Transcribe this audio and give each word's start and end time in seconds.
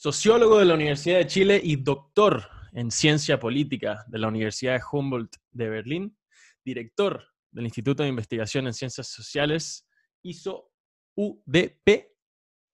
sociólogo 0.00 0.58
de 0.58 0.64
la 0.64 0.72
Universidad 0.72 1.18
de 1.18 1.26
Chile 1.26 1.60
y 1.62 1.76
doctor 1.76 2.48
en 2.72 2.90
ciencia 2.90 3.38
política 3.38 4.02
de 4.08 4.18
la 4.18 4.28
Universidad 4.28 4.72
de 4.72 4.82
Humboldt 4.90 5.36
de 5.50 5.68
Berlín, 5.68 6.16
director 6.64 7.22
del 7.50 7.66
Instituto 7.66 8.02
de 8.02 8.08
Investigación 8.08 8.66
en 8.66 8.72
Ciencias 8.72 9.08
Sociales, 9.08 9.86
hizo 10.22 10.70
UDP. 11.16 12.16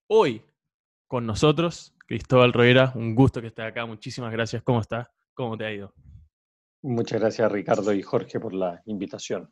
Hoy 0.09 0.41
con 1.05 1.25
nosotros, 1.25 1.93
Cristóbal 2.07 2.53
Roera, 2.53 2.93
un 2.95 3.13
gusto 3.13 3.41
que 3.41 3.47
estés 3.47 3.65
acá, 3.65 3.85
muchísimas 3.85 4.31
gracias. 4.31 4.63
¿Cómo 4.63 4.79
estás? 4.79 5.09
¿Cómo 5.33 5.57
te 5.57 5.65
ha 5.65 5.73
ido? 5.73 5.93
Muchas 6.81 7.19
gracias 7.19 7.51
Ricardo 7.51 7.91
y 7.91 8.01
Jorge 8.03 8.39
por 8.39 8.53
la 8.53 8.81
invitación. 8.85 9.51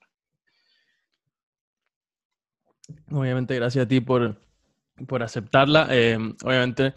Obviamente, 3.12 3.54
gracias 3.54 3.84
a 3.84 3.88
ti 3.90 4.00
por, 4.00 4.40
por 5.06 5.22
aceptarla. 5.22 5.90
Eh, 5.92 6.18
obviamente, 6.42 6.94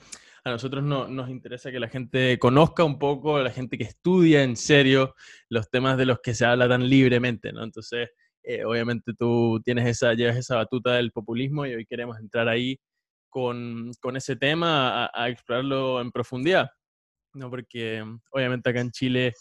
a 0.48 0.52
nosotros 0.52 0.82
no, 0.82 1.08
nos 1.08 1.30
interesa 1.30 1.70
que 1.70 1.80
la 1.80 1.88
gente 1.88 2.38
conozca 2.38 2.84
un 2.84 2.98
poco, 2.98 3.38
la 3.38 3.50
gente 3.50 3.79
que 3.79 3.84
estudia 3.84 4.43
en 4.43 4.57
serio 4.57 5.14
los 5.48 5.71
temas 5.71 5.96
de 5.96 6.07
los 6.07 6.21
que 6.21 6.34
se 6.34 6.44
habla 6.44 6.68
tan 6.68 6.88
libremente, 6.88 7.52
¿no? 7.52 7.62
Entonces, 7.62 8.11
eh, 8.43 8.64
obviamente 8.64 9.12
tú 9.18 9.61
tienes 9.64 9.86
esa, 9.86 10.14
llevas 10.14 10.36
esa 10.36 10.57
batuta 10.57 10.94
del 10.94 11.12
populismo 11.12 11.66
y 11.66 11.74
hoy 11.74 11.86
queremos 11.86 12.18
entrar 12.18 12.48
ahí 12.48 12.79
con, 13.29 13.90
con 14.00 14.16
ese 14.16 14.36
tema 14.36 15.04
a, 15.04 15.11
a, 15.14 15.29
explorarlo 15.29 16.00
en 16.00 16.11
profundidad, 16.11 16.71
¿no? 17.35 17.50
Porque 17.50 18.04
obviamente 18.30 18.71
acá 18.71 18.80
en 18.80 18.90
Chile 18.90 19.35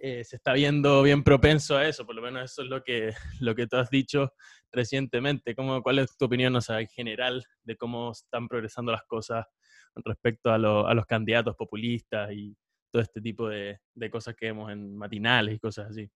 eh, 0.00 0.22
se 0.22 0.36
está 0.36 0.52
viendo 0.52 1.02
bien 1.02 1.24
propenso 1.24 1.76
a 1.76 1.88
eso, 1.88 2.06
por 2.06 2.14
lo 2.14 2.22
menos 2.22 2.52
eso 2.52 2.62
es 2.62 2.68
lo 2.68 2.84
que, 2.84 3.12
lo 3.40 3.54
que 3.56 3.66
tú 3.66 3.76
has 3.76 3.90
dicho 3.90 4.32
recientemente. 4.70 5.56
¿Cómo, 5.56 5.82
¿Cuál 5.82 5.98
es 5.98 6.16
tu 6.16 6.26
opinión 6.26 6.54
o 6.54 6.60
sea, 6.60 6.80
en 6.80 6.86
general 6.88 7.44
de 7.64 7.76
cómo 7.76 8.12
están 8.12 8.46
progresando 8.46 8.92
las 8.92 9.02
cosas 9.04 9.44
respecto 9.96 10.50
a, 10.50 10.54
a 10.54 10.94
los 10.94 11.06
candidatos 11.06 11.56
populistas 11.56 12.30
y 12.32 12.56
todo 12.90 13.02
este 13.02 13.20
tipo 13.20 13.48
de, 13.48 13.78
de 13.94 14.10
cosas 14.10 14.34
que 14.34 14.46
vemos 14.46 14.70
en 14.72 14.96
matinales 14.96 15.56
y 15.56 15.58
cosas 15.58 15.90
así? 15.90 16.10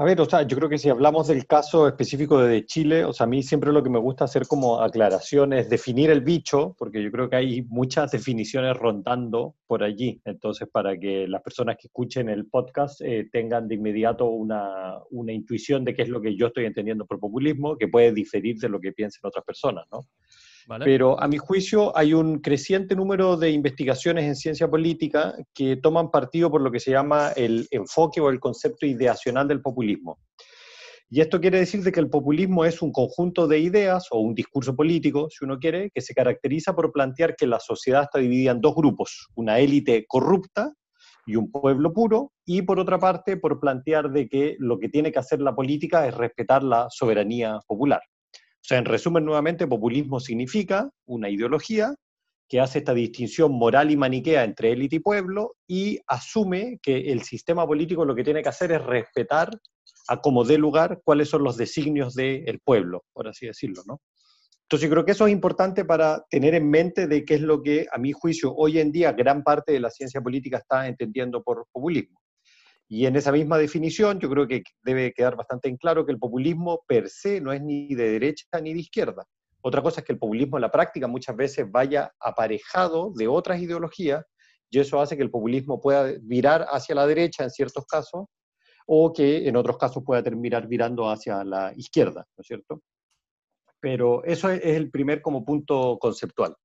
A 0.00 0.04
ver, 0.04 0.18
o 0.18 0.24
sea, 0.24 0.44
yo 0.44 0.56
creo 0.56 0.70
que 0.70 0.78
si 0.78 0.88
hablamos 0.88 1.28
del 1.28 1.46
caso 1.46 1.86
específico 1.86 2.40
de 2.40 2.64
Chile, 2.64 3.04
o 3.04 3.12
sea, 3.12 3.24
a 3.24 3.28
mí 3.28 3.42
siempre 3.42 3.70
lo 3.70 3.82
que 3.82 3.90
me 3.90 3.98
gusta 3.98 4.24
hacer 4.24 4.46
como 4.46 4.80
aclaración 4.80 5.52
es 5.52 5.68
definir 5.68 6.08
el 6.08 6.22
bicho, 6.22 6.74
porque 6.78 7.02
yo 7.02 7.10
creo 7.10 7.28
que 7.28 7.36
hay 7.36 7.62
muchas 7.68 8.10
definiciones 8.10 8.78
rondando 8.78 9.56
por 9.66 9.82
allí. 9.82 10.18
Entonces, 10.24 10.66
para 10.72 10.98
que 10.98 11.28
las 11.28 11.42
personas 11.42 11.76
que 11.76 11.88
escuchen 11.88 12.30
el 12.30 12.46
podcast 12.46 13.02
eh, 13.02 13.28
tengan 13.30 13.68
de 13.68 13.74
inmediato 13.74 14.24
una, 14.24 14.96
una 15.10 15.34
intuición 15.34 15.84
de 15.84 15.92
qué 15.92 16.00
es 16.00 16.08
lo 16.08 16.22
que 16.22 16.34
yo 16.34 16.46
estoy 16.46 16.64
entendiendo 16.64 17.04
por 17.04 17.20
populismo, 17.20 17.76
que 17.76 17.88
puede 17.88 18.10
diferir 18.10 18.56
de 18.56 18.70
lo 18.70 18.80
que 18.80 18.92
piensen 18.92 19.20
otras 19.24 19.44
personas, 19.44 19.84
¿no? 19.92 20.06
Pero 20.84 21.20
a 21.20 21.26
mi 21.28 21.38
juicio 21.38 21.96
hay 21.96 22.14
un 22.14 22.40
creciente 22.40 22.94
número 22.94 23.36
de 23.36 23.50
investigaciones 23.50 24.24
en 24.24 24.36
ciencia 24.36 24.68
política 24.68 25.34
que 25.54 25.76
toman 25.76 26.10
partido 26.10 26.50
por 26.50 26.60
lo 26.60 26.70
que 26.70 26.80
se 26.80 26.90
llama 26.90 27.32
el 27.36 27.66
enfoque 27.70 28.20
o 28.20 28.30
el 28.30 28.40
concepto 28.40 28.86
ideacional 28.86 29.48
del 29.48 29.62
populismo. 29.62 30.18
Y 31.12 31.20
esto 31.20 31.40
quiere 31.40 31.58
decir 31.58 31.82
de 31.82 31.90
que 31.90 31.98
el 31.98 32.08
populismo 32.08 32.64
es 32.64 32.82
un 32.82 32.92
conjunto 32.92 33.48
de 33.48 33.58
ideas 33.58 34.06
o 34.12 34.20
un 34.20 34.32
discurso 34.32 34.76
político, 34.76 35.28
si 35.28 35.44
uno 35.44 35.58
quiere, 35.58 35.90
que 35.90 36.00
se 36.00 36.14
caracteriza 36.14 36.72
por 36.72 36.92
plantear 36.92 37.34
que 37.34 37.48
la 37.48 37.58
sociedad 37.58 38.04
está 38.04 38.20
dividida 38.20 38.52
en 38.52 38.60
dos 38.60 38.76
grupos, 38.76 39.26
una 39.34 39.58
élite 39.58 40.04
corrupta 40.06 40.72
y 41.26 41.34
un 41.34 41.50
pueblo 41.50 41.92
puro, 41.92 42.32
y 42.46 42.62
por 42.62 42.78
otra 42.78 43.00
parte 43.00 43.36
por 43.36 43.58
plantear 43.58 44.12
de 44.12 44.28
que 44.28 44.54
lo 44.60 44.78
que 44.78 44.88
tiene 44.88 45.10
que 45.10 45.18
hacer 45.18 45.40
la 45.40 45.54
política 45.54 46.06
es 46.06 46.14
respetar 46.14 46.62
la 46.62 46.86
soberanía 46.90 47.58
popular. 47.66 48.02
Sea, 48.70 48.78
en 48.78 48.84
resumen, 48.84 49.24
nuevamente, 49.24 49.66
populismo 49.66 50.20
significa 50.20 50.88
una 51.04 51.28
ideología 51.28 51.92
que 52.48 52.60
hace 52.60 52.78
esta 52.78 52.94
distinción 52.94 53.50
moral 53.50 53.90
y 53.90 53.96
maniquea 53.96 54.44
entre 54.44 54.70
élite 54.70 54.94
y 54.94 55.00
pueblo 55.00 55.56
y 55.66 55.98
asume 56.06 56.78
que 56.80 57.10
el 57.10 57.22
sistema 57.22 57.66
político 57.66 58.04
lo 58.04 58.14
que 58.14 58.22
tiene 58.22 58.44
que 58.44 58.48
hacer 58.48 58.70
es 58.70 58.80
respetar 58.80 59.50
a 60.06 60.20
como 60.20 60.44
dé 60.44 60.56
lugar 60.56 61.00
cuáles 61.02 61.28
son 61.28 61.42
los 61.42 61.56
designios 61.56 62.14
del 62.14 62.60
pueblo, 62.60 63.02
por 63.12 63.26
así 63.26 63.46
decirlo, 63.46 63.82
¿no? 63.88 64.00
Entonces 64.62 64.88
yo 64.88 64.92
creo 64.92 65.04
que 65.04 65.12
eso 65.12 65.26
es 65.26 65.32
importante 65.32 65.84
para 65.84 66.24
tener 66.30 66.54
en 66.54 66.70
mente 66.70 67.08
de 67.08 67.24
qué 67.24 67.34
es 67.34 67.40
lo 67.40 67.60
que, 67.64 67.88
a 67.90 67.98
mi 67.98 68.12
juicio, 68.12 68.54
hoy 68.54 68.78
en 68.78 68.92
día 68.92 69.10
gran 69.10 69.42
parte 69.42 69.72
de 69.72 69.80
la 69.80 69.90
ciencia 69.90 70.20
política 70.20 70.58
está 70.58 70.86
entendiendo 70.86 71.42
por 71.42 71.66
populismo. 71.72 72.20
Y 72.92 73.06
en 73.06 73.14
esa 73.14 73.30
misma 73.30 73.56
definición 73.56 74.18
yo 74.18 74.28
creo 74.28 74.48
que 74.48 74.64
debe 74.82 75.12
quedar 75.12 75.36
bastante 75.36 75.68
en 75.68 75.76
claro 75.76 76.04
que 76.04 76.10
el 76.10 76.18
populismo 76.18 76.82
per 76.88 77.08
se 77.08 77.40
no 77.40 77.52
es 77.52 77.62
ni 77.62 77.94
de 77.94 78.10
derecha 78.10 78.46
ni 78.60 78.74
de 78.74 78.80
izquierda. 78.80 79.24
Otra 79.62 79.80
cosa 79.80 80.00
es 80.00 80.06
que 80.06 80.12
el 80.12 80.18
populismo 80.18 80.56
en 80.56 80.62
la 80.62 80.72
práctica 80.72 81.06
muchas 81.06 81.36
veces 81.36 81.70
vaya 81.70 82.12
aparejado 82.18 83.12
de 83.14 83.28
otras 83.28 83.60
ideologías 83.60 84.24
y 84.70 84.80
eso 84.80 85.00
hace 85.00 85.16
que 85.16 85.22
el 85.22 85.30
populismo 85.30 85.80
pueda 85.80 86.12
virar 86.22 86.66
hacia 86.68 86.96
la 86.96 87.06
derecha 87.06 87.44
en 87.44 87.50
ciertos 87.50 87.86
casos 87.86 88.24
o 88.88 89.12
que 89.12 89.46
en 89.46 89.54
otros 89.54 89.78
casos 89.78 90.02
pueda 90.04 90.20
terminar 90.20 90.66
virando 90.66 91.08
hacia 91.08 91.44
la 91.44 91.72
izquierda, 91.76 92.26
¿no 92.36 92.42
es 92.42 92.46
cierto? 92.48 92.82
Pero 93.78 94.24
eso 94.24 94.50
es 94.50 94.64
el 94.64 94.90
primer 94.90 95.22
como 95.22 95.44
punto 95.44 95.96
conceptual. 96.00 96.56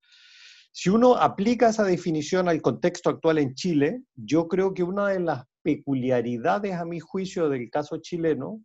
Si 0.71 0.89
uno 0.89 1.15
aplica 1.17 1.69
esa 1.69 1.83
definición 1.83 2.49
al 2.49 2.63
contexto 2.63 3.11
actual 3.11 3.37
en 3.37 3.53
Chile, 3.53 4.01
yo 4.15 4.47
creo 4.47 4.73
que 4.73 4.81
una 4.81 5.09
de 5.09 5.19
las 5.19 5.45
peculiaridades, 5.65 6.73
a 6.73 6.85
mi 6.85 6.99
juicio, 6.99 7.49
del 7.49 7.71
caso 7.71 7.97
chileno, 7.97 8.61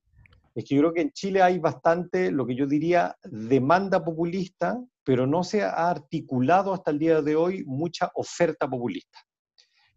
es 0.55 0.66
que 0.66 0.75
yo 0.75 0.83
creo 0.83 0.93
que 0.93 1.00
en 1.00 1.12
Chile 1.12 1.41
hay 1.41 1.59
bastante, 1.59 2.31
lo 2.31 2.47
que 2.47 2.55
yo 2.55 2.66
diría, 2.66 3.16
demanda 3.25 4.05
populista, 4.05 4.78
pero 5.03 5.27
no 5.27 5.43
se 5.43 5.62
ha 5.62 5.88
articulado 5.88 6.75
hasta 6.75 6.91
el 6.91 6.99
día 6.99 7.22
de 7.22 7.37
hoy 7.37 7.65
mucha 7.65 8.11
oferta 8.15 8.69
populista. 8.69 9.19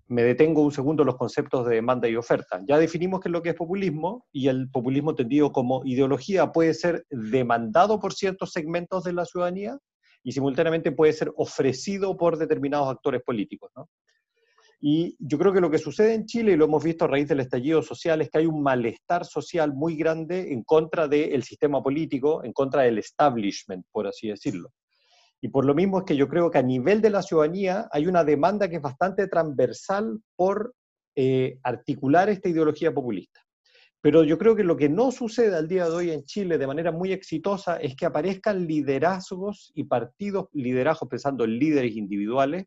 Me 0.08 0.24
detengo 0.24 0.62
un 0.62 0.72
segundo 0.72 1.04
los 1.04 1.18
conceptos 1.18 1.68
de 1.68 1.76
demanda 1.76 2.08
y 2.08 2.16
oferta. 2.16 2.62
Ya 2.68 2.78
definimos 2.78 3.20
qué 3.20 3.28
es 3.28 3.34
lo 3.34 3.42
que 3.42 3.50
es 3.50 3.56
populismo 3.56 4.26
y 4.32 4.48
el 4.48 4.70
populismo 4.70 5.10
entendido 5.10 5.52
como 5.52 5.82
ideología 5.84 6.52
puede 6.54 6.74
ser 6.74 7.06
demandado 7.10 8.00
por 8.00 8.14
ciertos 8.14 8.52
segmentos 8.52 9.04
de 9.04 9.14
la 9.14 9.26
ciudadanía 9.26 9.78
y 10.24 10.32
simultáneamente 10.32 10.94
puede 10.94 11.12
ser 11.12 11.34
ofrecido 11.36 12.16
por 12.16 12.38
determinados 12.38 12.90
actores 12.90 13.22
políticos. 13.24 13.72
¿no? 13.76 13.90
Y 14.86 15.16
yo 15.18 15.38
creo 15.38 15.54
que 15.54 15.62
lo 15.62 15.72
que 15.72 15.78
sucede 15.78 16.14
en 16.14 16.26
Chile, 16.26 16.52
y 16.52 16.56
lo 16.58 16.66
hemos 16.66 16.84
visto 16.84 17.06
a 17.06 17.08
raíz 17.08 17.30
del 17.30 17.40
estallido 17.40 17.82
social, 17.82 18.22
es 18.22 18.30
que 18.30 18.40
hay 18.40 18.48
un 18.48 18.62
malestar 18.62 19.24
social 19.24 19.74
muy 19.74 19.96
grande 19.96 20.52
en 20.52 20.62
contra 20.64 21.08
del 21.08 21.42
sistema 21.44 21.82
político, 21.82 22.44
en 22.44 22.52
contra 22.52 22.82
del 22.82 22.98
establishment, 22.98 23.86
por 23.94 24.08
así 24.08 24.28
decirlo. 24.28 24.74
Y 25.40 25.48
por 25.48 25.64
lo 25.64 25.74
mismo 25.74 26.00
es 26.00 26.04
que 26.04 26.18
yo 26.18 26.28
creo 26.28 26.52
que 26.52 26.58
a 26.58 26.64
nivel 26.64 27.00
de 27.00 27.12
la 27.12 27.22
ciudadanía 27.22 27.88
hay 27.94 28.08
una 28.08 28.26
demanda 28.26 28.68
que 28.70 28.76
es 28.76 28.82
bastante 28.82 29.30
transversal 29.30 30.20
por 30.36 30.76
eh, 31.16 31.60
articular 31.64 32.28
esta 32.28 32.50
ideología 32.50 32.94
populista. 32.94 33.40
Pero 34.02 34.26
yo 34.26 34.38
creo 34.38 34.54
que 34.54 34.66
lo 34.66 34.76
que 34.76 34.90
no 34.90 35.14
sucede 35.14 35.56
al 35.56 35.70
día 35.70 35.86
de 35.86 35.92
hoy 35.92 36.12
en 36.12 36.26
Chile 36.26 36.58
de 36.58 36.68
manera 36.68 36.92
muy 36.92 37.14
exitosa 37.14 37.78
es 37.78 37.96
que 37.96 38.06
aparezcan 38.06 38.68
liderazgos 38.68 39.72
y 39.76 39.86
partidos, 39.86 40.50
liderazgos 40.52 41.08
pensando 41.08 41.46
en 41.46 41.58
líderes 41.58 41.96
individuales, 41.96 42.66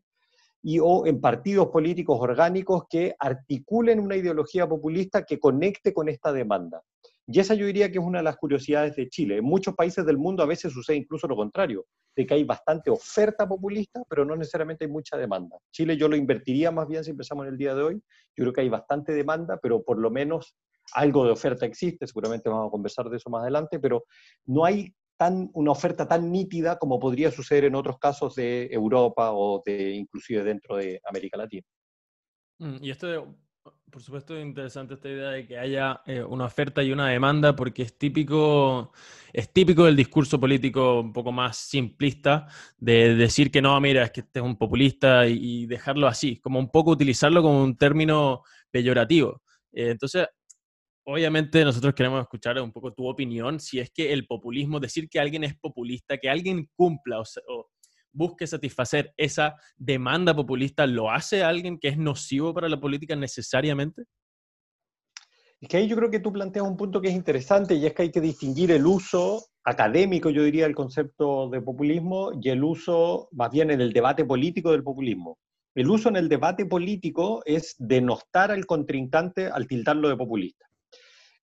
y 0.61 0.79
o 0.79 1.05
en 1.05 1.21
partidos 1.21 1.67
políticos 1.67 2.17
orgánicos 2.19 2.83
que 2.89 3.15
articulen 3.19 3.99
una 3.99 4.15
ideología 4.15 4.67
populista 4.67 5.23
que 5.23 5.39
conecte 5.39 5.93
con 5.93 6.09
esta 6.09 6.33
demanda. 6.33 6.81
Y 7.29 7.39
esa 7.39 7.55
yo 7.55 7.65
diría 7.65 7.91
que 7.91 7.99
es 7.99 8.03
una 8.03 8.19
de 8.19 8.23
las 8.23 8.37
curiosidades 8.37 8.95
de 8.95 9.09
Chile. 9.09 9.37
En 9.37 9.43
muchos 9.43 9.75
países 9.75 10.05
del 10.05 10.17
mundo 10.17 10.43
a 10.43 10.45
veces 10.45 10.71
sucede 10.71 10.95
incluso 10.95 11.27
lo 11.27 11.35
contrario, 11.35 11.85
de 12.15 12.25
que 12.25 12.33
hay 12.33 12.45
bastante 12.45 12.89
oferta 12.89 13.47
populista, 13.47 14.01
pero 14.09 14.23
no 14.23 14.35
necesariamente 14.35 14.85
hay 14.85 14.91
mucha 14.91 15.17
demanda. 15.17 15.57
Chile 15.71 15.97
yo 15.97 16.07
lo 16.07 16.15
invertiría 16.15 16.71
más 16.71 16.87
bien 16.87 17.03
si 17.03 17.11
empezamos 17.11 17.45
en 17.45 17.51
el 17.51 17.57
día 17.57 17.75
de 17.75 17.83
hoy. 17.83 17.95
Yo 18.35 18.43
creo 18.43 18.53
que 18.53 18.61
hay 18.61 18.69
bastante 18.69 19.11
demanda, 19.11 19.59
pero 19.61 19.83
por 19.83 19.99
lo 19.99 20.09
menos 20.09 20.55
algo 20.93 21.25
de 21.25 21.31
oferta 21.31 21.65
existe, 21.65 22.07
seguramente 22.07 22.47
vamos 22.47 22.69
a 22.69 22.71
conversar 22.71 23.09
de 23.09 23.17
eso 23.17 23.29
más 23.29 23.41
adelante, 23.41 23.77
pero 23.77 24.05
no 24.45 24.63
hay 24.63 24.93
una 25.53 25.71
oferta 25.71 26.07
tan 26.07 26.31
nítida 26.31 26.77
como 26.77 26.99
podría 26.99 27.31
suceder 27.31 27.65
en 27.65 27.75
otros 27.75 27.97
casos 27.97 28.35
de 28.35 28.67
Europa 28.71 29.31
o 29.31 29.63
de 29.65 29.91
inclusive 29.91 30.43
dentro 30.43 30.77
de 30.77 31.01
América 31.03 31.37
Latina. 31.37 31.65
Mm, 32.59 32.77
y 32.83 32.91
esto, 32.91 33.35
por 33.89 34.01
supuesto, 34.01 34.35
es 34.35 34.45
interesante 34.45 34.93
esta 34.95 35.09
idea 35.09 35.29
de 35.29 35.47
que 35.47 35.57
haya 35.57 36.01
eh, 36.05 36.23
una 36.23 36.45
oferta 36.45 36.83
y 36.83 36.91
una 36.91 37.09
demanda, 37.09 37.55
porque 37.55 37.83
es 37.83 37.97
típico, 37.97 38.91
es 39.33 39.51
típico 39.51 39.85
del 39.85 39.95
discurso 39.95 40.39
político 40.39 40.99
un 40.99 41.13
poco 41.13 41.31
más 41.31 41.57
simplista 41.57 42.47
de 42.77 43.15
decir 43.15 43.51
que 43.51 43.61
no, 43.61 43.79
mira, 43.79 44.03
es 44.03 44.11
que 44.11 44.21
este 44.21 44.39
es 44.39 44.45
un 44.45 44.57
populista 44.57 45.27
y, 45.27 45.65
dejarlo 45.65 46.07
así, 46.07 46.39
como 46.39 46.59
un 46.59 46.69
poco 46.69 46.91
utilizarlo 46.91 47.41
como 47.41 47.63
un 47.63 47.77
término 47.77 48.43
peyorativo. 48.71 49.41
Eh, 49.71 49.91
entonces, 49.91 50.27
obviamente 51.07 51.63
nosotros 51.63 51.93
queremos 51.93 52.21
escuchar 52.21 52.59
un 52.61 52.71
poco 52.71 52.93
tu 52.93 53.07
opinión, 53.07 53.61
si 53.61 53.79
es 53.79 53.89
que 53.91 54.11
el 54.11 54.27
populismo, 54.27 54.79
decir 54.79 55.07
que 55.09 55.19
alguien 55.19 55.45
es 55.45 55.57
populista, 55.57 56.17
que 56.17 56.29
alguien 56.29 56.69
cumpla 56.75 57.21
o, 57.21 57.67
busque 58.11 58.47
satisfacer 58.47 59.13
esa 59.15 59.55
demanda 59.77 60.35
populista, 60.35 60.85
¿lo 60.87 61.11
hace 61.11 61.43
alguien 61.43 61.77
que 61.77 61.89
es 61.89 61.97
nocivo 61.97 62.53
para 62.53 62.67
la 62.67 62.79
política 62.79 63.15
necesariamente? 63.15 64.03
Es 65.61 65.69
que 65.69 65.77
ahí 65.77 65.87
yo 65.87 65.95
creo 65.95 66.09
que 66.09 66.19
tú 66.19 66.33
planteas 66.33 66.65
un 66.65 66.75
punto 66.75 66.99
que 66.99 67.09
es 67.09 67.13
interesante 67.13 67.75
y 67.75 67.85
es 67.85 67.93
que 67.93 68.03
hay 68.03 68.11
que 68.11 68.21
distinguir 68.21 68.71
el 68.71 68.85
uso 68.85 69.45
académico, 69.63 70.29
yo 70.29 70.43
diría, 70.43 70.65
el 70.65 70.75
concepto 70.75 71.49
de 71.49 71.61
populismo 71.61 72.31
y 72.41 72.49
el 72.49 72.63
uso 72.63 73.29
más 73.31 73.51
bien 73.51 73.71
en 73.71 73.81
el 73.81 73.93
debate 73.93 74.25
político 74.25 74.71
del 74.71 74.83
populismo. 74.83 75.37
El 75.75 75.89
uso 75.89 76.09
en 76.09 76.15
el 76.15 76.27
debate 76.27 76.65
político 76.65 77.43
es 77.45 77.75
denostar 77.77 78.51
al 78.51 78.65
contrincante 78.65 79.47
al 79.47 79.67
tildarlo 79.67 80.09
de 80.09 80.17
populista. 80.17 80.67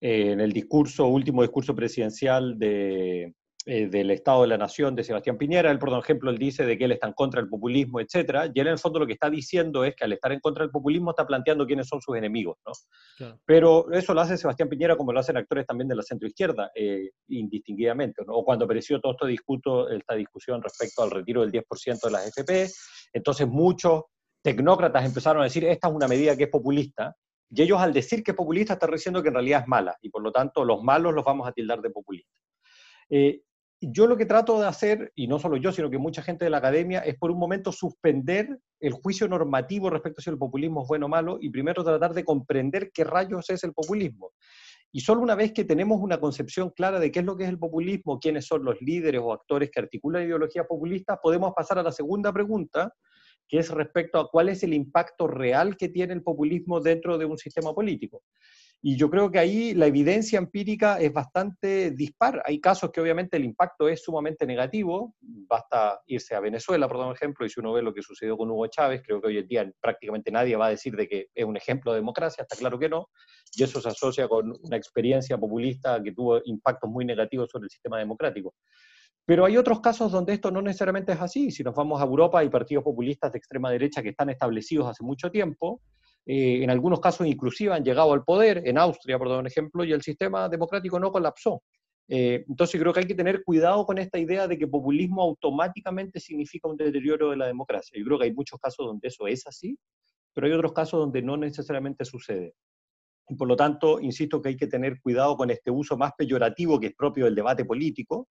Eh, 0.05 0.33
en 0.33 0.41
el 0.43 0.53
discurso, 0.53 1.07
último 1.07 1.41
discurso 1.41 1.75
presidencial 1.75 2.59
de, 2.59 3.33
eh, 3.65 3.87
del 3.87 4.11
Estado 4.11 4.43
de 4.43 4.49
la 4.49 4.59
Nación 4.59 4.95
de 4.95 5.03
Sebastián 5.03 5.39
Piñera. 5.39 5.71
Él, 5.71 5.79
por 5.79 5.99
ejemplo, 5.99 6.29
él 6.31 6.37
dice 6.37 6.67
de 6.67 6.77
que 6.77 6.85
él 6.85 6.93
está 6.93 7.07
en 7.07 7.15
contra 7.15 7.41
del 7.41 7.49
populismo, 7.49 8.01
etcétera, 8.01 8.51
y 8.53 8.61
él 8.61 8.67
en 8.67 8.75
el 8.75 8.79
fondo 8.79 8.99
lo 8.99 9.07
que 9.07 9.15
está 9.15 9.31
diciendo 9.31 9.83
es 9.83 9.97
que 9.97 10.05
al 10.05 10.13
estar 10.13 10.31
en 10.31 10.41
contra 10.41 10.63
del 10.63 10.71
populismo 10.71 11.13
está 11.13 11.27
planteando 11.27 11.65
quiénes 11.65 11.89
son 11.89 12.03
sus 12.03 12.19
enemigos, 12.19 12.59
¿no? 12.67 13.33
Pero 13.47 13.91
eso 13.93 14.13
lo 14.13 14.21
hace 14.21 14.37
Sebastián 14.37 14.69
Piñera 14.69 14.95
como 14.95 15.11
lo 15.11 15.21
hacen 15.21 15.39
actores 15.39 15.65
también 15.65 15.89
de 15.89 15.97
la 15.97 16.03
centroizquierda, 16.03 16.71
eh, 16.75 17.09
indistinguidamente, 17.29 18.25
¿no? 18.27 18.35
O 18.35 18.45
cuando 18.45 18.67
apareció 18.67 19.01
todo 19.01 19.13
este 19.13 19.29
discuto, 19.29 19.89
esta 19.89 20.17
discusión 20.17 20.63
respecto 20.63 21.03
al 21.03 21.13
retiro 21.13 21.41
del 21.41 21.51
10% 21.51 22.09
de 22.09 22.13
las 22.13 22.27
FP, 22.27 22.71
entonces 23.15 23.49
muchos 23.49 24.03
tecnócratas 24.43 25.07
empezaron 25.07 25.41
a 25.41 25.45
decir, 25.45 25.65
esta 25.65 25.89
es 25.89 25.95
una 25.95 26.09
medida 26.09 26.37
que 26.37 26.45
es 26.45 26.51
populista, 26.51 27.17
y 27.55 27.63
ellos 27.63 27.81
al 27.81 27.93
decir 27.93 28.23
que 28.23 28.33
es 28.33 28.37
populista 28.37 28.75
están 28.75 28.91
diciendo 28.91 29.23
que 29.23 29.29
en 29.29 29.35
realidad 29.35 29.63
es 29.63 29.69
mala, 29.69 29.97
y 30.03 30.09
por 30.11 30.23
lo 30.23 30.33
tanto 30.33 30.65
los 30.65 30.83
malos 30.83 31.15
los 31.15 31.25
vamos 31.25 31.47
a 31.47 31.53
tildar 31.53 31.81
de 31.81 31.91
populistas. 31.91 32.35
Eh, 33.09 33.43
yo 33.81 34.07
lo 34.07 34.17
que 34.17 34.27
trato 34.27 34.59
de 34.59 34.67
hacer, 34.67 35.13
y 35.15 35.27
no 35.27 35.39
solo 35.39 35.57
yo, 35.57 35.71
sino 35.71 35.91
que 35.91 35.99
mucha 35.99 36.23
gente 36.23 36.45
de 36.45 36.51
la 36.51 36.59
academia, 36.59 37.01
es 37.01 37.17
por 37.17 37.31
un 37.31 37.39
momento 37.39 37.71
suspender 37.71 38.59
el 38.81 38.93
juicio 38.93 39.29
normativo 39.29 39.91
respecto 39.91 40.21
a 40.21 40.25
si 40.25 40.31
el 40.31 40.39
populismo 40.39 40.83
es 40.83 40.89
bueno 40.89 41.07
o 41.07 41.09
malo 41.09 41.39
y 41.41 41.51
primero 41.51 41.85
tratar 41.85 42.15
de 42.15 42.25
comprender 42.25 42.91
qué 42.93 43.05
rayos 43.05 43.51
es 43.51 43.63
el 43.63 43.73
populismo. 43.73 44.33
Y 44.91 45.01
solo 45.01 45.21
una 45.21 45.35
vez 45.35 45.53
que 45.53 45.65
tenemos 45.65 46.01
una 46.01 46.19
concepción 46.19 46.71
clara 46.71 46.99
de 46.99 47.11
qué 47.11 47.19
es 47.19 47.25
lo 47.25 47.37
que 47.37 47.45
es 47.45 47.51
el 47.51 47.59
populismo, 47.59 48.19
quiénes 48.21 48.47
son 48.47 48.65
los 48.65 48.81
líderes 48.81 49.21
o 49.23 49.33
actores 49.33 49.71
que 49.71 49.81
articulan 49.81 50.25
ideologías 50.25 50.67
populistas, 50.67 51.19
podemos 51.23 51.53
pasar 51.53 51.79
a 51.79 51.83
la 51.83 51.93
segunda 51.93 52.33
pregunta, 52.33 52.95
que 53.49 53.59
es 53.59 53.71
respecto 53.71 54.19
a 54.19 54.29
cuál 54.31 54.49
es 54.49 54.63
el 54.63 54.75
impacto 54.75 55.27
real 55.27 55.77
que 55.77 55.89
tiene 55.89 56.15
el 56.15 56.23
populismo 56.23 56.81
dentro 56.81 57.19
de 57.19 57.25
un 57.25 57.39
sistema 57.39 57.75
político. 57.75 58.23
Y 58.87 58.99
yo 58.99 59.09
creo 59.09 59.31
que 59.31 59.39
ahí 59.39 59.73
la 59.73 59.87
evidencia 59.87 60.39
empírica 60.39 61.01
es 61.01 61.11
bastante 61.11 61.93
dispar. 61.93 62.43
Hay 62.45 62.61
casos 62.61 62.91
que 62.93 63.01
obviamente 63.01 63.39
el 63.39 63.45
impacto 63.47 63.89
es 63.89 64.03
sumamente 64.03 64.45
negativo. 64.45 65.15
Basta 65.23 66.03
irse 66.07 66.35
a 66.35 66.41
Venezuela, 66.41 66.87
por 66.87 67.17
ejemplo, 67.17 67.47
y 67.47 67.49
si 67.49 67.61
uno 67.61 67.73
ve 67.73 67.81
lo 67.81 67.95
que 67.95 68.03
sucedió 68.03 68.37
con 68.37 68.51
Hugo 68.51 68.67
Chávez, 68.67 69.01
creo 69.03 69.23
que 69.23 69.29
hoy 69.29 69.39
en 69.39 69.49
día 69.49 69.73
prácticamente 69.81 70.31
nadie 70.31 70.57
va 70.57 70.67
a 70.67 70.69
decir 70.69 70.95
de 70.97 71.09
que 71.09 71.29
es 71.35 71.45
un 71.47 71.57
ejemplo 71.57 71.93
de 71.93 72.01
democracia, 72.01 72.43
está 72.43 72.57
claro 72.57 72.79
que 72.79 72.91
no. 72.91 73.09
Y 73.57 73.63
eso 73.63 73.81
se 73.81 73.89
asocia 73.89 74.29
con 74.29 74.53
una 74.63 74.77
experiencia 74.77 75.39
populista 75.39 76.03
que 76.03 76.13
tuvo 76.13 76.43
impactos 76.45 76.91
muy 76.91 77.07
negativos 77.07 77.49
sobre 77.51 77.65
el 77.65 77.71
sistema 77.71 77.99
democrático. 77.99 78.55
Pero 79.27 79.45
hay 79.45 79.57
otros 79.57 79.81
casos 79.81 80.13
donde 80.13 80.35
esto 80.35 80.51
no 80.51 80.61
necesariamente 80.61 81.13
es 81.13 81.21
así. 81.21 81.51
Si 81.51 81.63
nos 81.63 81.75
vamos 81.75 82.01
a 82.01 82.05
Europa, 82.05 82.41
hay 82.41 82.49
partidos 82.49 82.85
populistas 82.85 83.33
de 83.33 83.39
extrema 83.39 83.71
derecha 83.71 84.03
que 84.03 84.11
están 84.11 84.31
establecidos 84.31 84.87
hace 84.87 85.03
mucho 85.03 85.31
tiempo 85.31 85.81
eh, 86.27 86.63
en 86.63 86.71
algunos 86.71 87.01
casos 87.01 87.27
inclusive 87.27 87.75
han 87.75 87.85
llegado 87.85 88.13
al 88.13 88.25
poder, 88.25 88.63
en 88.65 88.79
Austria, 88.79 89.19
por 89.19 89.29
dar 89.29 89.41
un 89.41 89.47
ejemplo, 89.47 89.85
y 89.85 89.93
el 89.93 90.03
sistema 90.03 90.49
democrático 90.49 90.99
no 90.99 91.13
colapsó. 91.13 91.63
Eh, 92.09 92.45
entonces 92.49 92.81
creo 92.81 92.93
que 92.93 93.01
hay 93.01 93.07
que 93.07 93.15
tener 93.15 93.43
cuidado 93.45 93.87
con 93.87 93.99
esta 93.99 94.19
idea 94.19 94.47
de 94.47 94.59
que 94.59 94.67
populismo 94.67 95.23
automáticamente 95.23 96.21
significa 96.21 96.69
un 96.69 96.77
deterioro 96.77 97.31
de 97.31 97.37
la 97.37 97.47
democracia. 97.47 97.99
Yo 97.99 98.05
creo 98.05 98.19
que 98.19 98.25
hay 98.25 98.35
muchos 98.35 98.59
casos 98.59 98.87
donde 98.87 99.09
eso 99.09 99.27
es 99.27 99.47
así, 99.47 99.79
pero 100.33 100.47
hay 100.47 100.53
otros 100.53 100.73
casos 100.73 101.01
donde 101.01 101.23
no 101.23 101.37
necesariamente 101.37 102.05
sucede. 102.05 102.55
Y 103.29 103.37
por 103.37 103.49
lo 103.49 103.57
tanto, 103.57 104.01
insisto 104.01 104.43
que 104.43 104.51
hay 104.51 104.57
que 104.57 104.67
tener 104.67 105.01
cuidado 105.01 105.37
con 105.37 105.51
este 105.51 105.71
uso 105.71 105.97
más 105.97 106.13
peyorativo 106.17 106.79
que 106.79 106.89
es 106.89 106.95
propio 106.95 107.25
del 107.25 107.35
debate 107.35 107.65
político, 107.65 108.29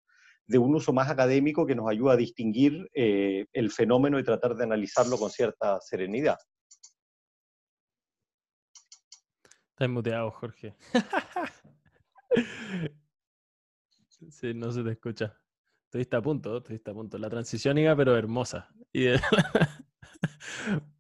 de 0.48 0.58
un 0.58 0.76
uso 0.76 0.94
más 0.94 1.10
académico 1.10 1.66
que 1.66 1.76
nos 1.76 1.90
ayuda 1.90 2.14
a 2.14 2.18
distinguir 2.18 2.90
eh, 2.94 3.46
el 3.54 3.72
fenómeno 3.72 4.20
y 4.20 4.24
tratar 4.24 4.56
de 4.56 4.64
analizarlo 4.64 5.18
con 5.18 5.30
cierta 5.30 5.80
serenidad. 5.82 6.38
Estás 9.70 9.90
muteado, 9.90 10.32
Jorge. 10.32 10.76
sí, 14.30 14.54
no 14.54 14.72
se 14.72 14.84
te 14.84 14.92
escucha. 14.92 15.38
Estuviste 15.86 16.16
a 16.16 16.22
punto, 16.22 16.58
estuviste 16.58 16.92
a 16.92 16.94
punto. 16.94 17.18
La 17.18 17.30
transición 17.30 17.78
iba, 17.78 17.96
pero 17.96 18.18
hermosa. 18.18 18.70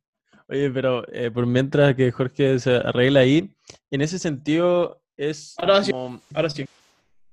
Oye, 0.47 0.69
pero 0.71 1.07
eh, 1.11 1.31
por 1.31 1.45
mientras 1.45 1.95
que 1.95 2.11
Jorge 2.11 2.59
se 2.59 2.75
arregla 2.75 3.21
ahí, 3.21 3.55
en 3.89 4.01
ese 4.01 4.19
sentido 4.19 5.01
es. 5.17 5.55
Ahora 5.57 5.83
sí. 5.83 5.91
Ahora 6.33 6.49
sí. 6.49 6.65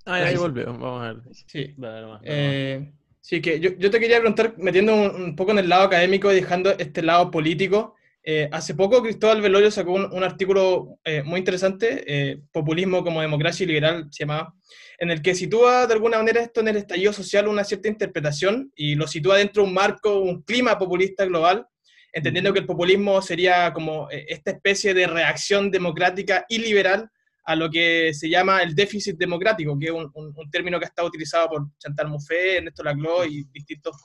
Ah, 0.07 0.15
ahí, 0.15 0.37
volvió. 0.37 0.67
Vamos 0.67 1.03
a 1.03 1.13
ver. 1.13 1.23
Sí. 1.47 1.75
Eh, 2.23 2.93
sí, 3.21 3.41
que 3.41 3.61
yo, 3.61 3.71
yo, 3.79 3.91
te 3.91 4.01
quería 4.01 4.19
preguntar, 4.19 4.55
metiendo 4.59 4.95
un, 4.95 5.37
poco 5.37 5.53
en 5.53 5.59
el 5.59 5.69
lado 5.69 5.85
académico 5.85 6.33
y 6.33 6.37
dejando 6.37 6.71
este 6.71 7.03
lado 7.03 7.31
político. 7.31 7.95
Eh, 8.23 8.49
hace 8.53 8.75
poco 8.75 9.03
Cristóbal 9.03 9.41
Velorio 9.41 9.71
sacó 9.71 9.93
un, 9.93 10.23
artículo 10.23 10.99
eh, 11.05 11.23
muy 11.23 11.39
interesante, 11.39 12.05
eh, 12.07 12.41
Populismo 12.53 13.03
como 13.03 13.23
democracia 13.23 13.67
liberal 13.67 14.09
se 14.11 14.25
llamaba, 14.25 14.55
en 14.99 15.11
el 15.11 15.23
que 15.23 15.35
sitúa 15.35 15.87
de 15.87 15.95
alguna 15.95 16.19
manera 16.19 16.43
esto 16.43 16.61
en 16.61 16.69
el 16.69 16.77
estallido 16.77 17.15
social 17.15 17.49
una 17.49 17.65
cierta 17.65 17.89
interpretación 17.89 18.71
y 18.77 18.95
lo 18.95 19.07
sitúa 19.07 19.39
dentro 19.39 19.63
de 19.63 19.69
un 19.69 19.75
marco, 19.75 20.21
un 20.21 20.43
clima 20.43 20.79
populista 20.79 21.25
global, 21.25 21.67
entendiendo 22.13 22.53
que 22.53 22.59
el 22.59 22.67
populismo 22.67 23.23
sería 23.23 23.73
como 23.73 24.11
esta 24.11 24.51
especie 24.51 24.93
de 24.93 25.07
reacción 25.07 25.71
democrática 25.71 26.45
y 26.47 26.59
liberal 26.59 27.11
a 27.45 27.57
lo 27.57 27.71
que 27.71 28.13
se 28.15 28.29
llama 28.29 28.63
el 28.63 28.75
déficit 28.75 29.17
democrático, 29.17 29.79
que 29.79 29.87
es 29.87 29.93
un, 29.93 30.11
un 30.15 30.51
término 30.51 30.79
que 30.79 30.85
ha 30.85 30.89
estado 30.89 31.09
utilizado 31.09 31.49
por 31.49 31.67
Chantal 31.79 32.09
Mouffe, 32.09 32.59
Ernesto 32.59 32.83
Laclau 32.83 33.25
y 33.25 33.45
distintos 33.53 33.97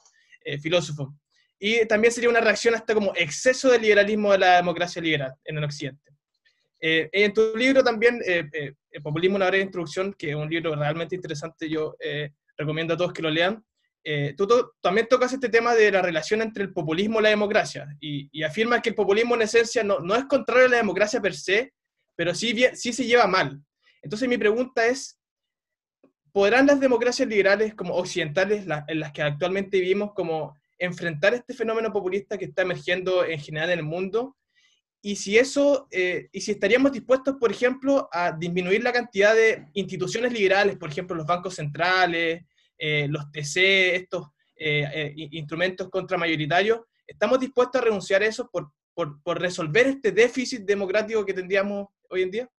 filósofos. 0.61 1.09
Y 1.59 1.85
también 1.87 2.13
sería 2.13 2.29
una 2.29 2.41
reacción 2.41 2.75
hasta 2.75 2.93
como 2.93 3.13
exceso 3.15 3.71
de 3.71 3.79
liberalismo 3.79 4.31
de 4.31 4.37
la 4.39 4.55
democracia 4.57 5.01
liberal 5.01 5.33
en 5.43 5.57
el 5.57 5.63
occidente. 5.63 6.05
Eh, 6.87 7.09
en 7.11 7.33
tu 7.33 7.55
libro 7.55 7.83
también, 7.83 8.21
eh, 8.25 8.47
eh, 8.53 9.01
Populismo, 9.01 9.37
una 9.37 9.47
breve 9.47 9.63
introducción, 9.63 10.13
que 10.13 10.29
es 10.29 10.35
un 10.35 10.49
libro 10.49 10.75
realmente 10.75 11.15
interesante, 11.15 11.67
yo 11.69 11.95
recomiendo 12.55 12.93
a 12.93 12.97
todos 12.97 13.11
que 13.11 13.21
lo 13.21 13.29
lean. 13.29 13.61
tú 14.37 14.47
también 14.81 15.07
tocas 15.09 15.33
este 15.33 15.49
tema 15.49 15.73
de 15.73 15.91
la 15.91 16.01
relación 16.01 16.41
entre 16.41 16.63
el 16.63 16.71
populismo 16.71 17.19
y 17.19 17.23
la 17.23 17.29
democracia, 17.29 17.87
y, 17.99 18.29
y 18.31 18.43
afirmas 18.43 18.81
que 18.81 18.89
el 18.89 18.95
populismo 18.95 19.35
en 19.35 19.41
esencia 19.41 19.83
no, 19.83 19.99
no, 19.99 20.15
es 20.15 20.25
contrario 20.25 20.67
a 20.67 20.69
la 20.69 20.77
democracia 20.77 21.19
per 21.19 21.33
se, 21.33 21.73
pero 22.15 22.33
sí, 22.33 22.55
sí 22.73 22.93
se 22.93 23.05
lleva 23.05 23.27
mal. 23.27 23.61
Entonces 24.01 24.27
mi 24.29 24.37
pregunta 24.37 24.85
es, 24.85 25.19
¿podrán 26.31 26.67
las 26.67 26.79
democracias 26.79 27.27
liberales 27.27 27.73
como 27.75 27.95
occidentales, 27.95 28.65
en 28.87 28.99
las 28.99 29.11
que 29.11 29.21
actualmente 29.21 29.79
vivimos, 29.79 30.13
como 30.13 30.55
enfrentar 30.77 31.33
este 31.33 31.53
fenómeno 31.53 31.91
populista 31.91 32.37
que 32.37 32.45
está 32.45 32.61
emergiendo 32.63 33.25
en 33.25 33.39
general 33.39 33.69
en 33.71 33.79
el 33.79 33.85
mundo 33.85 34.35
y 35.05 35.17
si 35.17 35.37
eso, 35.37 35.87
eh, 35.91 36.29
y 36.31 36.41
si 36.41 36.49
estaríamos 36.49 36.91
dispuestos, 36.91 37.35
por 37.39 37.51
ejemplo, 37.51 38.09
a 38.11 38.31
disminuir 38.31 38.83
la 38.83 38.91
cantidad 38.91 39.35
de 39.35 39.67
instituciones 39.73 40.33
liberales, 40.33 40.77
por 40.77 40.89
ejemplo, 40.89 41.15
los 41.15 41.27
bancos 41.27 41.53
centrales, 41.53 42.43
eh, 42.75 43.05
los 43.07 43.31
TC, 43.31 43.97
estos 43.97 44.29
eh, 44.55 45.13
instrumentos 45.15 45.91
contramayoritarios, 45.91 46.79
¿estamos 47.05 47.39
dispuestos 47.39 47.79
a 47.79 47.85
renunciar 47.85 48.23
a 48.23 48.25
eso 48.25 48.49
por, 48.49 48.71
por 48.95 49.39
resolver 49.39 49.85
este 49.85 50.11
déficit 50.11 50.61
democrático 50.61 51.23
que 51.23 51.35
tendríamos 51.35 51.85
hoy 52.15 52.23
en 52.23 52.31
día? 52.31 52.49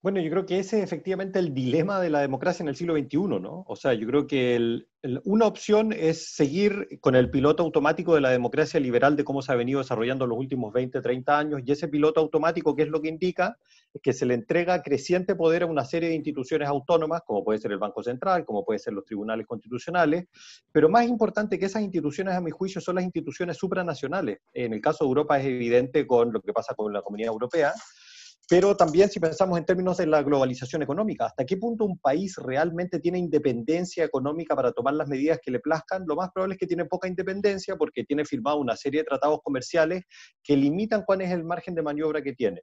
Bueno, 0.00 0.20
yo 0.20 0.30
creo 0.30 0.44
que 0.44 0.58
ese 0.58 0.78
es 0.78 0.82
efectivamente 0.82 1.38
el 1.38 1.54
dilema 1.54 2.00
de 2.00 2.10
la 2.10 2.20
democracia 2.20 2.64
en 2.64 2.68
el 2.68 2.74
siglo 2.74 2.96
XXI, 2.96 3.18
¿no? 3.40 3.64
O 3.68 3.76
sea, 3.76 3.94
yo 3.94 4.04
creo 4.08 4.26
que 4.26 4.80
una 5.22 5.46
opción 5.46 5.92
es 5.92 6.34
seguir 6.34 6.98
con 7.00 7.14
el 7.14 7.30
piloto 7.30 7.62
automático 7.62 8.16
de 8.16 8.20
la 8.20 8.30
democracia 8.30 8.80
liberal 8.80 9.14
de 9.14 9.22
cómo 9.22 9.42
se 9.42 9.52
ha 9.52 9.54
venido 9.54 9.78
desarrollando 9.78 10.26
los 10.26 10.36
últimos 10.36 10.72
20, 10.72 11.00
30 11.00 11.38
años, 11.38 11.60
y 11.64 11.70
ese 11.70 11.86
piloto 11.86 12.20
automático, 12.20 12.74
¿qué 12.74 12.82
es 12.82 12.88
lo 12.88 13.00
que 13.00 13.10
indica? 13.10 13.56
Es 13.94 14.02
que 14.02 14.12
se 14.12 14.26
le 14.26 14.34
entrega 14.34 14.82
creciente 14.82 15.36
poder 15.36 15.62
a 15.62 15.66
una 15.66 15.84
serie 15.84 16.08
de 16.08 16.16
instituciones 16.16 16.66
autónomas, 16.66 17.22
como 17.24 17.44
puede 17.44 17.60
ser 17.60 17.70
el 17.70 17.78
Banco 17.78 18.02
Central, 18.02 18.44
como 18.44 18.64
puede 18.64 18.80
ser 18.80 18.94
los 18.94 19.04
tribunales 19.04 19.46
constitucionales, 19.46 20.24
pero 20.72 20.88
más 20.88 21.06
importante 21.06 21.60
que 21.60 21.66
esas 21.66 21.82
instituciones, 21.82 22.34
a 22.34 22.40
mi 22.40 22.50
juicio, 22.50 22.80
son 22.80 22.96
las 22.96 23.04
instituciones 23.04 23.56
supranacionales. 23.56 24.40
En 24.52 24.72
el 24.72 24.80
caso 24.80 25.04
de 25.04 25.10
Europa 25.10 25.38
es 25.38 25.46
evidente 25.46 26.08
con 26.08 26.32
lo 26.32 26.40
que 26.40 26.52
pasa 26.52 26.74
con 26.74 26.92
la 26.92 27.02
Comunidad 27.02 27.30
Europea, 27.30 27.72
pero 28.52 28.76
también 28.76 29.08
si 29.08 29.18
pensamos 29.18 29.56
en 29.56 29.64
términos 29.64 29.96
de 29.96 30.06
la 30.06 30.22
globalización 30.22 30.82
económica, 30.82 31.24
¿hasta 31.24 31.46
qué 31.46 31.56
punto 31.56 31.86
un 31.86 31.98
país 31.98 32.36
realmente 32.36 33.00
tiene 33.00 33.18
independencia 33.18 34.04
económica 34.04 34.54
para 34.54 34.72
tomar 34.72 34.92
las 34.92 35.08
medidas 35.08 35.38
que 35.42 35.50
le 35.50 35.58
plazcan? 35.58 36.04
Lo 36.06 36.16
más 36.16 36.30
probable 36.32 36.56
es 36.56 36.58
que 36.58 36.66
tiene 36.66 36.84
poca 36.84 37.08
independencia 37.08 37.76
porque 37.76 38.04
tiene 38.04 38.26
firmado 38.26 38.58
una 38.58 38.76
serie 38.76 39.00
de 39.00 39.04
tratados 39.06 39.40
comerciales 39.42 40.04
que 40.44 40.54
limitan 40.54 41.02
cuál 41.06 41.22
es 41.22 41.30
el 41.30 41.44
margen 41.44 41.74
de 41.74 41.80
maniobra 41.80 42.20
que 42.20 42.34
tiene. 42.34 42.60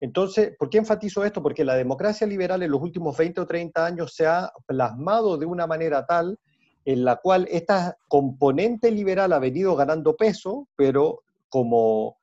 Entonces, 0.00 0.56
¿por 0.58 0.68
qué 0.68 0.78
enfatizo 0.78 1.24
esto? 1.24 1.40
Porque 1.40 1.64
la 1.64 1.76
democracia 1.76 2.26
liberal 2.26 2.64
en 2.64 2.72
los 2.72 2.82
últimos 2.82 3.16
20 3.16 3.42
o 3.42 3.46
30 3.46 3.86
años 3.86 4.16
se 4.16 4.26
ha 4.26 4.50
plasmado 4.66 5.38
de 5.38 5.46
una 5.46 5.68
manera 5.68 6.04
tal 6.04 6.36
en 6.84 7.04
la 7.04 7.14
cual 7.14 7.46
esta 7.48 7.96
componente 8.08 8.90
liberal 8.90 9.32
ha 9.34 9.38
venido 9.38 9.76
ganando 9.76 10.16
peso, 10.16 10.66
pero 10.74 11.22
como 11.48 12.16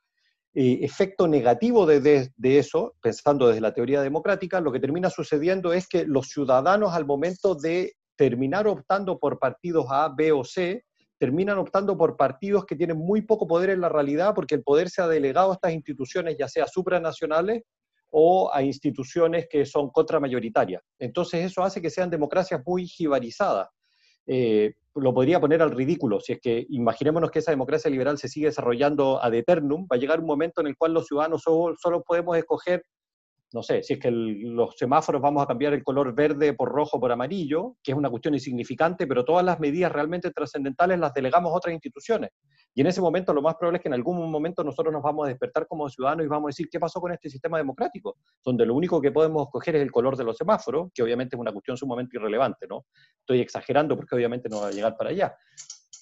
eh, 0.56 0.80
efecto 0.82 1.28
negativo 1.28 1.86
de, 1.86 2.32
eso, 2.42 2.96
pensando 3.02 3.48
desde 3.48 3.62
la 3.62 3.74
teoría 3.74 4.02
democrática, 4.02 4.60
lo 4.60 4.72
que 4.72 4.80
termina 4.80 5.10
sucediendo 5.10 5.74
es 5.74 5.88
que 5.88 6.06
los 6.06 6.28
ciudadanos 6.28 6.94
al 6.94 7.06
momento 7.06 7.54
de 7.54 7.94
terminar 8.16 8.68
optando 8.68 9.20
por 9.20 9.38
partidos 9.38 9.86
A, 9.90 10.10
B 10.10 10.32
o 10.32 10.44
C, 10.44 10.86
terminan 11.20 11.58
optando 11.60 11.98
por 11.98 12.18
partidos 12.18 12.66
que 12.66 12.76
tienen 12.76 12.98
muy 12.98 13.22
poco 13.22 13.46
poder 13.46 13.70
en 13.70 13.82
la 13.82 13.90
realidad 13.90 14.34
porque 14.34 14.56
el 14.56 14.64
poder 14.64 14.90
se 14.90 15.02
ha 15.02 15.08
delegado 15.08 15.52
a 15.52 15.54
estas 15.54 15.74
instituciones, 15.74 16.36
ya 16.38 16.48
sea 16.48 16.66
supranacionales 16.66 17.64
o 18.10 18.50
a 18.52 18.64
instituciones 18.64 19.48
que 19.50 19.66
son 19.66 19.92
contramayoritarias. 19.92 20.82
Entonces 20.98 21.46
eso 21.46 21.62
hace 21.62 21.82
que 21.82 21.90
sean 21.90 22.10
democracias 22.10 22.62
muy 22.66 22.88
jibarizadas. 22.88 23.68
Eh, 24.26 24.74
lo 25.00 25.14
podría 25.14 25.40
poner 25.40 25.62
al 25.62 25.72
ridículo, 25.72 26.20
si 26.20 26.34
es 26.34 26.40
que 26.40 26.66
imaginémonos 26.70 27.32
que 27.32 27.40
esa 27.40 27.52
democracia 27.52 27.90
liberal 27.90 28.18
se 28.18 28.28
sigue 28.28 28.48
desarrollando 28.48 29.24
ad 29.24 29.34
eternum, 29.34 29.84
va 29.84 29.96
a 29.96 30.00
llegar 30.00 30.20
un 30.20 30.26
momento 30.26 30.62
en 30.62 30.68
el 30.68 30.78
cual 30.78 30.94
los 30.94 31.08
ciudadanos 31.08 31.44
solo 31.44 32.04
podemos 32.06 32.38
escoger 32.38 32.84
no 33.52 33.64
sé, 33.64 33.82
si 33.82 33.94
es 33.94 34.00
que 34.00 34.12
los 34.12 34.76
semáforos 34.78 35.22
vamos 35.22 35.44
a 35.44 35.48
cambiar 35.48 35.74
el 35.74 35.84
color 35.84 36.14
verde 36.14 36.54
por 36.54 36.70
rojo 36.70 37.00
por 37.00 37.12
amarillo, 37.12 37.78
que 37.82 37.92
es 37.92 37.98
una 37.98 38.10
cuestión 38.10 38.36
insignificante, 38.36 39.08
pero 39.08 39.26
todas 39.26 39.44
las 39.44 39.60
medidas 39.60 39.92
realmente 39.92 40.30
trascendentales 40.32 41.00
las 41.00 41.14
delegamos 41.14 41.52
a 41.52 41.56
otras 41.56 41.74
instituciones. 41.74 42.30
Y 42.76 42.82
en 42.82 42.88
ese 42.88 43.02
momento 43.02 43.34
lo 43.34 43.42
más 43.42 43.56
probable 43.56 43.78
es 43.78 43.84
que 43.84 43.90
en 43.90 43.96
algún 43.96 44.30
momento 44.30 44.64
nosotros 44.64 44.94
nos 44.94 45.02
vamos 45.02 45.26
a 45.26 45.30
despertar 45.30 45.66
como 45.68 45.90
ciudadanos 45.90 46.26
y 46.26 46.30
vamos 46.30 46.48
a 46.48 46.50
decir, 46.50 46.70
¿qué 46.72 46.80
pasó 46.80 47.02
con 47.02 47.12
este 47.12 47.30
sistema 47.30 47.58
democrático? 47.58 48.18
Donde 48.44 48.66
lo 48.66 48.76
único 48.76 49.02
que 49.02 49.12
podemos 49.12 49.48
escoger 49.48 49.76
es 49.78 49.82
el 49.82 49.92
color 49.92 50.16
de 50.16 50.24
los 50.24 50.38
semáforos, 50.38 50.92
que 50.94 51.02
obviamente 51.02 51.36
es 51.36 51.40
una 51.40 51.52
cuestión 51.52 51.76
sumamente 51.76 52.18
irrelevante, 52.18 52.68
¿no? 52.68 52.86
Estoy 53.20 53.42
exagerando 53.42 53.96
porque 53.96 54.16
obviamente 54.16 54.48
no 54.48 54.62
va 54.62 54.68
a 54.68 54.72
llegar 54.72 54.96
para 54.96 55.10
allá. 55.10 55.36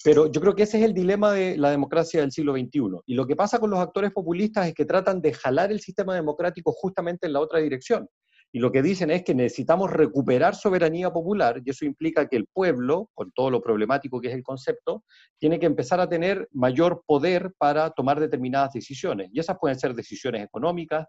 Pero 0.04 0.30
yo 0.30 0.40
creo 0.40 0.54
que 0.54 0.62
ese 0.62 0.78
es 0.78 0.84
el 0.84 0.94
dilema 0.94 1.32
de 1.32 1.56
la 1.56 1.70
democracia 1.70 2.20
del 2.20 2.30
siglo 2.30 2.52
XXI. 2.52 3.00
Y 3.06 3.14
lo 3.14 3.26
que 3.26 3.36
pasa 3.36 3.58
con 3.58 3.70
los 3.70 3.80
actores 3.80 4.12
populistas 4.12 4.68
es 4.68 4.74
que 4.74 4.84
tratan 4.84 5.20
de 5.20 5.32
jalar 5.32 5.72
el 5.72 5.80
sistema 5.80 6.14
democrático 6.14 6.72
justamente 6.72 7.26
en 7.26 7.32
la 7.32 7.40
otra 7.40 7.58
dirección. 7.58 8.08
Y 8.50 8.60
lo 8.60 8.72
que 8.72 8.80
dicen 8.80 9.10
es 9.10 9.24
que 9.24 9.34
necesitamos 9.34 9.90
recuperar 9.90 10.54
soberanía 10.54 11.12
popular, 11.12 11.60
y 11.62 11.70
eso 11.70 11.84
implica 11.84 12.28
que 12.28 12.36
el 12.36 12.46
pueblo, 12.46 13.10
con 13.14 13.30
todo 13.32 13.50
lo 13.50 13.60
problemático 13.60 14.20
que 14.20 14.28
es 14.28 14.34
el 14.34 14.42
concepto, 14.42 15.04
tiene 15.38 15.58
que 15.58 15.66
empezar 15.66 16.00
a 16.00 16.08
tener 16.08 16.48
mayor 16.52 17.02
poder 17.06 17.52
para 17.58 17.90
tomar 17.90 18.18
determinadas 18.18 18.72
decisiones. 18.72 19.28
Y 19.32 19.40
esas 19.40 19.58
pueden 19.60 19.78
ser 19.78 19.94
decisiones 19.94 20.42
económicas, 20.44 21.06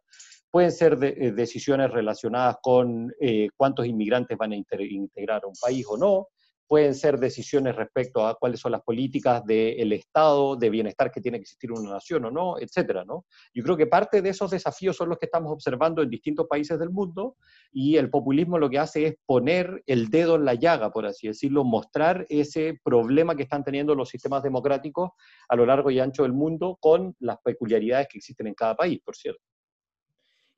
pueden 0.51 0.71
ser 0.71 0.97
eh, 1.01 1.31
decisiones 1.31 1.91
relacionadas 1.91 2.57
con 2.61 3.13
eh, 3.21 3.47
cuántos 3.55 3.85
inmigrantes 3.85 4.37
van 4.37 4.51
a 4.51 4.55
integrar 4.57 5.41
a 5.43 5.47
un 5.47 5.55
país 5.61 5.85
o 5.87 5.97
no, 5.97 6.27
pueden 6.69 6.93
ser 6.93 7.19
decisiones 7.19 7.75
respecto 7.75 8.27
a 8.27 8.35
cuáles 8.35 8.59
son 8.59 8.71
las 8.73 8.83
políticas 8.83 9.43
del 9.43 9.91
Estado, 9.91 10.55
de 10.55 10.69
bienestar 10.69 11.09
que 11.09 11.19
tiene 11.19 11.39
que 11.39 11.41
existir 11.41 11.71
una 11.71 11.93
nación 11.93 12.25
o 12.25 12.31
no, 12.31 12.59
etcétera, 12.59 13.03
¿no? 13.03 13.25
Yo 13.55 13.63
creo 13.63 13.75
que 13.75 13.87
parte 13.87 14.21
de 14.21 14.29
esos 14.29 14.51
desafíos 14.51 14.95
son 14.95 15.09
los 15.09 15.17
que 15.17 15.25
estamos 15.25 15.51
observando 15.51 16.03
en 16.03 16.11
distintos 16.11 16.45
países 16.47 16.77
del 16.77 16.91
mundo 16.91 17.37
y 17.71 17.97
el 17.97 18.11
populismo 18.11 18.59
lo 18.59 18.69
que 18.69 18.77
hace 18.77 19.07
es 19.07 19.15
poner 19.25 19.81
el 19.87 20.09
dedo 20.09 20.35
en 20.35 20.45
la 20.45 20.53
llaga, 20.53 20.91
por 20.91 21.07
así 21.07 21.27
decirlo, 21.27 21.63
mostrar 21.63 22.27
ese 22.29 22.79
problema 22.83 23.35
que 23.35 23.43
están 23.43 23.63
teniendo 23.63 23.95
los 23.95 24.09
sistemas 24.09 24.43
democráticos 24.43 25.09
a 25.47 25.55
lo 25.55 25.65
largo 25.65 25.89
y 25.89 25.99
ancho 25.99 26.21
del 26.21 26.33
mundo 26.33 26.77
con 26.79 27.15
las 27.19 27.39
peculiaridades 27.43 28.09
que 28.11 28.19
existen 28.19 28.45
en 28.45 28.53
cada 28.53 28.75
país, 28.75 29.01
por 29.03 29.15
cierto. 29.15 29.41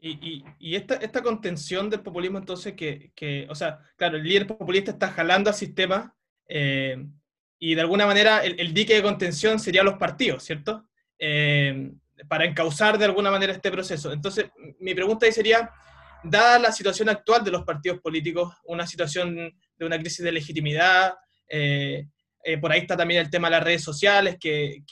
Y, 0.03 0.75
esta, 0.75 1.22
contención 1.22 1.88
del 1.88 2.01
populismo, 2.01 2.39
entonces, 2.39 2.74
que, 2.74 3.46
o 3.48 3.53
sea, 3.53 3.79
claro, 3.96 4.17
el 4.17 4.24
líder 4.24 4.48
populista 4.48 4.89
está 4.91 5.10
jalando 5.10 5.51
al 5.51 5.55
sistema 5.55 6.15
eh, 6.48 6.98
y 7.60 7.75
de 7.75 7.81
alguna 7.81 8.08
manera 8.08 8.43
el, 8.43 8.74
dique 8.74 8.96
de 8.96 9.03
contención 9.03 9.60
sería 9.60 9.84
los 9.84 10.00
partidos, 10.00 10.43
¿cierto? 10.43 10.88
Eh, 11.20 11.91
para 12.27 12.46
encauzar 12.46 12.98
de 12.98 13.05
alguna 13.05 13.29
manera 13.29 13.53
este 13.53 13.70
proceso. 13.70 14.12
Entonces, 14.12 14.50
mi 14.79 14.96
pregunta 14.96 15.27
ahí 15.27 15.31
sería, 15.31 15.70
dada 16.24 16.58
la 16.58 16.72
situación 16.72 17.10
actual 17.10 17.43
de 17.43 17.51
los 17.51 17.63
partidos 17.63 18.00
políticos, 18.00 18.55
una 18.63 18.88
situación 18.88 19.36
de 19.77 19.86
una 19.86 20.00
crisis 20.00 20.25
de 20.25 20.31
legitimidad, 20.31 21.13
eh, 21.48 22.08
por 22.60 22.72
ahí 22.72 22.79
está 22.79 22.98
también 22.98 23.22
el 23.22 23.29
tema 23.29 23.50
de 23.50 23.58
las 23.58 23.63
redes 23.63 23.84
sociales 23.84 24.38
que, 24.39 24.84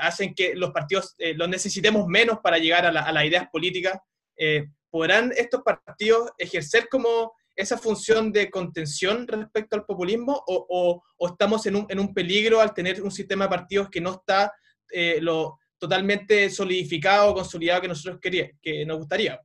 hacen 0.00 0.34
que 0.34 0.54
los 0.54 0.70
partidos 0.70 1.16
los 1.34 1.48
necesitemos 1.48 2.06
menos 2.06 2.38
para 2.40 2.58
llegar 2.58 2.86
a, 2.86 2.90
a 2.90 3.12
las 3.12 3.24
ideas 3.24 3.48
políticas. 3.50 3.98
Eh, 4.42 4.68
¿podrán 4.88 5.32
estos 5.36 5.62
partidos 5.62 6.30
ejercer 6.38 6.88
como 6.88 7.34
esa 7.54 7.76
función 7.76 8.32
de 8.32 8.50
contención 8.50 9.28
respecto 9.28 9.76
al 9.76 9.84
populismo 9.84 10.42
o, 10.46 11.02
estamos 11.28 11.66
en 11.66 11.76
un, 11.76 12.14
peligro 12.14 12.58
al 12.58 12.72
tener 12.72 13.02
un 13.02 13.10
sistema 13.10 13.44
de 13.44 13.50
partidos 13.50 13.90
que 13.90 14.00
no 14.00 14.12
está 14.12 14.50
eh, 14.90 15.18
lo 15.20 15.58
totalmente 15.78 16.48
solidificado, 16.48 17.34
consolidado 17.34 17.82
que 17.82 17.88
nosotros 17.88 18.18
quería, 18.18 18.50
que 18.62 18.86
nos 18.86 18.96
gustaría? 18.96 19.38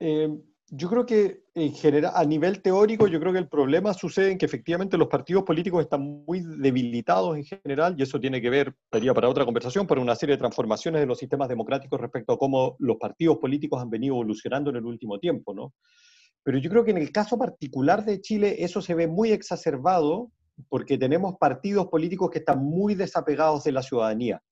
Eh, 0.00 0.28
yo 0.70 0.88
creo 0.88 1.06
que 1.06 1.44
en 1.54 1.72
general, 1.72 2.12
a 2.14 2.24
nivel 2.24 2.60
teórico, 2.60 3.06
yo 3.06 3.18
creo 3.20 3.32
que 3.32 3.38
el 3.38 3.48
problema 3.48 3.94
sucede 3.94 4.32
en 4.32 4.38
que 4.38 4.46
efectivamente 4.46 4.98
los 4.98 5.08
partidos 5.08 5.44
políticos 5.44 5.82
están 5.82 6.24
muy 6.26 6.40
debilitados 6.40 7.36
en 7.36 7.44
general, 7.44 7.94
y 7.98 8.02
eso 8.02 8.20
tiene 8.20 8.40
que 8.40 8.50
ver, 8.50 8.74
sería 8.92 9.14
para 9.14 9.28
otra 9.28 9.44
conversación, 9.44 9.86
por 9.86 9.98
una 9.98 10.14
serie 10.14 10.36
de 10.36 10.40
transformaciones 10.40 11.00
de 11.00 11.06
los 11.06 11.18
sistemas 11.18 11.48
democráticos 11.48 12.00
respecto 12.00 12.32
a 12.32 12.38
cómo 12.38 12.76
los 12.78 12.96
partidos 12.96 13.38
políticos 13.38 13.80
han 13.80 13.90
venido 13.90 14.14
evolucionando 14.14 14.70
en 14.70 14.76
el 14.76 14.84
último 14.84 15.18
tiempo, 15.18 15.54
¿no? 15.54 15.74
Pero 16.42 16.58
yo 16.58 16.70
creo 16.70 16.84
que 16.84 16.92
en 16.92 16.98
el 16.98 17.12
caso 17.12 17.38
particular 17.38 18.04
de 18.04 18.20
Chile 18.20 18.56
eso 18.58 18.80
se 18.80 18.94
ve 18.94 19.06
muy 19.06 19.32
exacerbado 19.32 20.30
porque 20.68 20.98
tenemos 20.98 21.36
partidos 21.38 21.88
políticos 21.88 22.30
que 22.30 22.38
están 22.40 22.64
muy 22.64 22.94
desapegados 22.94 23.64
de 23.64 23.72
la 23.72 23.82
ciudadanía 23.82 24.42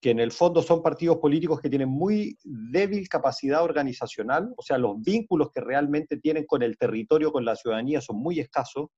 que 0.00 0.10
en 0.10 0.20
el 0.20 0.30
fondo 0.30 0.62
son 0.62 0.82
partidos 0.82 1.18
políticos 1.18 1.60
que 1.60 1.68
tienen 1.68 1.88
muy 1.88 2.36
débil 2.44 3.08
capacidad 3.08 3.62
organizacional, 3.62 4.52
o 4.56 4.62
sea, 4.62 4.78
los 4.78 5.00
vínculos 5.02 5.50
que 5.52 5.60
realmente 5.60 6.18
tienen 6.18 6.44
con 6.46 6.62
el 6.62 6.76
territorio, 6.76 7.32
con 7.32 7.44
la 7.44 7.56
ciudadanía, 7.56 8.00
son 8.00 8.16
muy 8.16 8.38
escasos, 8.38 8.90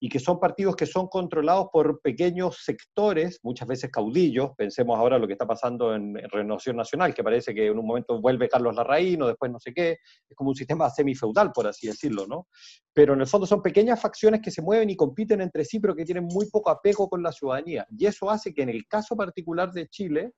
y 0.00 0.08
que 0.08 0.20
son 0.20 0.38
partidos 0.38 0.76
que 0.76 0.86
son 0.86 1.08
controlados 1.08 1.68
por 1.72 2.00
pequeños 2.00 2.58
sectores, 2.64 3.40
muchas 3.42 3.66
veces 3.66 3.90
caudillos. 3.90 4.50
Pensemos 4.56 4.98
ahora 4.98 5.18
lo 5.18 5.26
que 5.26 5.32
está 5.32 5.46
pasando 5.46 5.94
en, 5.94 6.14
Renovación 6.30 6.76
Nacional, 6.76 7.14
que 7.14 7.24
parece 7.24 7.54
que 7.54 7.66
en 7.66 7.78
un 7.78 7.86
momento 7.86 8.20
vuelve 8.20 8.48
Carlos 8.48 8.74
Larraín 8.74 9.22
o 9.22 9.26
después 9.26 9.50
no 9.50 9.58
sé 9.58 9.72
qué. 9.72 9.98
Es 10.28 10.36
como 10.36 10.50
un 10.50 10.56
sistema 10.56 10.88
semifeudal, 10.90 11.52
por 11.52 11.66
así 11.66 11.88
decirlo, 11.88 12.26
¿no? 12.26 12.46
Pero 12.92 13.14
en 13.14 13.20
el 13.20 13.26
fondo 13.26 13.46
son 13.46 13.62
pequeñas 13.62 14.00
facciones 14.00 14.40
que 14.40 14.50
se 14.50 14.62
mueven 14.62 14.90
y 14.90 14.96
compiten 14.96 15.40
entre 15.40 15.64
sí, 15.64 15.80
pero 15.80 15.94
que 15.94 16.04
tienen 16.04 16.24
muy 16.24 16.48
poco 16.50 16.70
apego 16.70 17.08
con 17.08 17.22
la 17.22 17.32
ciudadanía. 17.32 17.86
Y 17.96 18.06
eso 18.06 18.30
hace 18.30 18.54
que 18.54 18.62
en 18.62 18.68
el 18.68 18.86
caso 18.86 19.16
particular 19.16 19.72
de 19.72 19.88
Chile, 19.88 20.32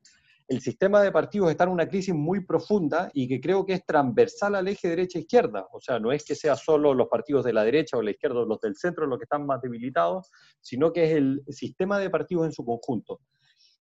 el 0.51 0.61
sistema 0.61 1.01
de 1.01 1.13
partidos 1.13 1.49
está 1.49 1.63
en 1.63 1.71
una 1.71 1.89
crisis 1.89 2.13
muy 2.13 2.45
profunda 2.45 3.09
y 3.15 3.29
que 3.29 3.41
creo 3.41 3.65
que 3.65 3.75
es 3.75 3.87
transversal 3.87 4.57
al 4.57 4.67
eje 4.67 4.89
derecha-izquierda. 4.89 5.69
O 5.71 5.81
sea, 5.81 6.01
no 6.01 6.11
es 6.11 6.25
que 6.25 6.35
sea 6.35 6.57
solo 6.57 6.93
los 6.93 7.07
partidos 7.07 7.45
de 7.45 7.53
la 7.53 7.63
derecha 7.63 7.97
o 7.97 8.03
la 8.03 8.11
izquierda 8.11 8.41
o 8.41 8.45
los 8.45 8.61
del 8.61 8.75
centro 8.75 9.07
los 9.07 9.17
que 9.21 9.27
están 9.27 9.47
más 9.47 9.63
debilitados, 9.63 10.29
sino 10.61 10.93
que 10.93 11.05
es 11.05 11.13
el 11.13 11.45
sistema 11.51 12.01
de 12.01 12.11
partidos 12.11 12.47
en 12.47 12.53
su 12.53 12.65
conjunto. 12.65 13.21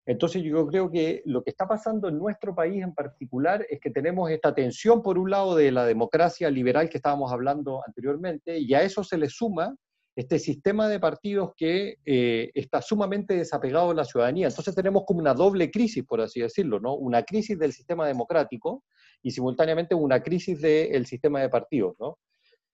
Entonces 0.05 0.43
yo 0.43 0.67
creo 0.67 0.91
que 0.91 1.23
lo 1.25 1.43
que 1.43 1.51
está 1.51 1.67
pasando 1.67 2.07
en 2.09 2.19
nuestro 2.19 2.55
país 2.55 2.83
en 2.83 2.93
particular 2.93 3.65
es 3.71 3.81
que 3.81 3.91
tenemos 3.91 4.31
esta 4.31 4.55
tensión 4.55 5.03
por 5.03 5.19
un 5.19 5.31
lado 5.31 5.57
de 5.57 5.73
la 5.73 5.87
democracia 5.87 6.51
liberal 6.51 6.91
que 6.91 6.99
estábamos 6.99 7.33
hablando 7.33 7.81
anteriormente 7.87 8.59
y 8.59 8.75
a 8.75 8.83
eso 8.83 9.03
se 9.03 9.17
le 9.17 9.31
suma 9.31 9.75
este 10.19 10.41
sistema 10.41 10.89
de 10.89 10.99
partidos 10.99 11.53
que 11.57 11.99
eh, 12.05 12.51
está 12.53 12.83
sumamente 12.83 13.37
desapegado 13.37 13.91
de 13.91 13.95
la 13.95 14.05
ciudadanía. 14.05 14.49
Entonces 14.49 14.75
tenemos 14.75 15.05
como 15.07 15.21
una 15.21 15.33
doble 15.33 15.71
crisis, 15.71 16.05
por 16.05 16.21
así 16.21 16.41
decirlo, 16.41 16.81
¿no? 16.81 16.97
Una 16.97 17.23
crisis 17.23 17.57
del 17.57 17.73
sistema 17.73 18.05
democrático 18.05 18.83
y 19.23 19.31
simultáneamente 19.31 19.95
una 19.95 20.21
crisis 20.21 20.61
del 20.61 21.07
sistema 21.07 21.41
de 21.41 21.49
partidos, 21.49 21.95
¿no? 22.01 22.19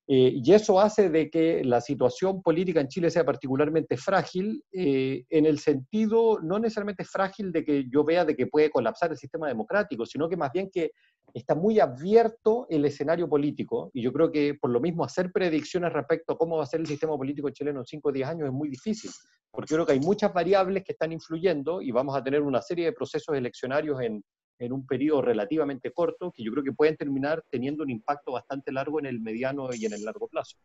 Eh, 0.07 0.33
y 0.43 0.53
eso 0.55 0.81
hace 0.81 1.11
de 1.11 1.29
que 1.29 1.63
la 1.65 1.83
situación 1.83 2.41
política 2.41 2.81
en 2.81 2.89
Chile 2.89 3.11
sea 3.11 3.25
particularmente 3.25 3.99
frágil, 3.99 4.63
eh, 4.73 5.25
en 5.29 5.45
el 5.45 5.59
sentido 5.59 6.39
no 6.43 6.59
necesariamente 6.59 7.05
frágil 7.05 7.53
de 7.53 7.63
que 7.63 7.85
yo 7.91 8.05
vea 8.05 8.25
de 8.25 8.37
que 8.37 8.47
puede 8.47 8.71
colapsar 8.71 9.11
el 9.11 9.19
sistema 9.19 9.49
democrático, 9.49 10.07
sino 10.07 10.31
que 10.31 10.37
más 10.39 10.51
bien 10.51 10.71
que 10.73 10.93
está 11.33 11.55
muy 11.55 11.81
abierto 11.81 12.67
el 12.69 12.85
escenario 12.85 13.29
político. 13.29 13.91
Y 13.93 14.03
yo 14.03 14.13
creo 14.13 14.31
que 14.31 14.55
por 14.55 14.71
lo 14.71 14.81
mismo 14.81 15.05
hacer 15.05 15.33
predicciones 15.33 15.93
respecto 15.93 16.33
a 16.35 16.39
cómo 16.39 16.57
va 16.57 16.65
a 16.65 16.67
ser 16.67 16.81
el 16.81 16.87
sistema 16.87 17.17
político 17.17 17.51
chileno 17.51 17.81
en 17.81 17.87
5 17.87 18.09
o 18.09 18.13
10 18.13 18.29
años 18.29 18.49
es 18.49 18.53
muy 18.53 18.69
difícil, 18.69 19.11
porque 19.51 19.75
creo 19.75 19.87
que 19.87 19.93
hay 19.93 20.01
muchas 20.01 20.33
variables 20.33 20.85
que 20.85 20.93
están 20.93 21.13
influyendo 21.13 21.81
y 21.81 21.91
vamos 21.91 22.17
a 22.17 22.23
tener 22.23 22.43
una 22.43 22.61
serie 22.61 22.87
de 22.87 22.93
procesos 22.93 23.37
eleccionarios 23.37 24.01
en, 24.01 24.23
en 24.59 24.73
un 24.73 24.87
periodo 24.87 25.23
relativamente 25.23 25.93
corto 25.93 26.31
que 26.33 26.43
yo 26.43 26.53
creo 26.53 26.65
que 26.65 26.73
pueden 26.73 26.97
terminar 26.97 27.43
teniendo 27.51 27.83
un 27.83 27.91
impacto 27.91 28.33
bastante 28.33 28.73
largo 28.73 29.01
en 29.01 29.07
el 29.07 29.21
mediano 29.21 29.69
y 29.73 29.87
en 29.87 29.93
el 29.93 30.05
largo 30.05 30.29
plazo. 30.29 30.57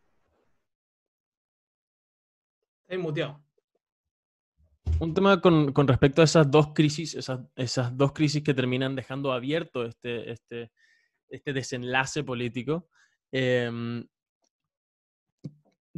muteado. 2.98 3.39
Un 5.00 5.13
tema 5.13 5.39
con, 5.39 5.88
respecto 5.88 6.22
a 6.22 6.25
esas 6.25 6.51
dos 6.51 6.74
crisis, 6.74 7.15
esas, 7.56 7.98
dos 7.98 8.12
crisis 8.12 8.44
que 8.44 8.53
terminan 8.53 8.96
dejando 8.96 9.32
abierto 9.32 9.86
este, 9.86 10.32
este, 10.32 10.72
este 11.29 11.53
desenlace 11.53 12.24
político. 12.24 12.89
Eh, 13.32 14.03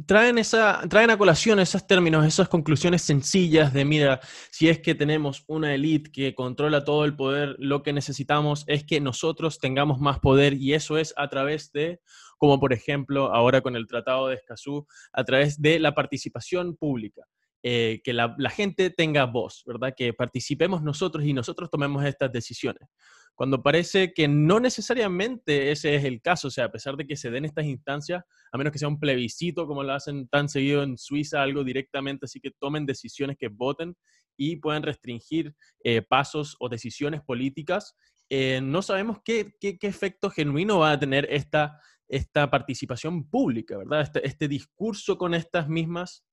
traen, 0.06 0.38
esa, 0.38 0.82
traen 0.88 1.10
a 1.10 1.18
colación 1.18 1.58
esos 1.58 1.86
términos, 1.86 2.24
esas 2.24 2.48
conclusiones 2.48 3.02
sencillas 3.02 3.72
de, 3.72 3.84
mira, 3.84 4.20
si 4.50 4.68
es 4.68 4.78
que 4.80 4.94
tenemos 4.94 5.44
una 5.46 5.74
élite 5.74 6.10
que 6.10 6.34
controla 6.34 6.84
todo 6.84 7.04
el 7.04 7.16
poder, 7.16 7.56
lo 7.58 7.82
que 7.82 7.92
necesitamos 7.92 8.64
es 8.68 8.84
que 8.84 9.00
nosotros 9.00 9.58
tengamos 9.58 10.00
más 10.00 10.20
poder 10.20 10.54
y 10.54 10.74
eso 10.74 10.96
es 10.96 11.12
a 11.16 11.28
través 11.28 11.72
de 11.72 12.00
como 12.38 12.58
por 12.58 12.72
ejemplo 12.72 13.32
ahora 13.32 13.60
con 13.60 13.76
el 13.76 13.86
Tratado 13.86 14.26
de 14.26 14.34
Escazú, 14.34 14.86
a 15.12 15.22
través 15.22 15.62
de 15.62 15.78
la 15.78 15.94
participación 15.94 16.76
pública. 16.76 17.22
Eh, 17.64 18.00
que 18.02 18.12
la, 18.12 18.34
gente 18.50 18.90
tenga 18.90 19.24
voz, 19.24 19.62
¿verdad? 19.64 19.94
Que 19.96 20.12
participemos 20.12 20.82
nosotros 20.82 21.24
y 21.24 21.32
nosotros 21.32 21.70
tomemos 21.70 22.04
estas 22.04 22.32
decisiones. 22.32 22.88
Cuando 23.36 23.62
parece 23.62 24.12
que 24.12 24.26
no 24.26 24.58
necesariamente 24.58 25.70
ese 25.70 25.94
es 25.94 26.04
el 26.04 26.20
caso, 26.20 26.48
o 26.48 26.50
sea, 26.50 26.64
a 26.64 26.72
pesar 26.72 26.96
de 26.96 27.06
que 27.06 27.16
se 27.16 27.30
den 27.30 27.44
estas 27.44 27.66
instancias, 27.66 28.24
a 28.50 28.58
menos 28.58 28.72
que 28.72 28.80
sea 28.80 28.88
un 28.88 28.98
plebiscito 28.98 29.68
como 29.68 29.84
lo 29.84 29.92
hacen 29.92 30.26
tan 30.26 30.48
seguido 30.48 30.82
en 30.82 30.98
Suiza, 30.98 31.40
algo 31.40 31.62
directamente, 31.62 32.24
así 32.24 32.40
que 32.40 32.50
tomen 32.50 32.84
decisiones 32.84 33.36
que 33.38 33.46
voten 33.46 33.94
y 34.36 34.56
puedan 34.56 34.82
restringir 34.82 35.54
eh, 35.84 36.02
pasos 36.02 36.56
o 36.58 36.68
decisiones 36.68 37.22
políticas, 37.22 37.94
eh, 38.28 38.60
no 38.60 38.82
sabemos 38.82 39.18
qué, 39.24 39.54
efecto 39.60 40.30
genuino 40.30 40.80
va 40.80 40.92
a 40.92 40.98
tener 40.98 41.28
esta, 41.30 41.80
esta 42.08 42.50
participación 42.50 43.30
pública, 43.30 43.76
¿verdad? 43.76 44.00
Este, 44.00 44.26
este 44.26 44.48
discurso 44.48 45.16
con 45.16 45.34
estas 45.34 45.68
mismas 45.68 46.24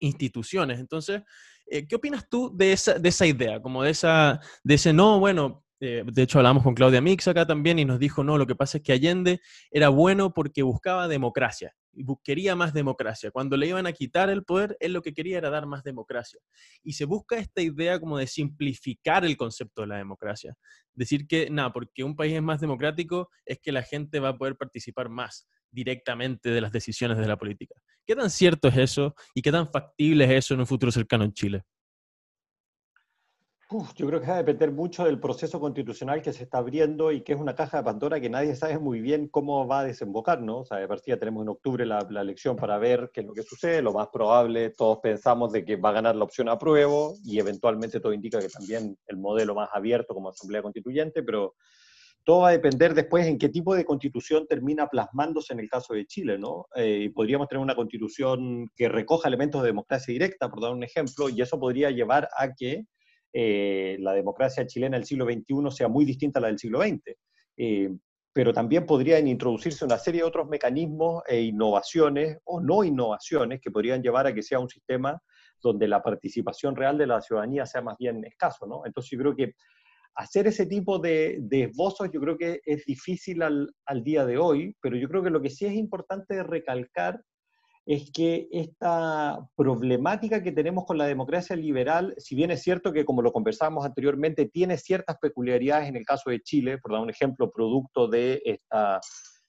instituciones. 0.00 0.80
Entonces, 0.80 1.22
eh, 1.66 1.86
¿qué 1.86 1.96
opinas 1.96 2.28
tú 2.28 2.52
de 2.54 2.72
esa, 2.72 2.98
de 2.98 3.08
esa 3.08 3.26
idea? 3.26 3.60
Como 3.60 3.82
de, 3.82 3.90
esa, 3.90 4.40
de 4.62 4.74
ese, 4.74 4.92
no, 4.92 5.18
bueno, 5.18 5.64
eh, 5.80 6.04
de 6.06 6.22
hecho 6.22 6.38
hablamos 6.38 6.62
con 6.62 6.74
Claudia 6.74 7.00
Mix 7.00 7.28
acá 7.28 7.46
también 7.46 7.78
y 7.78 7.84
nos 7.84 7.98
dijo, 7.98 8.24
no, 8.24 8.38
lo 8.38 8.46
que 8.46 8.54
pasa 8.54 8.78
es 8.78 8.84
que 8.84 8.92
Allende 8.92 9.40
era 9.70 9.88
bueno 9.88 10.32
porque 10.32 10.62
buscaba 10.62 11.08
democracia 11.08 11.74
y 11.96 12.04
quería 12.22 12.56
más 12.56 12.72
democracia. 12.72 13.30
Cuando 13.30 13.56
le 13.56 13.68
iban 13.68 13.86
a 13.86 13.92
quitar 13.92 14.30
el 14.30 14.44
poder, 14.44 14.76
él 14.80 14.92
lo 14.92 15.02
que 15.02 15.14
quería 15.14 15.38
era 15.38 15.50
dar 15.50 15.66
más 15.66 15.82
democracia. 15.82 16.40
Y 16.82 16.94
se 16.94 17.04
busca 17.04 17.36
esta 17.36 17.62
idea 17.62 18.00
como 18.00 18.18
de 18.18 18.26
simplificar 18.26 19.24
el 19.24 19.36
concepto 19.36 19.82
de 19.82 19.88
la 19.88 19.96
democracia. 19.96 20.54
Decir 20.92 21.26
que, 21.26 21.50
nada, 21.50 21.72
porque 21.72 22.04
un 22.04 22.16
país 22.16 22.34
es 22.34 22.42
más 22.42 22.60
democrático 22.60 23.30
es 23.44 23.58
que 23.60 23.72
la 23.72 23.82
gente 23.82 24.20
va 24.20 24.30
a 24.30 24.38
poder 24.38 24.56
participar 24.56 25.08
más 25.08 25.46
directamente 25.70 26.50
de 26.50 26.60
las 26.60 26.72
decisiones 26.72 27.18
de 27.18 27.26
la 27.26 27.36
política. 27.36 27.74
¿Qué 28.06 28.14
tan 28.14 28.30
cierto 28.30 28.68
es 28.68 28.76
eso 28.76 29.14
y 29.34 29.42
qué 29.42 29.50
tan 29.50 29.70
factible 29.70 30.24
es 30.24 30.30
eso 30.44 30.54
en 30.54 30.60
un 30.60 30.66
futuro 30.66 30.92
cercano 30.92 31.24
en 31.24 31.32
Chile? 31.32 31.64
yo 33.96 34.06
creo 34.06 34.20
que 34.20 34.26
va 34.28 34.34
a 34.34 34.38
depender 34.38 34.70
mucho 34.70 35.04
del 35.04 35.18
proceso 35.18 35.58
constitucional 35.58 36.22
que 36.22 36.32
se 36.32 36.44
está 36.44 36.58
abriendo 36.58 37.10
y 37.10 37.22
que 37.22 37.32
es 37.32 37.40
una 37.40 37.54
caja 37.54 37.78
de 37.78 37.82
Pandora 37.84 38.20
que 38.20 38.30
nadie 38.30 38.54
sabe 38.54 38.78
muy 38.78 39.00
bien 39.00 39.28
cómo 39.28 39.66
va 39.66 39.80
a 39.80 39.84
desembocar, 39.84 40.40
¿no? 40.40 40.60
O 40.60 40.64
sea, 40.64 40.78
de 40.78 40.86
partida 40.86 41.18
tenemos 41.18 41.42
en 41.42 41.48
octubre 41.48 41.84
la, 41.84 41.98
elección 42.20 42.56
para 42.56 42.78
ver 42.78 43.10
qué 43.12 43.22
es 43.22 43.26
lo 43.26 43.32
que 43.32 43.42
sucede. 43.42 43.82
Lo 43.82 43.92
más 43.92 44.08
probable, 44.12 44.70
todos 44.70 44.98
pensamos 45.02 45.50
de 45.52 45.64
que 45.64 45.76
va 45.76 45.88
a 45.88 45.92
ganar 45.92 46.14
la 46.14 46.24
opción 46.24 46.48
apruebo 46.48 47.16
y 47.24 47.38
eventualmente 47.38 48.00
todo 48.00 48.12
indica 48.12 48.38
que 48.38 48.48
también 48.48 48.96
el 49.06 49.16
modelo 49.16 49.54
más 49.54 49.68
abierto 49.72 50.14
como 50.14 50.28
asamblea 50.28 50.62
constituyente, 50.62 51.22
pero 51.22 51.54
todo 52.24 52.40
va 52.40 52.48
a 52.48 52.52
depender 52.52 52.94
después 52.94 53.26
en 53.26 53.38
qué 53.38 53.50
tipo 53.50 53.74
de 53.74 53.84
constitución 53.84 54.46
termina 54.46 54.88
plasmándose 54.88 55.52
en 55.52 55.60
el 55.60 55.68
caso 55.68 55.92
de 55.92 56.06
Chile, 56.06 56.38
¿no? 56.38 56.66
Eh, 56.74 57.10
podríamos 57.14 57.48
tener 57.48 57.62
una 57.62 57.74
constitución 57.74 58.70
que 58.74 58.88
recoja 58.88 59.28
elementos 59.28 59.62
de 59.62 59.68
democracia 59.68 60.12
directa, 60.12 60.48
por 60.48 60.62
dar 60.62 60.72
un 60.72 60.82
ejemplo, 60.82 61.28
y 61.28 61.42
eso 61.42 61.60
podría 61.60 61.90
llevar 61.90 62.28
a 62.36 62.54
que 62.54 62.86
eh, 63.32 63.96
la 64.00 64.14
democracia 64.14 64.66
chilena 64.66 64.96
del 64.96 65.06
siglo 65.06 65.26
XXI 65.26 65.70
sea 65.70 65.88
muy 65.88 66.04
distinta 66.06 66.38
a 66.38 66.42
la 66.42 66.48
del 66.48 66.58
siglo 66.58 66.80
XX. 66.80 67.14
Eh, 67.58 67.90
pero 68.32 68.52
también 68.52 68.84
podrían 68.84 69.28
introducirse 69.28 69.84
una 69.84 69.96
serie 69.96 70.22
de 70.22 70.26
otros 70.26 70.48
mecanismos 70.48 71.22
e 71.28 71.40
innovaciones 71.42 72.38
o 72.44 72.60
no 72.60 72.82
innovaciones 72.82 73.60
que 73.60 73.70
podrían 73.70 74.02
llevar 74.02 74.26
a 74.26 74.34
que 74.34 74.42
sea 74.42 74.58
un 74.58 74.68
sistema 74.68 75.20
donde 75.62 75.86
la 75.86 76.02
participación 76.02 76.74
real 76.74 76.98
de 76.98 77.06
la 77.06 77.20
ciudadanía 77.20 77.64
sea 77.64 77.80
más 77.80 77.96
bien 77.96 78.24
escaso, 78.24 78.66
¿no? 78.66 78.82
Entonces 78.84 79.10
yo 79.12 79.18
creo 79.18 79.36
que 79.36 79.52
hacer 80.14 80.46
ese 80.46 80.66
tipo 80.66 80.98
de, 80.98 81.44
esbozos 81.50 82.10
yo 82.12 82.20
creo 82.20 82.36
que 82.36 82.60
es 82.64 82.84
difícil 82.84 83.42
al, 83.42 83.74
día 84.02 84.24
de 84.24 84.38
hoy, 84.38 84.76
pero 84.80 84.96
yo 84.96 85.08
creo 85.08 85.22
que 85.22 85.30
lo 85.30 85.42
que 85.42 85.50
sí 85.50 85.66
es 85.66 85.74
importante 85.74 86.42
recalcar 86.42 87.20
es 87.86 88.10
que 88.12 88.48
esta 88.50 89.46
problemática 89.56 90.42
que 90.42 90.52
tenemos 90.52 90.86
con 90.86 90.96
la 90.96 91.06
democracia 91.06 91.54
liberal, 91.54 92.14
si 92.16 92.34
bien 92.34 92.50
es 92.50 92.62
cierto 92.62 92.92
que, 92.92 93.04
como 93.04 93.20
lo 93.20 93.32
conversábamos 93.32 93.84
anteriormente, 93.84 94.46
tiene 94.46 94.78
ciertas 94.78 95.18
peculiaridades 95.18 95.88
en 95.88 95.96
el 95.96 96.06
caso 96.06 96.30
de 96.30 96.40
Chile, 96.40 96.78
por 96.78 96.92
dar 96.92 97.02
un 97.02 97.10
ejemplo, 97.10 97.50
producto 97.50 98.08
de 98.08 98.40
esta 98.44 99.00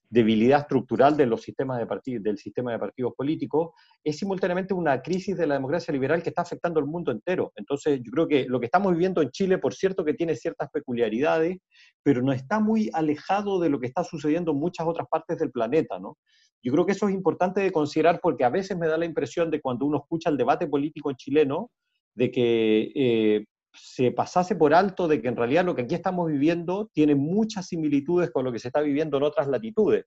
debilidad 0.09 0.61
estructural 0.61 1.17
de 1.17 1.25
los 1.25 1.41
sistemas 1.41 1.79
de 1.79 2.19
del 2.19 2.37
sistema 2.37 2.71
de 2.71 2.79
partidos 2.79 3.13
políticos, 3.15 3.71
es 4.03 4.17
simultáneamente 4.17 4.73
una 4.73 5.01
crisis 5.01 5.37
de 5.37 5.47
la 5.47 5.55
democracia 5.55 5.91
liberal 5.91 6.21
que 6.21 6.29
está 6.29 6.41
afectando 6.41 6.79
al 6.79 6.85
mundo 6.85 7.11
entero. 7.11 7.51
Entonces, 7.55 8.01
yo 8.03 8.11
creo 8.11 8.27
que 8.27 8.45
lo 8.47 8.59
que 8.59 8.65
estamos 8.65 8.91
viviendo 8.91 9.21
en 9.21 9.31
Chile, 9.31 9.57
por 9.57 9.73
cierto 9.73 10.05
que 10.05 10.13
tiene 10.13 10.35
ciertas 10.35 10.69
peculiaridades, 10.71 11.57
pero 12.03 12.21
no 12.21 12.31
está 12.31 12.59
muy 12.59 12.89
alejado 12.93 13.59
de 13.59 13.69
lo 13.69 13.79
que 13.79 13.87
está 13.87 14.03
sucediendo 14.03 14.51
en 14.51 14.59
muchas 14.59 14.87
otras 14.87 15.07
partes 15.09 15.37
del 15.39 15.51
planeta, 15.51 15.99
¿no? 15.99 16.17
Yo 16.61 16.71
creo 16.71 16.85
que 16.85 16.93
eso 16.93 17.07
es 17.07 17.13
importante 17.13 17.61
de 17.61 17.71
considerar 17.71 18.19
porque 18.21 18.43
a 18.43 18.49
veces 18.49 18.77
me 18.77 18.87
da 18.87 18.97
la 18.97 19.05
impresión 19.05 19.51
de 19.51 19.61
cuando 19.61 19.85
uno 19.85 19.97
escucha 19.97 20.29
el 20.29 20.37
debate 20.37 20.67
político 20.67 21.11
en 21.11 21.15
chileno, 21.15 21.71
de 22.15 22.31
que 22.31 22.91
eh, 22.95 23.45
se 23.75 24.11
pasase 24.11 24.55
por 24.55 24.73
alto 24.73 25.07
de 25.07 25.21
que 25.21 25.27
en 25.27 25.35
realidad 25.35 25.65
lo 25.65 25.75
que 25.75 25.83
aquí 25.83 25.95
estamos 25.95 26.29
viviendo 26.29 26.89
tiene 26.93 27.15
muchas 27.15 27.67
similitudes 27.67 28.31
con 28.31 28.45
lo 28.45 28.51
que 28.51 28.59
se 28.59 28.69
está 28.69 28.81
viviendo 28.81 29.17
en 29.17 29.23
otras 29.23 29.47
latitudes. 29.47 30.05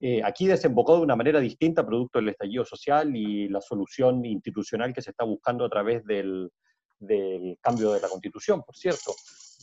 Eh, 0.00 0.22
aquí 0.24 0.46
desembocó 0.46 0.96
de 0.96 1.02
una 1.02 1.16
manera 1.16 1.40
distinta 1.40 1.84
producto 1.84 2.18
del 2.18 2.30
estallido 2.30 2.64
social 2.64 3.14
y 3.14 3.48
la 3.48 3.60
solución 3.60 4.24
institucional 4.24 4.94
que 4.94 5.02
se 5.02 5.10
está 5.10 5.24
buscando 5.24 5.64
a 5.64 5.68
través 5.68 6.04
del, 6.04 6.50
del 6.98 7.58
cambio 7.60 7.92
de 7.92 8.00
la 8.00 8.08
constitución, 8.08 8.62
por 8.62 8.76
cierto. 8.76 9.12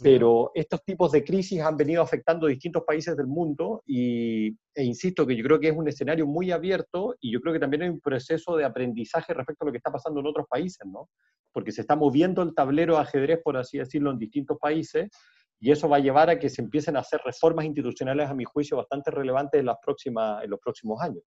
Pero 0.01 0.51
estos 0.53 0.83
tipos 0.83 1.11
de 1.11 1.23
crisis 1.23 1.61
han 1.61 1.75
venido 1.75 2.01
afectando 2.01 2.47
distintos 2.47 2.83
países 2.85 3.17
del 3.17 3.27
mundo 3.27 3.83
y, 3.85 4.47
e 4.75 4.83
insisto 4.83 5.25
que 5.25 5.35
yo 5.35 5.43
creo 5.43 5.59
que 5.59 5.69
es 5.69 5.75
un 5.75 5.87
escenario 5.87 6.27
muy 6.27 6.51
abierto 6.51 7.15
y 7.19 7.31
yo 7.31 7.41
creo 7.41 7.53
que 7.53 7.59
también 7.59 7.83
hay 7.83 7.89
un 7.89 7.99
proceso 7.99 8.55
de 8.55 8.65
aprendizaje 8.65 9.33
respecto 9.33 9.63
a 9.63 9.67
lo 9.67 9.71
que 9.71 9.77
está 9.77 9.91
pasando 9.91 10.19
en 10.19 10.27
otros 10.27 10.45
países, 10.47 10.85
¿no? 10.85 11.09
Porque 11.51 11.71
se 11.71 11.81
está 11.81 11.95
moviendo 11.95 12.41
el 12.43 12.53
tablero 12.53 12.95
de 12.95 13.01
ajedrez, 13.01 13.39
por 13.43 13.57
así 13.57 13.77
decirlo, 13.77 14.11
en 14.11 14.19
distintos 14.19 14.57
países 14.59 15.09
y 15.59 15.71
eso 15.71 15.89
va 15.89 15.97
a 15.97 16.01
llevar 16.01 16.29
a 16.29 16.37
que 16.37 16.49
se 16.49 16.61
empiecen 16.61 16.95
a 16.97 16.99
hacer 16.99 17.19
reformas 17.25 17.65
institucionales, 17.65 18.29
a 18.29 18.33
mi 18.33 18.43
juicio, 18.43 18.77
bastante 18.77 19.11
relevantes 19.11 19.59
en, 19.59 19.65
las 19.65 19.77
próximas, 19.83 20.43
en 20.43 20.51
los 20.51 20.59
próximos 20.59 21.01
años. 21.01 21.23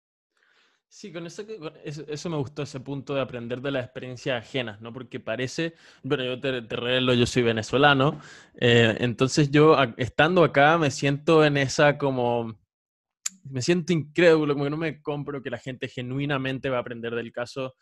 Sí, 0.87 1.11
con 1.11 1.25
eso, 1.25 1.43
eso, 1.83 2.29
me 2.29 2.37
gustó, 2.37 2.63
ese 2.63 2.79
punto 2.79 3.13
de 3.15 3.21
aprender 3.21 3.61
de 3.61 3.71
las 3.71 3.83
experiencias 3.83 4.41
ajenas, 4.41 4.79
¿no? 4.79 4.93
Porque 4.93 5.19
parece, 5.19 5.73
bueno, 6.03 6.23
yo 6.23 6.39
te, 6.39 6.61
te 6.61 6.75
revelo, 6.75 7.13
yo 7.13 7.25
soy 7.25 7.43
venezolano, 7.43 8.21
eh, 8.55 8.95
entonces 8.99 9.51
yo 9.51 9.75
estando 9.97 10.43
acá 10.43 10.77
me 10.77 10.91
siento 10.91 11.43
en 11.43 11.57
esa 11.57 11.97
como, 11.97 12.57
me 13.43 13.61
siento 13.61 13.91
incrédulo, 13.91 14.53
como 14.53 14.65
que 14.65 14.69
no 14.69 14.77
me 14.77 15.01
compro 15.01 15.43
que 15.43 15.49
la 15.49 15.57
gente 15.57 15.89
genuinamente 15.89 16.69
va 16.69 16.77
a 16.77 16.81
aprender 16.81 17.13
del 17.13 17.33
caso 17.33 17.75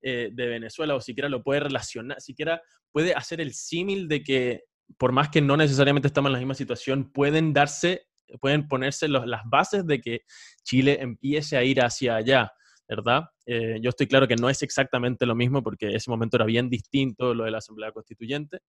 eh, 0.00 0.30
de 0.32 0.46
Venezuela 0.46 0.94
o 0.94 1.00
siquiera 1.00 1.28
lo 1.28 1.42
puede 1.42 1.60
relacionar, 1.60 2.20
siquiera 2.20 2.62
puede 2.92 3.14
hacer 3.14 3.40
el 3.40 3.52
símil 3.52 4.06
de 4.06 4.22
que 4.22 4.64
por 4.98 5.12
más 5.12 5.28
que 5.28 5.40
no 5.40 5.56
necesariamente 5.56 6.08
estamos 6.08 6.28
en 6.28 6.34
la 6.34 6.38
misma 6.38 6.54
situación, 6.54 7.10
pueden 7.12 7.52
darse 7.52 8.06
pueden 8.38 8.68
ponerse 8.68 9.08
las 9.08 9.42
bases 9.46 9.86
de 9.86 10.00
que 10.00 10.20
Chile 10.62 10.98
empiece 11.00 11.56
a 11.56 11.64
ir 11.64 11.80
hacia 11.80 12.16
allá, 12.16 12.52
¿verdad? 12.88 13.24
Eh, 13.46 13.78
yo 13.82 13.90
estoy 13.90 14.06
claro 14.06 14.28
que 14.28 14.36
no 14.36 14.50
es 14.50 14.62
exactamente 14.62 15.26
lo 15.26 15.34
mismo 15.34 15.62
porque 15.62 15.88
ese 15.94 16.10
momento 16.10 16.36
era 16.36 16.44
bien 16.44 16.68
distinto 16.68 17.34
lo 17.34 17.44
de 17.44 17.50
la 17.50 17.58
Asamblea 17.58 17.92
Constituyente, 17.92 18.60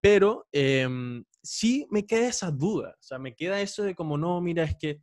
pero 0.00 0.46
em, 0.52 1.24
sí 1.42 1.86
me 1.90 2.06
queda 2.06 2.28
esa 2.28 2.50
duda, 2.50 2.90
o 2.90 3.02
sea, 3.02 3.18
me 3.18 3.34
queda 3.34 3.60
eso 3.60 3.82
de 3.84 3.94
como, 3.94 4.18
no, 4.18 4.40
mira, 4.40 4.64
es 4.64 4.76
que 4.78 5.02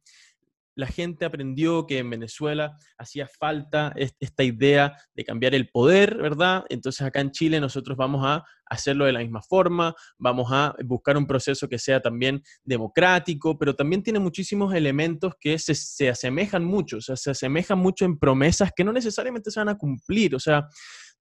la 0.76 0.88
gente 0.88 1.26
aprendió 1.26 1.88
que 1.88 2.00
en 2.00 2.10
Venezuela 2.10 2.78
hacía 2.98 3.28
falta 3.28 3.94
esta 3.96 4.44
idea 4.44 4.96
de 5.14 5.24
cambiar 5.24 5.56
el 5.56 5.70
poder, 5.70 6.18
¿verdad? 6.18 6.66
Entonces 6.70 7.02
acá 7.02 7.22
en 7.22 7.32
Chile 7.32 7.60
nosotros 7.60 7.98
vamos 7.98 8.26
a 8.26 8.44
hacerlo 8.68 9.06
de 9.06 9.14
la 9.14 9.20
misma 9.20 9.42
forma, 9.42 9.96
vamos 10.18 10.50
a 10.52 10.76
buscar 10.84 11.18
un 11.18 11.28
proceso 11.28 11.70
que 11.70 11.80
sea 11.80 12.02
también 12.02 12.42
democrático, 12.64 13.58
pero 13.58 13.76
también 13.76 14.04
tiene 14.04 14.20
muchísimos 14.20 14.74
elementos 14.74 15.34
que 15.40 15.58
se, 15.60 16.10
asemejan 16.10 16.66
mucho, 16.66 16.98
o 16.98 17.02
sea, 17.02 17.16
se 17.16 17.32
asemejan 17.32 17.80
mucho 17.80 18.06
en 18.06 18.18
promesas 18.18 18.72
que 18.76 18.84
no 18.84 18.92
necesariamente 18.92 19.52
se 19.52 19.60
van 19.60 19.70
a 19.70 19.78
cumplir, 19.78 20.36
o 20.36 20.40
sea, 20.40 20.68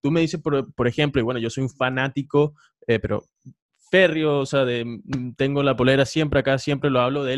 tú 0.02 0.10
me 0.10 0.20
dices, 0.20 0.40
por, 0.40 0.88
ejemplo, 0.88 1.20
y 1.20 1.24
bueno, 1.24 1.40
yo 1.40 1.50
soy 1.50 1.64
un 1.64 1.70
fanático, 1.70 2.54
eh, 2.86 2.98
pero 2.98 3.24
férreo, 3.90 4.40
o 4.40 4.46
sea, 4.46 4.64
de, 4.64 4.84
mm, 4.84 5.34
tengo 5.36 5.62
la 5.62 5.76
polera 5.76 6.04
siempre 6.04 6.40
acá, 6.40 6.58
siempre 6.58 6.90
lo 6.90 7.00
hablo 7.00 7.24
de 7.24 7.34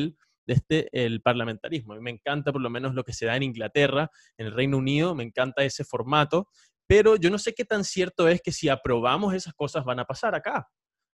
él, 0.47 0.55
este 0.55 0.89
el 0.93 1.21
parlamentarismo. 1.23 1.93
A 1.93 1.97
mí 1.97 2.03
me 2.03 2.11
encanta 2.11 2.53
por 2.53 2.61
lo 2.61 2.71
menos 2.71 2.95
lo 2.95 3.05
que 3.05 3.13
se 3.13 3.27
da 3.27 3.37
en 3.37 3.43
Inglaterra, 3.43 4.11
en 4.37 4.47
el 4.47 4.53
Reino 4.53 4.79
Unido, 4.79 5.15
me 5.15 5.25
encanta 5.25 5.65
ese 5.65 5.85
formato, 5.85 6.49
pero 6.87 7.17
yo 7.17 7.31
no 7.31 7.39
sé 7.39 7.55
qué 7.55 7.65
tan 7.65 7.85
cierto 7.85 8.29
es 8.29 8.41
que 8.41 8.53
si 8.53 8.69
aprobamos 8.69 9.35
esas 9.35 9.55
cosas 9.55 9.85
van 9.85 10.01
a 10.01 10.05
pasar 10.05 10.35
acá. 10.35 10.69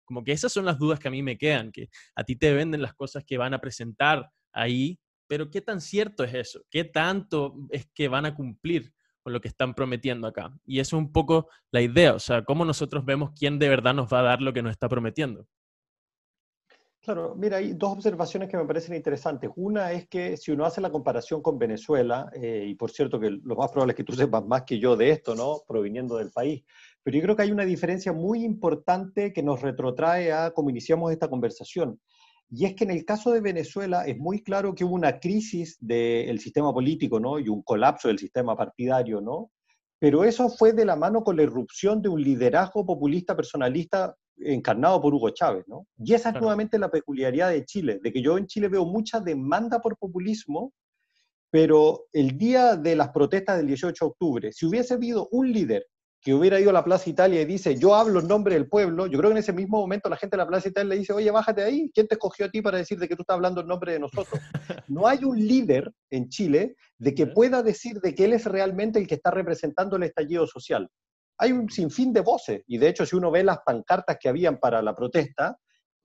Como 0.06 0.24
que 0.24 0.32
esas 0.32 0.54
son 0.54 0.66
las 0.66 0.80
dudas 0.80 1.00
que 1.00 1.10
a 1.10 1.12
mí 1.12 1.22
me 1.22 1.38
quedan, 1.38 1.72
que 1.72 1.90
a 2.16 2.24
ti 2.24 2.38
te 2.38 2.54
venden 2.54 2.82
las 2.82 2.94
cosas 2.94 3.26
que 3.26 3.38
van 3.38 3.54
a 3.54 3.60
presentar 3.60 4.30
ahí, 4.54 5.00
pero 5.28 5.52
qué 5.52 5.62
tan 5.62 5.82
cierto 5.82 6.24
es 6.24 6.34
eso, 6.34 6.62
qué 6.72 6.86
tanto 6.86 7.56
es 7.70 7.88
que 7.94 8.08
van 8.08 8.26
a 8.26 8.34
cumplir 8.34 8.94
con 9.22 9.34
lo 9.34 9.42
que 9.42 9.50
están 9.50 9.74
prometiendo 9.74 10.26
acá. 10.26 10.58
Y 10.66 10.80
eso 10.80 10.96
es 10.96 11.04
un 11.04 11.12
poco 11.12 11.50
la 11.72 11.82
idea, 11.82 12.14
o 12.14 12.20
sea, 12.20 12.46
cómo 12.46 12.64
nosotros 12.64 13.04
vemos 13.04 13.32
quién 13.38 13.60
de 13.60 13.68
verdad 13.68 13.94
nos 13.94 14.12
va 14.12 14.22
a 14.22 14.24
dar 14.24 14.42
lo 14.42 14.54
que 14.54 14.62
nos 14.62 14.72
está 14.72 14.88
prometiendo. 14.88 15.46
Claro, 17.08 17.36
mira, 17.38 17.56
hay 17.56 17.72
dos 17.72 17.94
observaciones 17.94 18.50
que 18.50 18.58
me 18.58 18.66
parecen 18.66 18.94
interesantes. 18.94 19.50
Una 19.56 19.94
es 19.94 20.10
que 20.10 20.36
si 20.36 20.52
uno 20.52 20.66
hace 20.66 20.82
la 20.82 20.92
comparación 20.92 21.42
con 21.42 21.58
Venezuela, 21.58 22.30
eh, 22.34 22.66
y 22.68 22.76
por 22.76 22.92
cierto 22.92 23.18
que 23.18 23.30
lo 23.30 23.56
más 23.56 23.72
probable 23.72 23.94
es 23.94 23.96
que 23.96 24.04
tú 24.04 24.12
sepas 24.30 24.46
más 24.46 24.64
que 24.64 24.78
yo 24.78 24.98
de 24.98 25.12
esto, 25.12 25.34
¿no? 25.34 25.62
Proviniendo 25.66 26.18
del 26.18 26.32
país, 26.32 26.66
pero 27.02 27.16
yo 27.16 27.24
creo 27.24 27.36
que 27.38 27.44
hay 27.44 27.52
una 27.52 27.64
diferencia 27.64 28.12
muy 28.12 28.44
importante 28.44 29.32
que 29.32 29.42
nos 29.42 29.62
retrotrae 29.62 30.34
a 30.34 30.52
cómo 30.52 30.70
iniciamos 30.70 31.14
esta 31.14 31.30
conversación. 31.30 31.98
Y 32.50 32.66
es 32.66 32.76
que 32.76 32.84
en 32.84 32.92
el 32.92 33.06
caso 33.06 33.32
de 33.32 33.40
Venezuela 33.40 34.06
es 34.06 34.18
muy 34.18 34.44
claro 34.44 34.76
que 34.76 34.84
hubo 34.84 34.96
una 34.96 35.18
crisis 35.18 35.78
del 35.80 36.40
sistema 36.40 36.74
político, 36.74 37.22
¿no? 37.22 37.40
Y 37.40 37.48
un 37.48 37.62
colapso 37.64 38.10
del 38.10 38.20
sistema 38.20 38.58
partidario, 38.58 39.22
¿no? 39.22 39.52
Pero 39.98 40.26
eso 40.26 40.50
fue 40.50 40.74
de 40.74 40.84
la 40.84 40.98
mano 40.98 41.24
con 41.24 41.38
la 41.38 41.44
irrupción 41.44 42.02
de 42.02 42.10
un 42.10 42.22
liderazgo 42.22 42.86
populista 42.86 43.34
personalista 43.34 44.14
encarnado 44.40 45.02
por 45.02 45.14
Hugo 45.14 45.30
Chávez, 45.32 45.66
¿no? 45.68 45.88
Y 45.98 46.14
esa 46.14 46.30
es 46.30 46.36
nuevamente 46.36 46.78
la 46.78 46.90
peculiaridad 46.90 47.50
de 47.50 47.66
Chile, 47.66 48.00
de 48.02 48.12
que 48.12 48.22
yo 48.22 48.38
en 48.38 48.48
Chile 48.48 48.68
veo 48.68 48.86
mucha 48.86 49.20
demanda 49.20 49.80
por 49.80 49.98
populismo, 49.98 50.74
pero 51.50 52.06
el 52.14 52.38
día 52.38 52.76
de 52.76 52.96
las 52.96 53.10
protestas 53.10 53.58
del 53.58 53.68
18 53.68 54.06
de 54.06 54.10
octubre, 54.10 54.52
si 54.52 54.66
hubiese 54.66 54.94
habido 54.94 55.28
un 55.32 55.52
líder 55.52 55.86
que 56.22 56.34
hubiera 56.34 56.60
ido 56.60 56.72
a 56.72 56.74
la 56.74 56.84
Plaza 56.84 57.10
Italia 57.10 57.42
y 57.42 57.46
dice, 57.46 57.78
yo 57.78 57.96
hablo 57.96 58.20
en 58.20 58.28
nombre 58.28 58.56
del 58.56 58.68
pueblo, 58.68 59.08
yo 59.08 59.18
creo 59.18 59.30
que 59.30 59.36
en 59.36 59.38
ese 59.38 59.54
mismo 59.54 59.78
momento 59.78 60.10
la 60.10 60.18
gente 60.18 60.36
de 60.36 60.44
la 60.44 60.48
Plaza 60.48 60.68
Italia 60.68 60.90
le 60.90 61.00
dice, 61.00 61.14
oye, 61.14 61.32
bájate 61.32 61.64
ahí, 61.64 61.90
¿quién 61.94 62.08
te 62.08 62.16
escogió 62.16 62.48
a 62.48 62.50
ti 62.50 62.62
para 62.62 62.80
decir 62.80 63.00
de 63.00 63.08
que 63.08 63.16
tú 63.16 63.22
estás 63.22 63.36
hablando 63.36 63.62
en 63.62 63.68
nombre 63.68 63.94
de 63.94 64.00
nosotros? 64.00 64.40
No 64.90 65.08
hay 65.08 65.24
un 65.24 65.38
líder 65.38 65.92
en 66.10 66.30
Chile 66.30 66.76
de 66.98 67.14
que 67.14 67.28
pueda 67.28 67.62
decir 67.62 68.00
de 68.00 68.16
que 68.16 68.26
él 68.26 68.34
es 68.34 68.46
realmente 68.46 69.00
el 69.00 69.08
que 69.08 69.16
está 69.16 69.32
representando 69.32 69.98
el 69.98 70.04
estallido 70.04 70.48
social 70.48 70.90
hay 71.38 71.52
un 71.52 71.70
sinfín 71.70 72.14
de 72.14 72.22
voces, 72.22 72.64
y 72.68 72.78
de 72.78 72.90
hecho 72.90 73.06
si 73.06 73.16
uno 73.16 73.32
ve 73.32 73.44
las 73.44 73.60
pancartas 73.66 74.18
que 74.20 74.30
habían 74.30 74.60
para 74.60 74.82
la 74.82 74.96
protesta, 74.96 75.58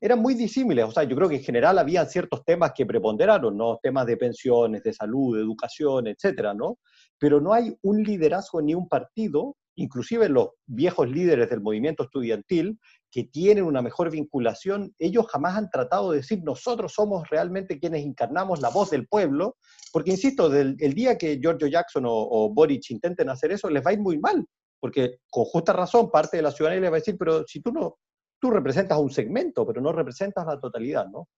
eran 0.02 0.18
muy 0.18 0.34
disímiles, 0.34 0.84
o 0.84 0.90
sea, 0.90 1.04
yo 1.04 1.14
creo 1.14 1.28
que 1.28 1.36
en 1.36 1.44
general 1.44 1.78
había 1.78 2.04
ciertos 2.06 2.44
temas 2.44 2.72
que 2.74 2.84
preponderaron, 2.84 3.56
¿no? 3.56 3.78
Temas 3.80 4.04
de 4.04 4.16
pensiones, 4.16 4.82
de 4.82 4.92
salud, 4.92 5.36
de 5.36 5.42
educación, 5.42 6.08
etcétera, 6.08 6.54
¿no? 6.54 6.78
Pero 7.20 7.40
no 7.40 7.52
hay 7.54 7.72
un 7.82 8.02
liderazgo 8.02 8.60
ni 8.60 8.74
un 8.74 8.88
partido, 8.88 9.56
inclusive 9.76 10.28
los 10.28 10.48
viejos 10.66 11.08
líderes 11.08 11.48
del 11.50 11.60
movimiento 11.60 12.02
estudiantil, 12.02 12.80
que 13.12 13.24
tienen 13.24 13.62
una 13.62 13.80
mejor 13.80 14.10
vinculación, 14.10 14.92
ellos 14.98 15.26
jamás 15.28 15.56
han 15.56 15.70
tratado 15.70 16.10
de 16.10 16.16
decir 16.16 16.42
nosotros 16.42 16.94
somos 16.94 17.30
realmente 17.30 17.78
quienes 17.78 18.04
encarnamos 18.04 18.60
la 18.60 18.70
voz 18.70 18.90
del 18.90 19.06
pueblo, 19.06 19.56
porque 19.92 20.10
insisto, 20.10 20.48
del, 20.48 20.74
el 20.80 20.94
día 20.94 21.16
que 21.16 21.38
Giorgio 21.40 21.68
Jackson 21.68 22.06
o, 22.06 22.12
o 22.12 22.52
Boric 22.52 22.90
intenten 22.90 23.28
hacer 23.28 23.52
eso, 23.52 23.70
les 23.70 23.86
va 23.86 23.90
a 23.90 23.94
ir 23.94 24.00
muy 24.00 24.18
mal, 24.18 24.44
porque 24.82 25.20
con 25.30 25.44
justa 25.44 25.72
razón 25.72 26.10
parte 26.10 26.38
de 26.38 26.42
la 26.42 26.50
ciudadanía 26.50 26.80
le 26.80 26.90
va 26.90 26.96
a 26.96 26.98
decir, 26.98 27.14
pero 27.16 27.44
si 27.46 27.60
tú 27.62 27.70
no, 27.70 27.98
tú 28.40 28.50
representas 28.50 28.98
un 28.98 29.12
segmento, 29.12 29.64
pero 29.64 29.80
no 29.80 29.92
representas 29.92 30.44
la 30.44 30.58
totalidad, 30.58 31.06
¿no? 31.06 31.28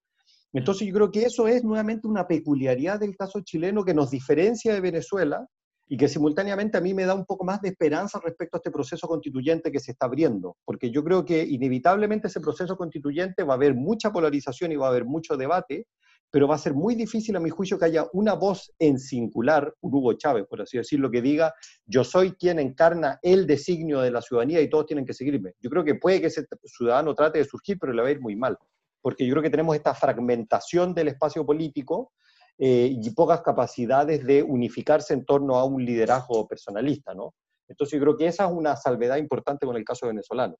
Mm. 0.52 0.59
Entonces 0.59 0.88
yo 0.88 0.94
creo 0.94 1.11
que 1.11 1.24
eso 1.24 1.46
es 1.46 1.62
nuevamente 1.62 2.09
una 2.09 2.26
peculiaridad 2.26 2.98
del 2.98 3.14
caso 3.14 3.42
chileno 3.42 3.85
que 3.85 3.92
nos 3.92 4.11
diferencia 4.11 4.72
de 4.72 4.80
Venezuela 4.80 5.46
y 5.87 5.98
que 5.98 6.09
simultáneamente 6.09 6.78
a 6.78 6.80
mí 6.80 6.94
me 6.94 7.04
da 7.04 7.12
un 7.12 7.26
poco 7.26 7.44
más 7.44 7.61
de 7.61 7.68
esperanza 7.68 8.18
respecto 8.24 8.57
a 8.57 8.61
este 8.61 8.70
proceso 8.70 9.07
constituyente 9.07 9.70
que 9.70 9.78
se 9.78 9.92
está 9.92 10.07
abriendo, 10.07 10.57
porque 10.64 10.90
yo 10.90 11.04
creo 11.04 11.22
que 11.26 11.44
inevitablemente 11.44 12.28
ese 12.28 12.40
proceso 12.40 12.78
constituyente 12.78 13.42
va 13.42 13.52
a 13.52 13.57
haber 13.57 13.74
mucha 13.74 14.11
polarización 14.11 14.72
y 14.72 14.76
va 14.76 14.87
a 14.87 14.88
haber 14.88 15.04
mucho 15.04 15.37
debate, 15.37 15.87
pero 16.35 16.49
va 16.49 16.57
a 16.57 16.59
ser 16.59 16.75
muy 16.75 16.97
difícil 16.97 17.37
a 17.37 17.38
mi 17.38 17.49
juicio 17.49 17.79
que 17.79 17.85
haya 17.85 18.09
una 18.12 18.35
voz 18.35 18.75
en 18.81 18.99
singular, 18.99 19.73
Hugo 19.81 20.14
Chávez, 20.14 20.47
por 20.49 20.61
así 20.61 20.77
decirlo, 20.77 21.09
que 21.09 21.23
diga, 21.23 21.55
yo 21.87 22.03
soy 22.03 22.33
quien 22.33 22.59
encarna 22.59 23.20
el 23.23 23.47
designio 23.47 24.01
de 24.01 24.11
la 24.11 24.20
ciudadanía 24.20 24.61
y 24.61 24.68
todos 24.68 24.87
tienen 24.87 25.07
que 25.07 25.14
seguirme. 25.14 25.53
Yo 25.61 25.70
creo 25.70 25.85
que 25.85 25.94
puede 25.94 26.20
que 26.20 26.27
ese 26.27 26.44
ciudadano 26.64 27.14
trate 27.14 27.38
de 27.38 27.44
surgir, 27.44 27.79
pero 27.79 27.92
le 27.92 28.03
va 28.03 28.09
a 28.09 28.11
ir 28.11 28.20
muy 28.20 28.35
mal, 28.35 28.59
porque 29.01 29.25
yo 29.25 29.33
creo 29.35 29.44
que 29.44 29.51
tenemos 29.51 29.77
esta 29.77 29.94
fragmentación 29.94 30.92
del 30.92 31.07
espacio 31.07 31.47
político 31.47 32.11
eh, 32.59 32.92
y 33.01 33.11
pocas 33.11 33.40
capacidades 33.42 34.27
de 34.27 34.42
unificarse 34.42 35.14
en 35.14 35.25
torno 35.25 35.55
a 35.55 35.64
un 35.64 35.85
liderazgo 35.85 36.49
personalista, 36.49 37.14
¿no? 37.14 37.37
Entonces 37.68 37.97
yo 37.97 38.03
creo 38.03 38.16
que 38.16 38.27
esa 38.27 38.47
es 38.47 38.51
una 38.51 38.75
salvedad 38.75 39.18
importante 39.18 39.66
con 39.66 39.77
el 39.77 39.85
caso 39.85 40.09
venezolano. 40.09 40.57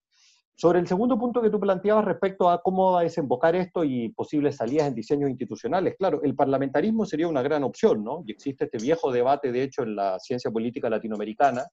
Sobre 0.57 0.79
el 0.79 0.87
segundo 0.87 1.19
punto 1.19 1.41
que 1.41 1.49
tú 1.49 1.59
planteabas 1.59 2.05
respecto 2.05 2.49
a 2.49 2.61
cómo 2.61 2.93
va 2.93 3.01
a 3.01 3.03
desembocar 3.03 3.55
esto 3.57 3.83
y 3.83 4.09
posibles 4.09 4.55
salidas 4.55 4.87
en 4.87 4.95
diseños 4.95 5.29
institucionales, 5.29 5.95
claro, 5.97 6.21
el 6.23 6.33
parlamentarismo 6.33 7.05
sería 7.05 7.27
una 7.27 7.41
gran 7.41 7.65
opción, 7.65 8.05
¿no? 8.05 8.23
Y 8.25 8.31
existe 8.31 8.63
este 8.63 8.77
viejo 8.77 9.11
debate, 9.11 9.51
de 9.51 9.63
hecho, 9.63 9.83
en 9.83 9.97
la 9.97 10.17
ciencia 10.17 10.49
política 10.49 10.89
latinoamericana, 10.89 11.65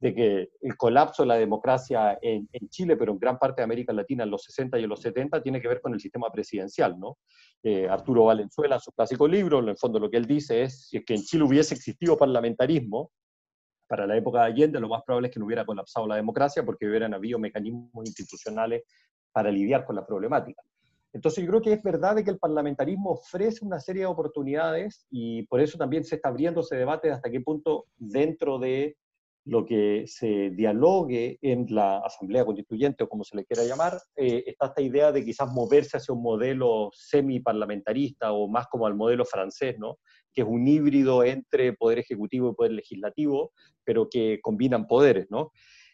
de 0.00 0.14
que 0.14 0.48
el 0.60 0.76
colapso 0.76 1.22
de 1.22 1.28
la 1.28 1.36
democracia 1.36 2.18
en, 2.20 2.46
Chile, 2.68 2.96
pero 2.96 3.12
en 3.12 3.18
gran 3.18 3.38
parte 3.38 3.62
de 3.62 3.64
América 3.64 3.94
Latina 3.94 4.24
en 4.24 4.30
los 4.30 4.42
60 4.44 4.78
y 4.78 4.84
en 4.84 4.90
los 4.90 5.00
70, 5.00 5.42
tiene 5.42 5.60
que 5.60 5.68
ver 5.68 5.80
con 5.80 5.94
el 5.94 6.00
sistema 6.00 6.30
presidencial, 6.30 6.98
¿no? 7.00 7.16
Eh, 7.62 7.88
Arturo 7.88 8.26
Valenzuela, 8.26 8.76
en 8.76 8.80
su 8.80 8.92
clásico 8.92 9.26
libro, 9.26 9.58
en 9.60 9.70
el 9.70 9.76
fondo 9.78 9.98
lo 9.98 10.10
que 10.10 10.18
él 10.18 10.26
dice 10.26 10.62
es, 10.62 10.90
que 11.06 11.14
en 11.14 11.22
Chile 11.22 11.44
hubiese 11.44 11.74
existido 11.74 12.16
parlamentarismo, 12.16 13.10
para 13.88 14.06
la 14.06 14.16
época 14.16 14.40
de 14.40 14.46
Allende, 14.46 14.78
lo 14.78 14.88
más 14.88 15.02
probable 15.02 15.28
es 15.28 15.34
que 15.34 15.40
no 15.40 15.46
hubiera 15.46 15.64
colapsado 15.64 16.06
la 16.06 16.16
democracia 16.16 16.64
porque 16.64 16.86
hubieran 16.86 17.14
habido 17.14 17.38
mecanismos 17.38 18.06
institucionales 18.06 18.82
para 19.32 19.50
lidiar 19.50 19.84
con 19.84 19.96
la 19.96 20.06
problemática. 20.06 20.62
Entonces 21.12 21.42
yo 21.42 21.50
creo 21.50 21.62
que 21.62 21.72
es 21.72 21.82
verdad 21.82 22.16
de 22.16 22.22
que 22.22 22.30
el 22.30 22.38
parlamentarismo 22.38 23.10
ofrece 23.10 23.64
una 23.64 23.80
serie 23.80 24.02
de 24.02 24.06
oportunidades 24.06 25.06
y 25.10 25.42
por 25.44 25.60
eso 25.60 25.78
también 25.78 26.04
se 26.04 26.16
está 26.16 26.28
abriendo 26.28 26.60
ese 26.60 26.76
debate 26.76 27.08
de 27.08 27.14
hasta 27.14 27.30
qué 27.30 27.40
punto 27.40 27.86
dentro 27.96 28.58
de 28.58 28.96
lo 29.48 29.64
que 29.64 30.04
se 30.06 30.50
dialogue 30.50 31.38
en 31.40 31.66
la 31.70 32.00
Asamblea 32.00 32.44
Constituyente 32.44 33.04
o 33.04 33.08
como 33.08 33.24
se 33.24 33.36
le 33.36 33.46
quiera 33.46 33.64
llamar, 33.64 33.98
eh, 34.14 34.44
está 34.46 34.66
esta 34.66 34.82
idea 34.82 35.10
de 35.10 35.24
quizás 35.24 35.50
moverse 35.50 35.96
hacia 35.96 36.14
un 36.14 36.22
modelo 36.22 36.90
semi-parlamentarista 36.92 38.32
o 38.32 38.46
más 38.46 38.66
como 38.66 38.86
al 38.86 38.94
modelo 38.94 39.24
francés, 39.24 39.76
¿no? 39.78 39.98
Que 40.38 40.42
es 40.42 40.48
un 40.48 40.68
híbrido 40.68 41.24
entre 41.24 41.72
poder 41.72 41.98
ejecutivo 41.98 42.50
y 42.50 42.54
poder 42.54 42.70
legislativo, 42.70 43.50
pero 43.82 44.08
que 44.08 44.38
combinan 44.40 44.86
poderes. 44.86 45.26
¿no? 45.30 45.50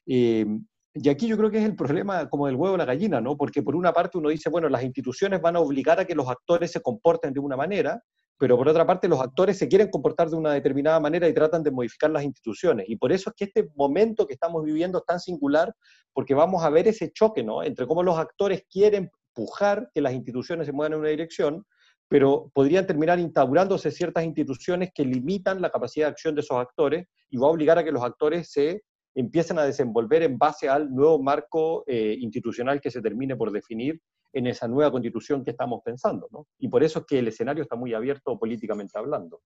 Eh, 0.07 0.45
y 0.93 1.09
aquí 1.09 1.27
yo 1.27 1.39
creo 1.39 1.51
que 1.51 1.61
es 1.61 1.65
el 1.65 1.75
problema 1.75 2.29
como 2.29 2.47
del 2.47 2.57
huevo 2.57 2.75
y 2.75 2.79
la 2.79 2.85
gallina, 2.85 3.23
¿no? 3.23 3.39
porque 3.39 3.63
por 3.63 3.75
una 3.75 3.95
parte 3.95 4.19
uno 4.19 4.29
dice, 4.29 4.51
bueno, 4.51 4.69
las 4.69 4.85
instituciones 4.85 5.41
van 5.41 5.57
a 5.57 5.61
obligar 5.61 5.99
a 5.99 6.05
que 6.05 6.15
los 6.15 6.29
actores 6.29 6.73
se 6.73 6.83
comporten 6.83 7.33
de 7.33 7.41
una 7.41 7.57
manera, 7.57 8.03
pero 8.39 8.59
por 8.59 8.69
otra 8.69 8.87
parte 8.87 9.09
los 9.09 9.19
actores 9.19 9.57
se 9.57 9.67
quieren 9.67 9.89
comportar 9.89 10.29
de 10.29 10.37
una 10.37 10.53
determinada 10.53 11.01
manera 11.01 11.27
y 11.27 11.33
tratan 11.33 11.63
de 11.63 11.71
modificar 11.71 12.11
las 12.11 12.23
instituciones. 12.23 12.85
Y 12.87 12.97
por 12.97 13.13
eso 13.13 13.31
es 13.31 13.37
que 13.37 13.45
este 13.45 13.71
momento 13.77 14.27
que 14.27 14.35
estamos 14.35 14.63
viviendo 14.63 14.99
es 14.99 15.07
tan 15.07 15.21
singular, 15.21 15.75
porque 16.13 16.35
vamos 16.35 16.63
a 16.63 16.69
ver 16.69 16.87
ese 16.87 17.11
choque, 17.13 17.43
¿no? 17.43 17.63
Entre 17.63 17.87
cómo 17.87 18.03
los 18.03 18.19
actores 18.19 18.63
quieren 18.71 19.11
pujar 19.33 19.89
que 19.95 20.03
las 20.03 20.13
instituciones 20.13 20.67
se 20.67 20.73
muevan 20.73 20.93
en 20.93 20.99
una 20.99 21.09
dirección, 21.09 21.65
pero 22.09 22.51
podrían 22.55 22.87
terminar 22.87 23.19
instaurándose 23.19 23.91
ciertas 23.91 24.25
instituciones 24.25 24.91
que 24.95 25.05
limitan 25.05 25.61
la 25.61 25.71
capacidad 25.71 26.07
de 26.07 26.13
acción 26.13 26.35
de 26.35 26.43
esos 26.43 26.59
actores 26.59 27.07
y 27.31 27.37
va 27.37 27.49
a 27.49 27.51
obligar 27.51 27.79
a 27.79 27.85
que 27.85 27.93
los 27.93 28.03
actores 28.03 28.51
se 28.51 28.83
empiecen 29.15 29.59
a 29.59 29.65
desenvolver 29.65 30.23
en 30.23 30.39
base 30.39 30.69
al 30.69 30.93
nuevo 30.93 31.23
marco 31.23 31.85
eh, 31.87 32.17
institucional 32.19 32.81
que 32.81 32.91
se 32.91 33.01
termine 33.01 33.37
por 33.37 33.53
definir 33.53 34.01
en 34.33 34.49
esa 34.49 34.67
nueva 34.67 34.91
constitución 34.91 35.45
que 35.45 35.53
estamos 35.53 35.81
pensando, 35.85 36.29
¿no? 36.33 36.49
Y 36.59 36.69
por 36.69 36.83
eso 36.83 37.01
es 37.01 37.07
que 37.07 37.21
el 37.21 37.29
escenario 37.29 37.63
está 37.63 37.77
muy 37.77 37.95
abierto 37.95 38.37
políticamente 38.37 38.99
hablando. 38.99 39.41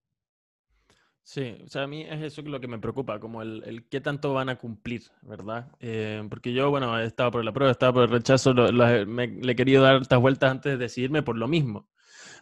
Sí, 1.23 1.59
o 1.63 1.69
sea, 1.69 1.83
a 1.83 1.87
mí 1.87 2.07
es 2.09 2.23
eso 2.23 2.41
lo 2.41 2.59
que 2.59 2.69
me 2.69 2.79
preocupa, 2.79 3.21
como 3.21 3.43
el, 3.43 3.87
qué 3.91 4.01
tanto 4.01 4.33
van 4.33 4.49
a 4.49 4.57
cumplir, 4.57 5.03
¿verdad? 5.21 5.71
Eh, 5.79 6.27
porque 6.31 6.55
yo, 6.55 6.71
bueno, 6.71 6.99
he 6.99 7.05
estado 7.05 7.33
por 7.33 7.45
la 7.45 7.53
prueba, 7.53 7.71
estaba 7.71 7.93
por 7.93 8.05
el 8.05 8.09
rechazo, 8.09 8.55
le 8.55 9.53
he 9.53 9.55
querido 9.55 9.83
dar 9.83 10.01
estas 10.01 10.23
vueltas 10.23 10.51
antes 10.51 10.73
de 10.73 10.79
decidirme 10.79 11.23
por 11.23 11.37
lo 11.37 11.47
mismo, 11.47 11.87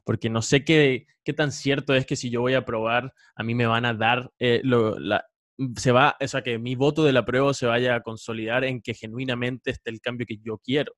porque 0.07 0.31
no 0.31 0.41
sé 0.41 0.65
qué, 0.65 1.09
qué 1.25 1.33
tan 1.33 1.51
cierto 1.51 1.93
es 1.93 2.07
que 2.07 2.15
si 2.15 2.31
yo 2.31 2.41
voy 2.41 2.55
a 2.55 2.59
aprobar, 2.59 3.13
a 3.35 3.43
mí 3.43 3.57
me 3.57 3.67
van 3.67 3.85
a 3.85 3.93
dar 3.93 4.31
eh, 4.39 4.63
la, 4.63 5.27
se 5.75 5.91
va, 5.91 6.17
o 6.21 6.29
sea, 6.29 6.43
que 6.43 6.61
mi 6.61 6.77
voto 6.77 7.03
de 7.03 7.13
la 7.13 7.25
prueba 7.25 7.53
se 7.53 7.67
vaya 7.67 7.97
a 7.97 8.03
consolidar 8.03 8.63
en 8.63 8.81
que 8.81 8.95
genuinamente 8.95 9.73
esté 9.73 9.91
el 9.91 10.01
cambio 10.01 10.25
que 10.25 10.39
yo 10.41 10.59
quiero. 10.59 10.93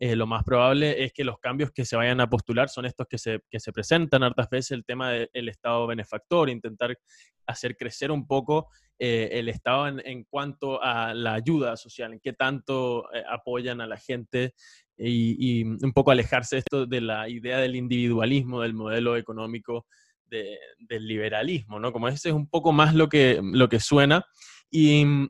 Eh, 0.00 0.16
lo 0.16 0.26
más 0.26 0.42
probable 0.42 1.04
es 1.04 1.12
que 1.12 1.22
los 1.22 1.38
cambios 1.38 1.70
que 1.70 1.84
se 1.84 1.94
vayan 1.94 2.20
a 2.20 2.28
postular 2.28 2.68
son 2.68 2.84
estos 2.84 3.06
que 3.08 3.18
se, 3.18 3.40
que 3.48 3.60
se 3.60 3.72
presentan 3.72 4.24
hartas 4.24 4.50
veces, 4.50 4.72
el 4.72 4.84
tema 4.84 5.12
del 5.12 5.48
Estado 5.48 5.86
benefactor, 5.86 6.50
intentar 6.50 6.98
hacer 7.46 7.76
crecer 7.76 8.10
un 8.10 8.26
poco 8.26 8.70
eh, 8.98 9.28
el 9.32 9.48
Estado 9.48 9.86
en, 9.86 10.24
cuanto 10.24 10.82
a 10.82 11.14
la 11.14 11.34
ayuda 11.34 11.76
social, 11.76 12.12
en 12.12 12.20
qué 12.20 12.32
tanto 12.32 13.04
apoyan 13.30 13.80
a 13.80 13.86
la 13.86 13.98
gente 13.98 14.54
y, 14.98 15.62
un 15.64 15.92
poco 15.92 16.10
alejarse 16.10 16.58
esto 16.58 16.86
de 16.86 17.00
la 17.00 17.28
idea 17.28 17.58
del 17.58 17.76
individualismo, 17.76 18.62
del 18.62 18.74
modelo 18.74 19.16
económico 19.16 19.86
del 20.30 21.06
liberalismo, 21.06 21.80
¿no? 21.80 21.92
Como 21.92 22.08
ese 22.08 22.28
es 22.28 22.34
un 22.34 22.48
poco 22.48 22.72
más 22.72 22.94
lo 22.94 23.08
que, 23.08 23.40
lo 23.42 23.68
que 23.68 23.80
suena. 23.80 24.26
Y 24.70 25.04
mm, 25.04 25.28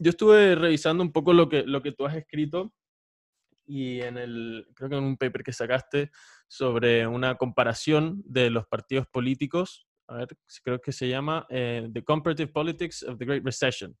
yo 0.00 0.10
estuve 0.10 0.56
revisando 0.56 1.04
un 1.04 1.12
poco 1.12 1.32
lo 1.32 1.48
que, 1.48 1.62
lo 1.64 1.82
que 1.82 1.92
tú 1.92 2.04
has 2.06 2.16
escrito 2.16 2.72
y 3.66 4.00
en 4.00 4.18
el, 4.18 4.66
creo 4.74 4.90
que 4.90 4.96
en 4.96 5.04
un 5.04 5.16
paper 5.16 5.42
que 5.42 5.52
sacaste 5.52 6.10
sobre 6.48 7.06
una 7.06 7.36
comparación 7.36 8.22
de 8.26 8.50
los 8.50 8.66
partidos 8.66 9.06
políticos, 9.06 9.86
a 10.06 10.16
ver, 10.16 10.28
creo 10.62 10.80
que 10.80 10.92
se 10.92 11.08
llama 11.08 11.46
eh, 11.48 11.88
The 11.92 12.04
Comparative 12.04 12.52
Politics 12.52 13.02
of 13.04 13.18
the 13.18 13.24
Great 13.24 13.44
Recession, 13.44 13.96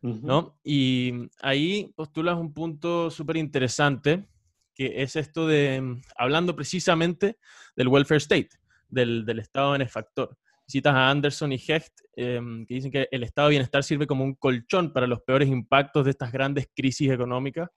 ¿no? 0.00 0.58
Y 0.62 1.12
ahí 1.40 1.90
postulas 1.96 2.36
un 2.36 2.52
punto 2.52 3.10
súper 3.10 3.38
interesante 3.38 4.26
que 4.74 5.02
es 5.02 5.16
esto 5.16 5.46
de, 5.46 5.80
mm, 5.80 6.02
hablando 6.16 6.54
precisamente 6.56 7.38
del 7.76 7.88
welfare 7.88 8.18
state, 8.18 8.50
del, 8.88 9.24
del 9.24 9.38
estado 9.38 9.72
benefactor. 9.72 10.36
Citas 10.66 10.94
a 10.94 11.10
Anderson 11.10 11.52
y 11.52 11.56
Hecht, 11.56 11.92
em, 12.16 12.64
que 12.66 12.74
dicen 12.74 12.90
que 12.90 13.08
el 13.10 13.22
estado 13.22 13.48
de 13.48 13.52
bienestar 13.52 13.84
sirve 13.84 14.06
como 14.06 14.24
un 14.24 14.34
colchón 14.34 14.92
para 14.92 15.06
los 15.06 15.20
peores 15.20 15.48
impactos 15.48 16.04
de 16.04 16.10
estas 16.10 16.32
grandes 16.32 16.68
crisis 16.74 17.10
económicas 17.10 17.68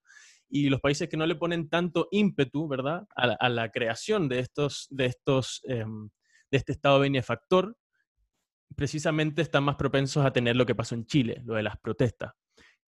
y 0.49 0.69
los 0.69 0.79
países 0.79 1.09
que 1.09 1.17
no 1.17 1.25
le 1.25 1.35
ponen 1.35 1.69
tanto 1.69 2.07
ímpetu, 2.11 2.67
¿verdad?, 2.67 3.05
a 3.15 3.49
la, 3.49 3.69
creación 3.71 4.29
de 4.29 4.39
estos, 4.39 4.87
de 4.89 5.07
estos, 5.07 5.61
em, 5.65 6.09
de 6.49 6.57
este 6.57 6.71
estado 6.71 6.99
benefactor, 6.99 7.75
precisamente 8.75 9.41
están 9.41 9.65
más 9.65 9.75
propensos 9.75 10.25
a 10.25 10.31
tener 10.31 10.55
lo 10.55 10.65
que 10.65 10.75
pasó 10.75 10.95
en 10.95 11.05
Chile, 11.05 11.41
lo 11.45 11.55
de 11.55 11.63
las 11.63 11.77
protestas. 11.77 12.33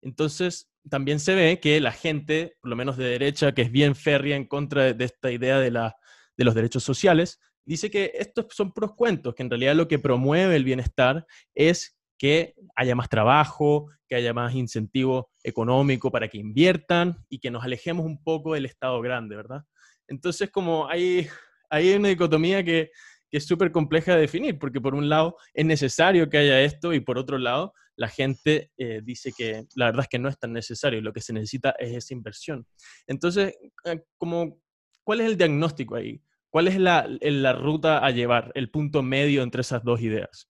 Entonces, 0.02 0.70
también 0.88 1.20
se 1.20 1.34
ve 1.34 1.60
que 1.60 1.80
la 1.80 1.92
gente, 1.92 2.56
por 2.60 2.70
lo 2.70 2.76
menos 2.76 2.96
de 2.96 3.04
derecha, 3.04 3.52
que 3.52 3.62
es 3.62 3.70
bien 3.70 3.94
férrea 3.94 4.36
en 4.36 4.46
contra 4.46 4.92
de, 4.92 5.04
esta 5.04 5.30
idea 5.30 5.58
de, 5.58 5.70
la, 5.70 5.96
de 6.36 6.44
los 6.44 6.54
derechos 6.54 6.82
sociales, 6.84 7.40
dice 7.64 7.90
que 7.90 8.12
estos 8.14 8.46
son 8.50 8.72
puros 8.72 8.94
cuentos, 8.94 9.34
que 9.34 9.42
en 9.42 9.50
realidad 9.50 9.74
lo 9.74 9.88
que 9.88 9.98
promueve 9.98 10.56
el 10.56 10.64
bienestar 10.64 11.26
es 11.54 11.98
que 12.18 12.54
haya 12.76 12.94
más 12.94 13.08
trabajo, 13.08 13.88
que 14.06 14.14
haya 14.14 14.34
más 14.34 14.54
incentivo 14.54 15.30
económico 15.42 16.10
para 16.10 16.28
que 16.28 16.36
inviertan 16.36 17.24
y 17.28 17.38
que 17.38 17.50
nos 17.50 17.64
alejemos 17.64 18.04
un 18.04 18.22
poco 18.22 18.54
del 18.54 18.66
Estado 18.66 19.00
grande, 19.00 19.36
¿verdad? 19.36 19.62
Entonces, 20.06 20.50
como 20.50 20.88
hay, 20.88 21.28
hay 21.70 21.94
una 21.94 22.08
dicotomía 22.08 22.62
que, 22.64 22.90
es 23.32 23.46
súper 23.46 23.70
compleja 23.70 24.16
de 24.16 24.22
definir, 24.22 24.58
porque 24.58 24.80
por 24.80 24.92
un 24.96 25.08
lado 25.08 25.36
es 25.54 25.64
necesario 25.64 26.28
que 26.28 26.38
haya 26.38 26.62
esto 26.62 26.92
y 26.92 26.98
por 26.98 27.16
otro 27.16 27.38
lado 27.38 27.72
la 28.00 28.08
gente 28.08 28.70
eh, 28.78 29.02
dice 29.04 29.30
que 29.36 29.66
la 29.74 29.84
verdad 29.86 30.04
es 30.04 30.08
que 30.08 30.18
no 30.18 30.30
es 30.30 30.38
tan 30.38 30.54
necesario 30.54 31.02
lo 31.02 31.12
que 31.12 31.20
se 31.20 31.34
necesita 31.34 31.74
es 31.78 31.94
esa 31.94 32.14
inversión. 32.14 32.66
Entonces, 33.06 33.54
eh, 33.84 34.00
como, 34.16 34.58
¿cuál 35.04 35.20
es 35.20 35.26
el 35.26 35.36
diagnóstico 35.36 35.96
ahí? 35.96 36.22
¿Cuál 36.48 36.68
es 36.68 36.78
la, 36.78 37.06
la 37.20 37.52
ruta 37.52 37.98
a 37.98 38.10
llevar, 38.10 38.52
el 38.54 38.70
punto 38.70 39.02
medio 39.02 39.42
entre 39.42 39.60
esas 39.60 39.84
dos 39.84 40.00
ideas? 40.00 40.48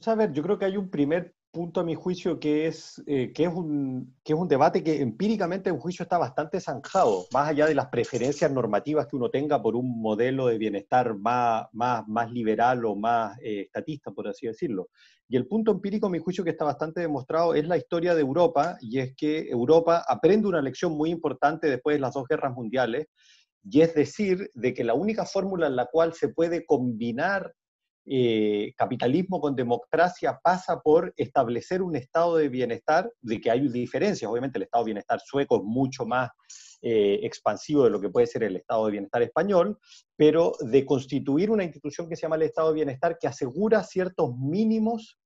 Sea, 0.00 0.14
a 0.14 0.16
ver, 0.16 0.32
yo 0.32 0.42
creo 0.42 0.58
que 0.58 0.64
hay 0.64 0.76
un 0.76 0.90
primer 0.90 1.32
punto 1.54 1.80
a 1.80 1.84
mi 1.84 1.94
juicio 1.94 2.38
que 2.38 2.66
es, 2.66 3.02
eh, 3.06 3.32
que, 3.32 3.44
es 3.44 3.54
un, 3.54 4.14
que 4.22 4.34
es 4.34 4.38
un 4.38 4.48
debate 4.48 4.82
que 4.82 5.00
empíricamente 5.00 5.70
en 5.70 5.78
juicio 5.78 6.02
está 6.02 6.18
bastante 6.18 6.60
zanjado, 6.60 7.26
más 7.32 7.48
allá 7.48 7.66
de 7.66 7.76
las 7.76 7.86
preferencias 7.86 8.50
normativas 8.50 9.06
que 9.06 9.16
uno 9.16 9.30
tenga 9.30 9.62
por 9.62 9.76
un 9.76 10.02
modelo 10.02 10.48
de 10.48 10.58
bienestar 10.58 11.16
más, 11.16 11.66
más, 11.72 12.06
más 12.08 12.30
liberal 12.30 12.84
o 12.84 12.96
más 12.96 13.38
eh, 13.40 13.62
estatista, 13.62 14.10
por 14.10 14.28
así 14.28 14.48
decirlo. 14.48 14.88
Y 15.28 15.36
el 15.36 15.46
punto 15.46 15.70
empírico, 15.70 16.08
a 16.08 16.10
mi 16.10 16.18
juicio, 16.18 16.44
que 16.44 16.50
está 16.50 16.64
bastante 16.64 17.00
demostrado 17.00 17.54
es 17.54 17.66
la 17.66 17.78
historia 17.78 18.14
de 18.14 18.20
Europa, 18.20 18.76
y 18.80 18.98
es 18.98 19.14
que 19.16 19.48
Europa 19.48 20.04
aprende 20.06 20.48
una 20.48 20.60
lección 20.60 20.92
muy 20.92 21.10
importante 21.10 21.70
después 21.70 21.96
de 21.96 22.00
las 22.00 22.12
dos 22.12 22.26
guerras 22.28 22.52
mundiales, 22.52 23.06
y 23.62 23.80
es 23.80 23.94
decir, 23.94 24.50
de 24.52 24.74
que 24.74 24.84
la 24.84 24.94
única 24.94 25.24
fórmula 25.24 25.68
en 25.68 25.76
la 25.76 25.86
cual 25.86 26.12
se 26.12 26.28
puede 26.28 26.66
combinar 26.66 27.54
eh, 28.06 28.72
capitalismo 28.76 29.40
con 29.40 29.56
democracia 29.56 30.38
pasa 30.42 30.80
por 30.80 31.14
establecer 31.16 31.82
un 31.82 31.96
estado 31.96 32.36
de 32.36 32.48
bienestar, 32.48 33.10
de 33.22 33.40
que 33.40 33.50
hay 33.50 33.66
diferencias, 33.68 34.30
obviamente 34.30 34.58
el 34.58 34.64
estado 34.64 34.84
de 34.84 34.88
bienestar 34.88 35.20
sueco 35.20 35.56
es 35.56 35.62
mucho 35.64 36.04
más 36.04 36.30
eh, 36.82 37.20
expansivo 37.22 37.84
de 37.84 37.90
lo 37.90 38.00
que 38.00 38.10
puede 38.10 38.26
ser 38.26 38.42
el 38.42 38.56
estado 38.56 38.84
de 38.84 38.92
bienestar 38.92 39.22
español, 39.22 39.78
pero 40.16 40.52
de 40.60 40.84
constituir 40.84 41.50
una 41.50 41.64
institución 41.64 42.08
que 42.08 42.16
se 42.16 42.22
llama 42.22 42.36
el 42.36 42.42
estado 42.42 42.68
de 42.68 42.74
bienestar 42.74 43.16
que 43.18 43.26
asegura 43.26 43.82
ciertos 43.82 44.36
mínimos 44.36 45.18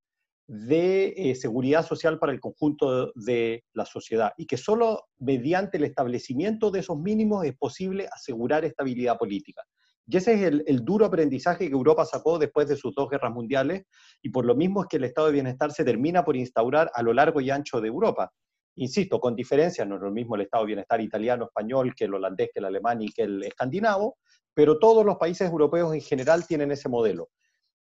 de 0.46 1.14
eh, 1.16 1.34
seguridad 1.34 1.84
social 1.84 2.18
para 2.18 2.32
el 2.32 2.40
conjunto 2.40 3.12
de 3.14 3.64
la 3.74 3.84
sociedad 3.84 4.32
y 4.38 4.46
que 4.46 4.56
solo 4.56 5.08
mediante 5.18 5.76
el 5.76 5.84
establecimiento 5.84 6.70
de 6.70 6.80
esos 6.80 6.98
mínimos 6.98 7.44
es 7.44 7.56
posible 7.56 8.08
asegurar 8.10 8.64
estabilidad 8.64 9.18
política. 9.18 9.62
Y 10.10 10.16
ese 10.16 10.34
es 10.34 10.40
el, 10.66 10.84
duro 10.84 11.04
aprendizaje 11.04 11.68
que 11.68 11.74
Europa 11.74 12.06
sacó 12.06 12.38
después 12.38 12.66
de 12.66 12.76
sus 12.76 12.94
dos 12.94 13.10
guerras 13.10 13.30
mundiales, 13.30 13.84
y 14.22 14.30
por 14.30 14.46
lo 14.46 14.54
mismo 14.54 14.80
es 14.80 14.88
que 14.88 14.96
el 14.96 15.04
estado 15.04 15.26
de 15.26 15.34
bienestar 15.34 15.70
se 15.70 15.84
termina 15.84 16.24
por 16.24 16.34
instaurar 16.34 16.90
a 16.94 17.02
lo 17.02 17.12
largo 17.12 17.42
y 17.42 17.50
ancho 17.50 17.78
de 17.82 17.88
Europa. 17.88 18.32
Insisto, 18.76 19.20
con 19.20 19.36
diferencias, 19.36 19.86
no 19.86 19.96
es 19.96 20.00
lo 20.00 20.10
mismo 20.10 20.34
el 20.34 20.42
estado 20.42 20.62
de 20.62 20.68
bienestar 20.68 21.00
italiano, 21.02 21.44
español, 21.44 21.94
que 21.94 22.06
el 22.06 22.14
holandés, 22.14 22.48
que 22.54 22.60
el 22.60 22.64
alemán 22.64 23.02
y 23.02 23.10
que 23.10 23.22
el 23.22 23.42
escandinavo, 23.42 24.16
pero 24.54 24.78
todos 24.78 25.04
los 25.04 25.16
países 25.16 25.50
europeos 25.50 25.92
en 25.92 26.00
general 26.00 26.46
tienen 26.46 26.70
ese 26.70 26.88
modelo. 26.88 27.28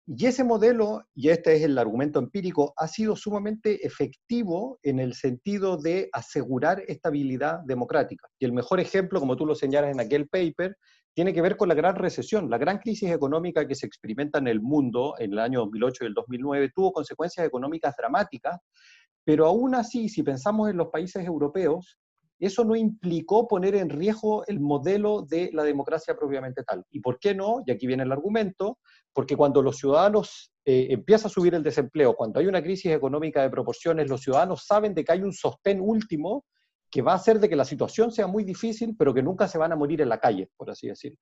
Y 0.08 0.26
ese 0.26 0.42
modelo, 0.42 1.02
y 1.14 1.28
este 1.28 1.54
es 1.54 1.62
el 1.62 1.78
argumento 1.78 2.18
empírico, 2.18 2.72
ha 2.76 2.88
sido 2.88 3.14
sumamente 3.14 3.86
efectivo 3.86 4.78
en 4.82 4.98
el 4.98 5.14
sentido 5.14 5.76
de 5.76 6.08
asegurar 6.12 6.82
estabilidad 6.88 7.60
democrática. 7.66 8.28
Y 8.38 8.44
el 8.44 8.52
mejor 8.52 8.80
ejemplo, 8.80 9.20
como 9.20 9.36
tú 9.36 9.46
lo 9.46 9.54
señalas 9.54 9.92
en 9.92 10.00
aquel 10.00 10.28
paper, 10.28 10.76
tiene 11.16 11.33
que 11.33 11.40
ver 11.40 11.57
con 11.57 11.70
la 11.70 11.74
gran 11.74 11.96
recesión. 11.96 12.50
La 12.50 12.59
gran 12.59 12.76
crisis 12.76 13.11
económica 13.11 13.66
que 13.66 13.74
se 13.74 13.87
experimenta 13.87 14.38
en 14.38 14.48
el 14.48 14.61
mundo 14.61 15.14
en 15.18 15.33
el 15.33 15.38
año 15.38 15.61
2008 15.61 16.05
y 16.05 16.07
el 16.09 16.12
2009 16.12 16.72
tuvo 16.74 16.92
consecuencias 16.92 17.46
económicas 17.46 17.94
dramáticas, 17.96 18.61
pero 19.24 19.46
aún 19.46 19.74
así, 19.74 20.11
si 20.11 20.22
pensamos 20.22 20.68
en 20.68 20.76
los 20.76 20.88
países 20.88 21.24
europeos, 21.24 21.98
eso 22.38 22.66
no 22.66 22.76
implicó 22.76 23.48
poner 23.48 23.76
en 23.76 23.88
riesgo 23.88 24.46
el 24.46 24.61
modelo 24.61 25.22
de 25.22 25.48
la 25.55 25.62
democracia 25.62 26.14
propiamente 26.14 26.62
tal. 26.64 26.85
¿Y 26.90 27.00
por 27.00 27.18
qué 27.18 27.35
no? 27.35 27.62
Y 27.64 27.70
aquí 27.70 27.87
viene 27.87 28.02
el 28.02 28.12
argumento, 28.12 28.79
porque 29.14 29.37
cuando 29.37 29.62
los 29.62 29.79
ciudadanos 29.79 30.52
eh, 30.66 30.88
empieza 30.90 31.29
a 31.29 31.31
subir 31.31 31.55
el 31.55 31.62
desempleo, 31.62 32.14
cuando 32.14 32.40
hay 32.40 32.46
una 32.46 32.62
crisis 32.62 32.92
económica 32.92 33.40
de 33.40 33.48
proporciones, 33.48 34.11
los 34.11 34.20
ciudadanos 34.20 34.66
saben 34.66 34.92
de 34.92 35.02
que 35.02 35.12
hay 35.12 35.22
un 35.22 35.33
sostén 35.33 35.81
último 35.81 36.44
que 36.90 37.03
va 37.03 37.12
a 37.12 37.16
hacer 37.16 37.40
de 37.40 37.49
que 37.49 37.57
la 37.57 37.64
situación 37.64 38.12
sea 38.12 38.27
muy 38.27 38.44
difícil, 38.44 38.94
pero 38.99 39.12
que 39.12 39.22
nunca 39.22 39.49
se 39.49 39.59
van 39.59 39.72
a 39.72 39.77
morir 39.77 40.01
en 40.01 40.09
la 40.09 40.18
calle, 40.18 40.51
por 40.57 40.70
así 40.70 40.88
decirlo. 40.88 41.18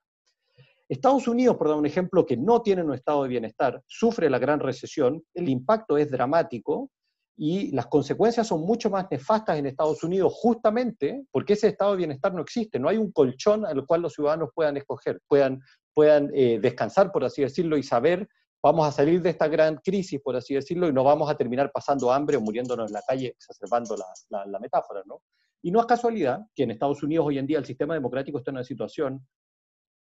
Estados 0.87 1.27
Unidos, 1.27 1.57
por 1.57 1.69
dar 1.69 1.77
un 1.77 1.85
ejemplo, 1.85 2.25
que 2.25 2.37
no 2.37 2.61
tiene 2.61 2.83
un 2.83 2.93
estado 2.93 3.23
de 3.23 3.29
bienestar, 3.29 3.81
sufre 3.87 4.29
la 4.29 4.37
gran 4.37 4.59
recesión, 4.59 5.23
el 5.33 5.49
impacto 5.49 5.97
es 5.97 6.11
dramático 6.11 6.91
y 7.37 7.71
las 7.71 7.87
consecuencias 7.87 8.47
son 8.47 8.61
mucho 8.61 8.89
más 8.89 9.07
nefastas 9.09 9.57
en 9.57 9.65
Estados 9.65 10.03
Unidos 10.03 10.31
justamente 10.35 11.25
porque 11.31 11.53
ese 11.53 11.69
estado 11.69 11.91
de 11.91 11.97
bienestar 11.97 12.33
no 12.33 12.41
existe, 12.41 12.79
no 12.79 12.87
hay 12.87 12.97
un 12.97 13.11
colchón 13.11 13.65
al 13.65 13.85
cual 13.85 14.03
los 14.03 14.13
ciudadanos 14.13 14.49
puedan 14.53 14.77
escoger, 14.77 15.19
puedan, 15.27 15.59
puedan 15.93 16.29
eh, 16.33 16.59
descansar, 16.61 17.11
por 17.11 17.25
así 17.25 17.41
decirlo, 17.41 17.77
y 17.77 17.83
saber 17.83 18.27
vamos 18.61 18.87
a 18.87 18.91
salir 18.91 19.21
de 19.21 19.31
esta 19.31 19.47
gran 19.47 19.77
crisis, 19.77 20.19
por 20.21 20.35
así 20.35 20.53
decirlo, 20.53 20.87
y 20.87 20.93
no 20.93 21.03
vamos 21.03 21.29
a 21.29 21.35
terminar 21.35 21.71
pasando 21.71 22.11
hambre 22.11 22.37
o 22.37 22.41
muriéndonos 22.41 22.89
en 22.89 22.93
la 22.93 23.01
calle, 23.01 23.27
exacerbando 23.27 23.95
la, 23.95 24.45
la 24.45 24.59
metáfora, 24.59 25.03
¿no? 25.05 25.21
Y 25.65 25.71
no 25.71 25.79
es 25.79 25.87
casualidad 25.87 26.45
que 26.53 26.61
en 26.61 26.69
Estados 26.69 27.01
Unidos 27.01 27.25
hoy 27.25 27.39
en 27.39 27.47
día 27.47 27.57
el 27.57 27.65
sistema 27.65 27.95
democrático 27.95 28.37
está 28.37 28.51
en 28.51 28.57
una 28.57 28.63
situación, 28.63 29.25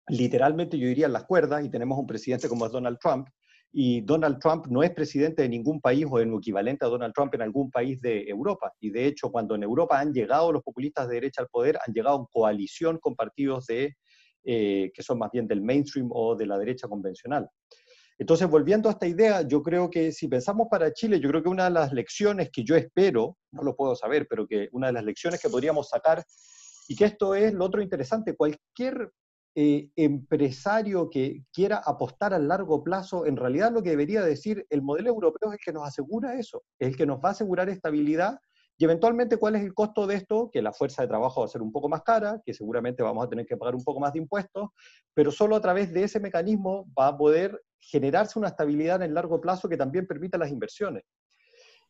literalmente 0.08 0.78
yo 0.78 0.88
diría 0.88 1.04
en 1.04 1.12
las 1.12 1.24
cuerdas, 1.24 1.62
y 1.62 1.68
tenemos 1.68 1.98
un 1.98 2.06
presidente 2.06 2.48
como 2.48 2.64
es 2.64 2.72
Donald 2.72 2.96
Trump, 2.98 3.28
y 3.70 4.00
Donald 4.00 4.38
Trump 4.38 4.68
no 4.68 4.82
es 4.82 4.92
presidente 4.92 5.42
de 5.42 5.50
ningún 5.50 5.78
país 5.82 6.06
o 6.10 6.18
en 6.20 6.32
equivalente 6.32 6.86
a 6.86 6.88
Donald 6.88 7.12
Trump 7.12 7.34
en 7.34 7.42
algún 7.42 7.70
país 7.70 8.00
de 8.00 8.22
Europa. 8.26 8.72
Y 8.80 8.88
de 8.88 9.04
hecho, 9.04 9.30
cuando 9.30 9.54
en 9.54 9.62
Europa 9.62 10.00
han 10.00 10.14
llegado 10.14 10.52
los 10.52 10.62
populistas 10.62 11.06
de 11.06 11.16
derecha 11.16 11.42
al 11.42 11.48
poder, 11.48 11.78
han 11.86 11.92
llegado 11.92 12.20
en 12.20 12.26
coalición 12.32 12.96
con 12.96 13.14
partidos 13.14 13.66
de, 13.66 13.96
eh, 14.44 14.90
que 14.94 15.02
son 15.02 15.18
más 15.18 15.30
bien 15.32 15.46
del 15.46 15.60
mainstream 15.60 16.08
o 16.12 16.34
de 16.34 16.46
la 16.46 16.56
derecha 16.56 16.88
convencional. 16.88 17.46
Entonces, 18.22 18.48
volviendo 18.48 18.88
a 18.88 18.92
esta 18.92 19.08
idea, 19.08 19.42
yo 19.42 19.64
creo 19.64 19.90
que 19.90 20.12
si 20.12 20.28
pensamos 20.28 20.68
para 20.70 20.92
Chile, 20.92 21.18
yo 21.18 21.28
creo 21.28 21.42
que 21.42 21.48
una 21.48 21.64
de 21.64 21.70
las 21.70 21.92
lecciones 21.92 22.50
que 22.52 22.62
yo 22.62 22.76
espero, 22.76 23.36
no 23.50 23.64
lo 23.64 23.74
puedo 23.74 23.96
saber, 23.96 24.28
pero 24.30 24.46
que 24.46 24.68
una 24.70 24.86
de 24.86 24.92
las 24.92 25.02
lecciones 25.02 25.42
que 25.42 25.48
podríamos 25.48 25.88
sacar, 25.88 26.22
y 26.86 26.94
que 26.94 27.06
esto 27.06 27.34
es 27.34 27.52
lo 27.52 27.64
otro 27.64 27.82
interesante, 27.82 28.36
cualquier 28.36 29.10
eh, 29.56 29.88
empresario 29.96 31.10
que 31.10 31.42
quiera 31.52 31.82
apostar 31.84 32.32
a 32.32 32.38
largo 32.38 32.84
plazo, 32.84 33.26
en 33.26 33.36
realidad 33.36 33.72
lo 33.72 33.82
que 33.82 33.90
debería 33.90 34.22
decir, 34.22 34.64
el 34.70 34.82
modelo 34.82 35.08
europeo 35.08 35.50
es 35.50 35.54
el 35.54 35.64
que 35.64 35.72
nos 35.72 35.88
asegura 35.88 36.38
eso, 36.38 36.62
es 36.78 36.90
el 36.90 36.96
que 36.96 37.06
nos 37.06 37.18
va 37.18 37.30
a 37.30 37.32
asegurar 37.32 37.68
estabilidad 37.70 38.38
y 38.78 38.84
eventualmente, 38.84 39.36
¿cuál 39.36 39.56
es 39.56 39.62
el 39.62 39.74
costo 39.74 40.06
de 40.06 40.14
esto? 40.14 40.48
Que 40.52 40.62
la 40.62 40.72
fuerza 40.72 41.02
de 41.02 41.08
trabajo 41.08 41.40
va 41.40 41.46
a 41.46 41.48
ser 41.48 41.60
un 41.60 41.72
poco 41.72 41.88
más 41.88 42.02
cara, 42.02 42.40
que 42.44 42.54
seguramente 42.54 43.02
vamos 43.02 43.24
a 43.24 43.28
tener 43.28 43.46
que 43.46 43.56
pagar 43.56 43.74
un 43.74 43.82
poco 43.82 43.98
más 43.98 44.12
de 44.12 44.20
impuestos, 44.20 44.70
pero 45.12 45.32
solo 45.32 45.56
a 45.56 45.60
través 45.60 45.92
de 45.92 46.04
ese 46.04 46.20
mecanismo 46.20 46.86
va 46.96 47.08
a 47.08 47.16
poder 47.16 47.60
generarse 47.82 48.38
una 48.38 48.48
estabilidad 48.48 49.02
en 49.02 49.14
largo 49.14 49.40
plazo 49.40 49.68
que 49.68 49.76
también 49.76 50.06
permita 50.06 50.38
las 50.38 50.50
inversiones. 50.50 51.04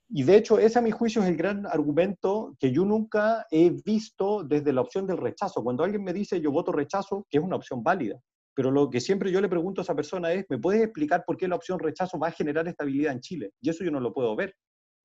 Y 0.09 0.25
de 0.25 0.37
hecho, 0.37 0.59
ese 0.59 0.79
a 0.79 0.83
mi 0.83 0.91
juicio 0.91 1.23
es 1.23 1.29
el 1.29 1.37
gran 1.37 1.67
argumento 1.67 2.55
que 2.59 2.71
yo 2.71 2.85
nunca 2.85 3.47
he 3.51 3.71
visto 3.85 4.43
desde 4.43 4.73
la 4.73 4.81
opción 4.83 5.07
del 5.07 5.17
rechazo. 5.17 5.63
Cuando 5.63 5.85
alguien 5.85 6.05
me 6.05 6.13
dice 6.13 6.41
yo 6.41 6.51
voto 6.51 6.73
rechazo, 6.73 7.27
que 7.31 7.39
es 7.39 7.45
una 7.45 7.57
opción 7.57 7.83
válida, 7.83 8.21
pero 8.55 8.71
lo 8.71 8.91
que 8.91 9.01
siempre 9.01 9.31
yo 9.33 9.41
le 9.41 9.49
pregunto 9.49 9.81
a 9.81 9.85
esa 9.85 9.95
persona 9.95 10.33
es, 10.33 10.45
¿me 10.51 10.59
puedes 10.59 10.83
explicar 10.83 11.25
por 11.27 11.37
qué 11.37 11.49
la 11.49 11.57
opción 11.57 11.79
rechazo 11.79 12.19
va 12.19 12.29
a 12.29 12.33
generar 12.33 12.69
estabilidad 12.69 13.13
en 13.13 13.21
Chile? 13.21 13.53
Y 13.61 13.71
eso 13.71 13.85
yo 13.85 13.91
no 13.91 14.01
lo 14.01 14.13
puedo 14.13 14.37
ver. 14.37 14.55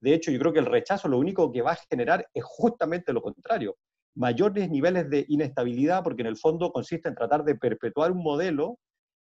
De 0.02 0.14
hecho, 0.14 0.32
yo 0.32 0.40
creo 0.40 0.54
que 0.54 0.60
el 0.60 0.66
rechazo 0.66 1.08
lo 1.08 1.18
único 1.18 1.52
que 1.52 1.62
va 1.62 1.72
a 1.72 1.80
generar 1.90 2.28
es 2.34 2.44
justamente 2.44 3.14
lo 3.14 3.22
contrario, 3.22 3.78
mayores 4.16 4.70
niveles 4.70 5.10
de 5.10 5.26
inestabilidad, 5.30 6.04
porque 6.04 6.22
en 6.22 6.28
el 6.28 6.38
fondo 6.38 6.72
consiste 6.72 7.08
en 7.08 7.16
tratar 7.16 7.44
de 7.44 7.56
perpetuar 7.56 8.12
un 8.12 8.22
modelo 8.22 8.78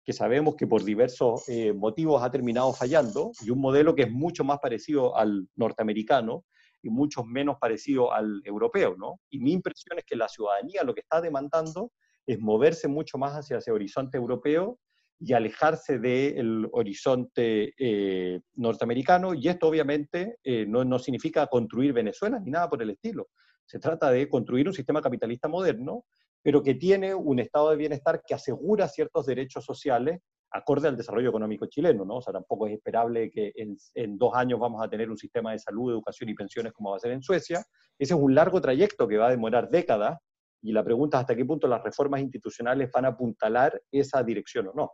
que 0.05 0.13
sabemos 0.13 0.55
que 0.57 0.67
por 0.67 0.85
diversos 0.85 1.49
eh, 1.49 1.73
motivos 1.73 2.23
ha 2.23 2.31
terminado 2.31 2.73
fallando, 2.73 3.33
y 3.41 3.51
un 3.51 3.61
modelo 3.61 3.95
que 3.95 4.03
es 4.03 4.11
mucho 4.11 4.45
más 4.45 4.59
parecido 4.59 5.17
al 5.17 5.49
norteamericano, 5.57 6.45
y 6.83 6.91
muchos 6.91 7.25
menos 7.25 7.57
parecidos 7.59 8.11
al 8.13 8.43
europeo, 8.45 8.95
¿no? 8.99 9.21
Y 9.31 9.39
mi 9.39 9.53
impresión 9.53 9.99
es 9.99 10.05
que 10.05 10.17
la 10.17 10.29
ciudadanía 10.29 10.85
lo 10.85 10.95
que 10.95 11.01
está 11.01 11.23
demandando 11.23 11.93
es 12.27 12.39
moverse 12.39 12.89
mucho 12.89 13.17
más 13.17 13.33
hacia 13.33 13.57
ese 13.57 13.73
horizonte 13.73 14.19
europeo 14.19 14.79
y 15.19 15.33
alejarse 15.33 15.99
del 15.99 16.69
horizonte 16.73 17.73
eh, 17.79 18.41
norteamericano, 18.57 19.33
y 19.33 19.49
esto 19.49 19.69
obviamente 19.69 20.37
eh, 20.45 20.67
no, 20.69 20.85
no 20.85 20.99
significa 20.99 21.47
construir 21.47 21.95
Venezuela 21.95 22.39
ni 22.39 22.51
nada 22.51 22.69
por 22.69 22.83
el 22.83 22.91
estilo. 22.91 23.29
Se 23.65 23.79
trata 23.79 24.11
de 24.11 24.29
construir 24.29 24.69
un 24.69 24.75
sistema 24.75 25.01
capitalista 25.01 25.49
moderno, 25.49 26.05
pero 26.45 26.63
que 26.63 26.75
tiene 26.75 27.15
un 27.15 27.39
estado 27.39 27.71
de 27.71 27.77
bienestar 27.77 28.23
que 28.25 28.35
asegura 28.35 28.87
ciertos 28.87 29.25
derechos 29.25 29.65
sociales 29.65 30.21
acorde 30.51 30.87
al 30.87 30.97
desarrollo 30.97 31.31
económico 31.31 31.67
chileno, 31.67 32.05
¿no? 32.05 32.17
O 32.17 32.23
sea, 32.23 32.35
tampoco 32.35 32.67
es 32.67 32.75
esperable 32.75 33.31
que 33.31 33.53
en, 33.57 34.19
dos 34.19 34.35
años 34.35 34.61
vamos 34.61 34.85
a 34.85 34.89
tener 34.89 35.11
un 35.11 35.17
sistema 35.17 35.53
de 35.53 35.59
salud, 35.59 35.91
educación 35.91 36.29
y 36.29 36.35
pensiones 36.35 36.75
como 36.75 36.91
va 36.91 36.97
a 36.97 37.01
ser 37.01 37.13
en 37.13 37.23
Suecia. 37.23 37.65
Ese 37.99 38.15
es 38.15 38.21
un 38.21 38.35
largo 38.35 38.61
trayecto 38.61 39.09
que 39.09 39.17
va 39.17 39.29
a 39.29 39.31
demorar 39.31 39.71
décadas 39.71 40.19
y 40.63 40.73
la 40.73 40.85
pregunta 40.85 41.17
es 41.17 41.23
hasta 41.23 41.35
qué 41.35 41.47
punto 41.47 41.67
las 41.67 41.83
reformas 41.83 42.21
institucionales 42.21 42.91
van 42.93 43.07
a 43.07 43.09
apuntalar 43.09 43.81
esa 43.91 44.23
dirección 44.23 44.69
o 44.69 44.75
no. 44.75 44.93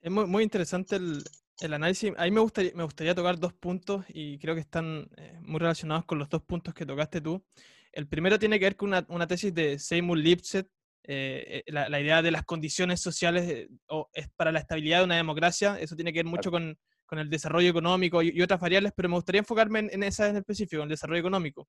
Es 0.00 0.10
muy, 0.10 0.26
muy 0.26 0.44
interesante 0.44 0.96
el, 0.96 1.18
el, 1.60 1.74
análisis. 1.74 2.12
A 2.16 2.24
mí 2.24 2.30
me 2.30 2.40
gustaría, 2.40 2.70
me 2.76 2.84
gustaría 2.84 3.14
tocar 3.14 3.40
dos 3.40 3.54
puntos 3.54 4.04
y 4.08 4.38
creo 4.38 4.54
que 4.54 4.60
están 4.60 5.08
eh, 5.16 5.36
muy 5.42 5.58
relacionados 5.58 6.04
con 6.04 6.20
los 6.20 6.28
dos 6.28 6.42
puntos 6.42 6.74
que 6.74 6.86
tocaste 6.86 7.20
tú. 7.20 7.44
El 7.96 8.08
primero 8.08 8.38
tiene 8.38 8.58
que 8.58 8.66
ver 8.66 8.76
con 8.76 8.90
una, 8.90 9.06
una 9.08 9.26
tesis 9.26 9.54
de 9.54 9.78
Seymour 9.78 10.18
Lipset 10.18 10.68
eh, 11.08 11.62
eh, 11.66 11.72
la, 11.72 11.88
la, 11.88 11.98
idea 11.98 12.20
de 12.20 12.30
las 12.30 12.44
condiciones 12.44 13.00
sociales 13.00 13.48
eh, 13.48 13.68
o 13.86 14.10
es 14.12 14.28
para 14.36 14.52
la 14.52 14.58
estabilidad 14.58 14.98
de 14.98 15.04
una 15.04 15.16
democracia, 15.16 15.78
eso 15.80 15.94
tiene 15.94 16.12
que 16.12 16.18
ver 16.18 16.26
mucho 16.26 16.50
con, 16.50 16.76
con 17.06 17.18
el 17.18 17.30
desarrollo 17.30 17.70
económico 17.70 18.22
y, 18.22 18.32
y, 18.34 18.42
otras 18.42 18.60
variables, 18.60 18.92
pero 18.94 19.08
me 19.08 19.14
gustaría 19.14 19.38
enfocarme 19.38 19.78
en, 19.78 19.90
en 19.92 20.02
esa 20.02 20.28
en 20.28 20.36
específico, 20.36 20.82
en 20.82 20.86
el 20.86 20.88
desarrollo 20.90 21.20
económico. 21.20 21.68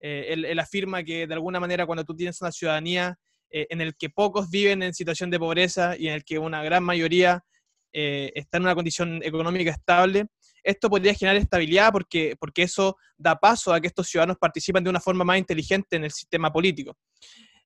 Eh, 0.00 0.26
él, 0.30 0.44
él, 0.44 0.58
afirma 0.58 1.02
que 1.04 1.26
de 1.26 1.34
alguna 1.34 1.58
manera 1.58 1.86
cuando 1.86 2.04
tú 2.04 2.14
tienes 2.14 2.38
una 2.42 2.52
ciudadanía 2.52 3.16
en 3.54 3.82
el 3.82 3.94
que 3.94 4.08
pocos 4.08 4.50
viven 4.50 4.82
en 4.82 4.94
situación 4.94 5.30
de 5.30 5.38
pobreza 5.38 5.94
y 5.96 6.08
en 6.08 6.14
el 6.14 6.24
que 6.24 6.38
una 6.38 6.62
gran 6.64 6.82
mayoría 6.82 7.44
está 7.92 8.56
en 8.56 8.62
una 8.62 8.74
condición 8.74 9.22
económica 9.22 9.70
estable, 9.70 10.26
esto 10.62 10.88
podría 10.88 11.14
generar 11.14 11.36
estabilidad 11.36 11.92
porque, 11.92 12.36
porque 12.38 12.62
eso 12.62 12.96
da 13.16 13.36
paso 13.36 13.72
a 13.72 13.80
que 13.80 13.88
estos 13.88 14.08
ciudadanos 14.08 14.36
participen 14.38 14.84
de 14.84 14.90
una 14.90 15.00
forma 15.00 15.24
más 15.24 15.38
inteligente 15.38 15.96
en 15.96 16.04
el 16.04 16.10
sistema 16.10 16.52
político. 16.52 16.96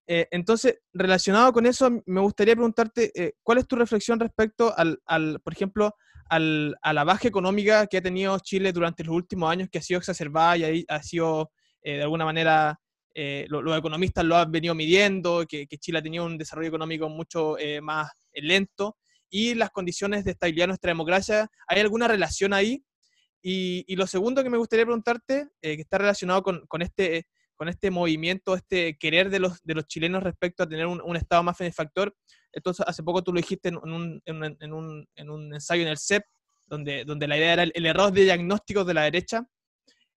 Eh, 0.07 0.29
entonces, 0.31 0.79
relacionado 0.93 1.53
con 1.53 1.67
eso, 1.67 1.91
me 2.07 2.21
gustaría 2.21 2.55
preguntarte, 2.55 3.11
eh, 3.15 3.33
¿cuál 3.43 3.59
es 3.59 3.67
tu 3.67 3.77
reflexión 3.77 4.21
respecto 4.21 4.73
al, 4.77 5.01
al 5.05 5.41
por 5.41 5.53
ejemplo, 5.53 5.95
al, 6.29 6.77
a 6.83 6.93
la 6.93 7.05
baja 7.05 7.27
económica 7.27 7.87
que 7.87 7.97
ha 7.97 8.03
tenido 8.03 8.39
Chile 8.39 8.73
durante 8.73 9.03
los 9.05 9.15
últimos 9.15 9.51
años, 9.51 9.69
que 9.71 9.79
ha 9.79 9.83
sido 9.83 9.99
exacerbada 9.99 10.57
y 10.57 10.85
ha, 10.89 11.03
sido, 11.03 11.51
eh, 11.83 11.97
de 11.97 12.03
alguna 12.03 12.25
manera, 12.25 12.79
lo, 13.49 13.63
los 13.63 13.79
economistas 13.79 14.25
lo 14.27 14.37
han 14.37 14.53
venido 14.53 14.75
midiendo, 14.75 15.47
que, 15.49 15.67
que, 15.67 15.79
Chile 15.79 15.99
ha 15.99 16.03
tenido 16.03 16.27
un 16.27 16.37
desarrollo 16.37 16.69
económico 16.69 17.09
mucho 17.09 17.57
más 17.81 18.11
lento, 18.35 18.99
y 19.31 19.55
las 19.55 19.71
condiciones 19.71 20.25
de 20.25 20.33
estabilidad 20.33 20.65
de 20.65 20.69
nuestra 20.69 20.91
democracia, 20.91 21.49
¿hay 21.67 21.81
alguna 21.81 22.09
relación 22.09 22.53
ahí? 22.53 22.85
Y, 23.43 23.85
y 23.87 23.97
lo 23.97 24.07
segundo 24.07 24.43
que 24.43 24.51
me 24.51 24.59
gustaría 24.59 24.85
preguntarte, 24.85 25.49
que 25.61 25.75
está 25.75 25.99
relacionado 25.99 26.43
con, 26.43 26.67
con 26.67 26.83
este 26.83 27.27
con 27.57 27.69
este 27.69 27.91
movimiento, 27.91 28.55
este 28.55 28.97
querer 28.99 29.31
de 29.31 29.41
los, 29.41 29.63
de 29.63 29.75
los 29.75 29.87
chilenos 29.87 30.23
respecto 30.23 30.63
a 30.63 30.69
tener 30.69 30.87
un, 30.87 31.01
un 31.01 31.17
Estado 31.17 31.43
más 31.43 31.59
benefactor. 31.59 32.15
Entonces, 32.53 32.85
hace 32.87 33.03
poco 33.03 33.25
tú 33.25 33.33
lo 33.33 33.41
dijiste 33.41 33.71
en 33.71 33.77
un, 33.77 34.23
en 34.25 34.43
un, 34.43 34.57
en 34.61 34.73
un, 34.73 35.09
en 35.17 35.31
un 35.31 35.55
ensayo 35.55 35.83
en 35.83 35.89
el 35.89 35.99
CEP, 35.99 36.25
donde, 36.67 37.05
donde 37.05 37.27
la 37.27 37.37
idea 37.37 37.55
era 37.55 37.63
el, 37.65 37.73
el 37.75 37.87
error 37.87 38.13
de 38.13 38.25
diagnóstico 38.25 38.85
de 38.85 38.95
la 38.95 39.03
derecha. 39.03 39.47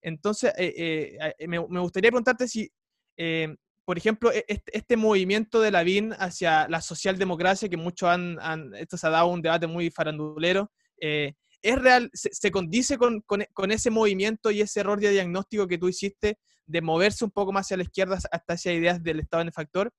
Entonces, 0.01 0.53
eh, 0.57 1.17
eh, 1.37 1.47
me, 1.47 1.65
me, 1.67 1.79
gustaría 1.79 2.11
preguntarte 2.11 2.47
si, 2.47 2.69
eh, 3.17 3.55
por 3.89 3.97
ejemplo, 3.97 4.31
e, 4.31 4.45
este, 4.47 4.97
movimiento 4.97 5.61
de 5.61 5.71
la 5.71 5.81
BIN 5.81 6.13
hacia 6.19 6.67
la 6.67 6.79
socialdemocracia, 6.79 7.69
que 7.69 7.75
muchos 7.75 8.07
han, 8.07 8.37
esto 8.75 8.97
se 8.97 9.07
ha 9.07 9.09
dado 9.09 9.25
un 9.25 9.41
debate 9.41 9.65
muy 9.65 9.89
farandulero, 9.89 10.71
eh, 11.01 11.33
¿es 11.63 11.75
real, 11.75 12.11
se, 12.13 12.51
condice 12.51 12.99
con, 12.99 13.21
con, 13.21 13.71
ese 13.71 13.89
movimiento 13.89 14.51
y 14.51 14.61
ese 14.61 14.81
error 14.81 14.99
de 14.99 15.09
diagnóstico 15.09 15.67
que 15.67 15.79
tú 15.79 15.89
hiciste 15.89 16.37
de 16.67 16.81
moverse 16.83 17.25
un 17.25 17.31
poco 17.31 17.51
más 17.51 17.65
hacia 17.65 17.77
la 17.77 17.83
izquierda 17.83 18.19
hasta 18.31 18.53
esas 18.53 18.73
ideas 18.73 19.01
del 19.01 19.21
Estado 19.21 19.41
benefactor. 19.41 19.91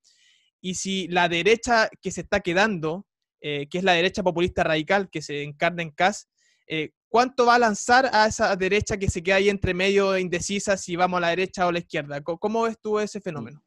Y 0.60 0.74
si 0.76 1.08
la 1.08 1.28
derecha 1.28 1.90
que 2.00 2.12
se 2.12 2.20
está 2.20 2.38
quedando, 2.38 3.08
eh, 3.40 3.66
que 3.68 3.78
es 3.78 3.82
la 3.82 3.94
derecha 3.94 4.22
populista 4.22 4.62
radical 4.62 5.10
que 5.10 5.20
se 5.20 5.42
encarna 5.42 5.82
en 5.82 5.90
CAS, 5.90 6.28
eh, 6.68 6.92
¿cuánto 7.08 7.44
va 7.44 7.56
a 7.56 7.58
lanzar 7.58 8.08
a 8.12 8.28
esa 8.28 8.54
derecha 8.54 8.98
que 8.98 9.10
se 9.10 9.20
queda 9.20 9.34
ahí 9.34 9.48
entre 9.48 9.74
medio 9.74 10.16
indecisa 10.16 10.76
si 10.76 10.94
vamos 10.94 11.18
a 11.18 11.22
la 11.22 11.30
derecha 11.30 11.66
o 11.66 11.70
a 11.70 11.72
la 11.72 11.80
izquierda? 11.80 12.20
¿Cómo 12.20 12.62
ves 12.62 12.78
tú 12.80 13.00
ese 13.00 13.20
fenómeno? 13.20 13.60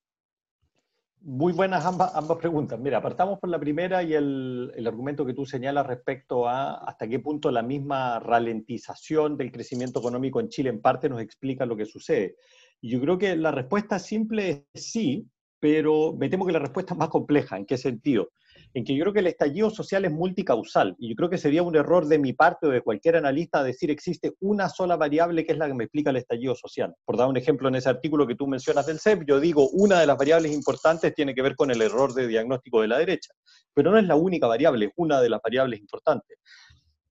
Muy 1.26 1.54
buenas 1.54 1.86
ambas, 1.86 2.12
preguntas. 2.38 2.78
Mira, 2.78 3.02
partamos 3.02 3.40
por 3.40 3.50
la 3.50 3.58
primera 3.58 4.04
y 4.04 4.14
el, 4.14 4.74
el, 4.76 4.86
argumento 4.86 5.26
que 5.26 5.34
tú 5.34 5.46
señalas 5.46 5.88
respecto 5.88 6.50
a 6.50 6.74
hasta 6.74 7.08
qué 7.08 7.20
punto 7.20 7.50
la 7.50 7.62
misma 7.62 8.20
ralentización 8.20 9.38
del 9.38 9.50
crecimiento 9.50 10.02
económico 10.02 10.42
en 10.42 10.50
Chile 10.50 10.70
en 10.70 10.82
parte 10.82 11.08
nos 11.08 11.22
explica 11.22 11.66
lo 11.66 11.78
que 11.78 11.86
sucede. 11.86 12.36
Yo 12.82 13.00
creo 13.00 13.18
que 13.18 13.38
la 13.38 13.52
respuesta 13.52 14.00
simple 14.00 14.66
es 14.74 14.92
sí, 14.92 15.26
pero 15.62 16.12
me 16.12 16.28
temo 16.28 16.46
que 16.46 16.52
la 16.52 16.60
respuesta 16.60 16.94
es 16.94 17.00
más 17.00 17.08
compleja. 17.08 17.56
¿En 17.56 17.66
qué 17.66 17.78
sentido? 17.78 18.32
En 18.76 18.84
que 18.84 18.96
yo 18.96 19.04
creo 19.04 19.14
que 19.14 19.20
el 19.20 19.28
estallido 19.28 19.70
social 19.70 20.04
es 20.04 20.12
multicausal 20.12 20.96
y 20.98 21.10
yo 21.10 21.16
creo 21.16 21.30
que 21.30 21.38
sería 21.38 21.62
un 21.62 21.76
error 21.76 22.08
de 22.08 22.18
mi 22.18 22.34
parte 22.34 22.66
o 22.66 22.70
de 22.70 22.82
cualquier 22.82 23.18
analista 23.18 23.64
decir 23.64 23.92
existe 23.92 24.34
una 24.40 24.68
sola 24.68 24.96
variable 24.96 25.46
que 25.46 25.52
es 25.52 25.60
la 25.60 25.68
que 25.68 25.76
me 25.76 25.84
explica 25.84 26.10
el 26.10 26.16
estallido 26.16 26.56
social. 26.56 26.96
Por 27.06 27.18
dar 27.18 27.28
un 27.28 27.38
ejemplo 27.38 27.68
en 27.68 27.76
ese 27.76 27.90
artículo 27.90 28.26
que 28.26 28.36
tú 28.36 28.48
mencionas 28.48 28.88
del 28.88 29.00
CEP, 29.00 29.26
yo 29.28 29.40
digo 29.40 29.70
una 29.70 30.00
de 30.00 30.08
las 30.08 30.18
variables 30.18 30.52
importantes 30.54 31.14
tiene 31.14 31.36
que 31.36 31.44
ver 31.44 31.56
con 31.56 31.70
el 31.70 31.84
error 31.84 32.14
de 32.16 32.28
diagnóstico 32.28 32.82
de 32.82 32.88
la 32.88 32.98
derecha, 32.98 33.32
pero 33.76 33.92
no 33.92 34.00
es 34.00 34.06
la 34.06 34.16
única 34.16 34.48
variable, 34.48 34.86
es 34.86 34.92
una 34.96 35.22
de 35.22 35.30
las 35.30 35.42
variables 35.44 35.80
importantes. 35.80 36.40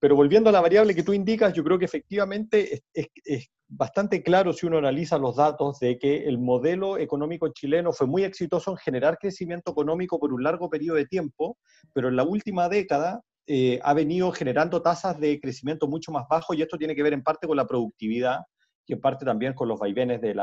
Pero 0.02 0.16
volviendo 0.16 0.50
a 0.50 0.52
la 0.52 0.60
variable 0.60 0.96
que 0.96 1.04
tú 1.04 1.12
indicas, 1.12 1.52
yo 1.52 1.62
creo 1.62 1.78
que 1.78 1.84
efectivamente 1.84 2.82
es, 2.92 3.50
bastante 3.68 4.20
claro 4.24 4.52
si 4.52 4.66
uno 4.66 4.78
analiza 4.78 5.16
los 5.16 5.36
datos 5.36 5.78
de 5.78 5.96
que 5.96 6.24
el 6.24 6.38
modelo 6.38 6.98
económico 6.98 7.46
chileno 7.52 7.92
fue 7.92 8.08
muy 8.08 8.24
exitoso 8.24 8.72
en 8.72 8.78
generar 8.78 9.16
crecimiento 9.16 9.70
económico 9.70 10.18
por 10.18 10.32
un 10.32 10.42
largo 10.42 10.68
periodo 10.68 10.96
de 10.96 11.06
tiempo, 11.06 11.56
pero 11.94 12.08
en 12.08 12.16
la 12.16 12.24
última 12.24 12.68
década 12.68 13.20
eh, 13.46 13.78
ha 13.84 13.94
venido 13.94 14.32
generando 14.32 14.82
tasas 14.82 15.20
de 15.20 15.38
crecimiento 15.38 15.86
mucho 15.86 16.10
más 16.10 16.26
bajos 16.28 16.56
y 16.56 16.62
esto 16.62 16.76
tiene 16.76 16.96
que 16.96 17.04
ver 17.04 17.12
en 17.12 17.22
parte 17.22 17.46
con 17.46 17.56
la 17.56 17.68
productividad 17.68 18.40
y 18.84 18.94
en 18.94 19.00
parte 19.00 19.24
también 19.24 19.54
con 19.54 19.68
los 19.68 19.78
vaivenes 19.78 20.20
de 20.20 20.34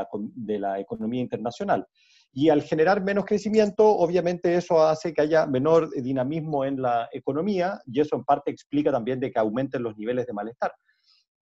la 0.58 0.80
economía 0.80 1.20
internacional. 1.20 1.86
Y 2.32 2.48
al 2.48 2.62
generar 2.62 3.02
menos 3.02 3.24
crecimiento, 3.24 3.84
obviamente 3.88 4.54
eso 4.54 4.82
hace 4.82 5.12
que 5.12 5.22
haya 5.22 5.46
menor 5.46 5.90
dinamismo 5.90 6.64
en 6.64 6.80
la 6.80 7.08
economía 7.12 7.80
y 7.86 8.00
eso 8.00 8.16
en 8.16 8.24
parte 8.24 8.50
explica 8.50 8.92
también 8.92 9.18
de 9.18 9.30
que 9.30 9.38
aumenten 9.38 9.82
los 9.82 9.96
niveles 9.96 10.26
de 10.26 10.32
malestar. 10.32 10.72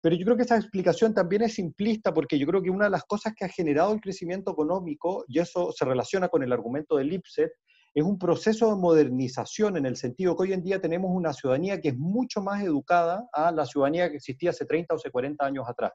Pero 0.01 0.15
yo 0.15 0.25
creo 0.25 0.37
que 0.37 0.45
esa 0.45 0.57
explicación 0.57 1.15
también 1.15 1.43
es 1.43 1.55
simplista 1.55 2.15
porque 2.15 2.39
yo 2.39 2.47
creo 2.47 2.63
que 2.63 2.71
una 2.71 2.85
de 2.85 2.93
las 2.93 3.05
cosas 3.05 3.35
que 3.35 3.45
ha 3.45 3.49
generado 3.49 3.93
el 3.93 4.01
crecimiento 4.01 4.53
económico, 4.53 5.25
y 5.27 5.41
eso 5.41 5.73
se 5.73 5.85
relaciona 5.85 6.29
con 6.29 6.45
el 6.45 6.53
argumento 6.53 6.97
de 6.97 7.05
Lipset, 7.05 7.51
es 7.93 8.05
un 8.05 8.19
proceso 8.19 8.69
de 8.69 8.81
modernización 8.81 9.79
en 9.79 9.87
el 9.87 9.97
sentido 9.97 10.37
que 10.37 10.43
hoy 10.43 10.53
en 10.53 10.63
día 10.63 10.81
tenemos 10.81 11.11
una 11.13 11.33
ciudadanía 11.33 11.81
que 11.81 11.89
es 11.89 11.97
mucho 11.97 12.43
más 12.43 12.63
educada 12.63 13.27
a 13.33 13.51
la 13.51 13.65
ciudadanía 13.65 14.11
que 14.11 14.17
existía 14.17 14.51
hace 14.51 14.67
30 14.67 14.95
o 14.95 14.97
hace 14.99 15.11
40 15.11 15.45
años 15.45 15.65
atrás. 15.67 15.93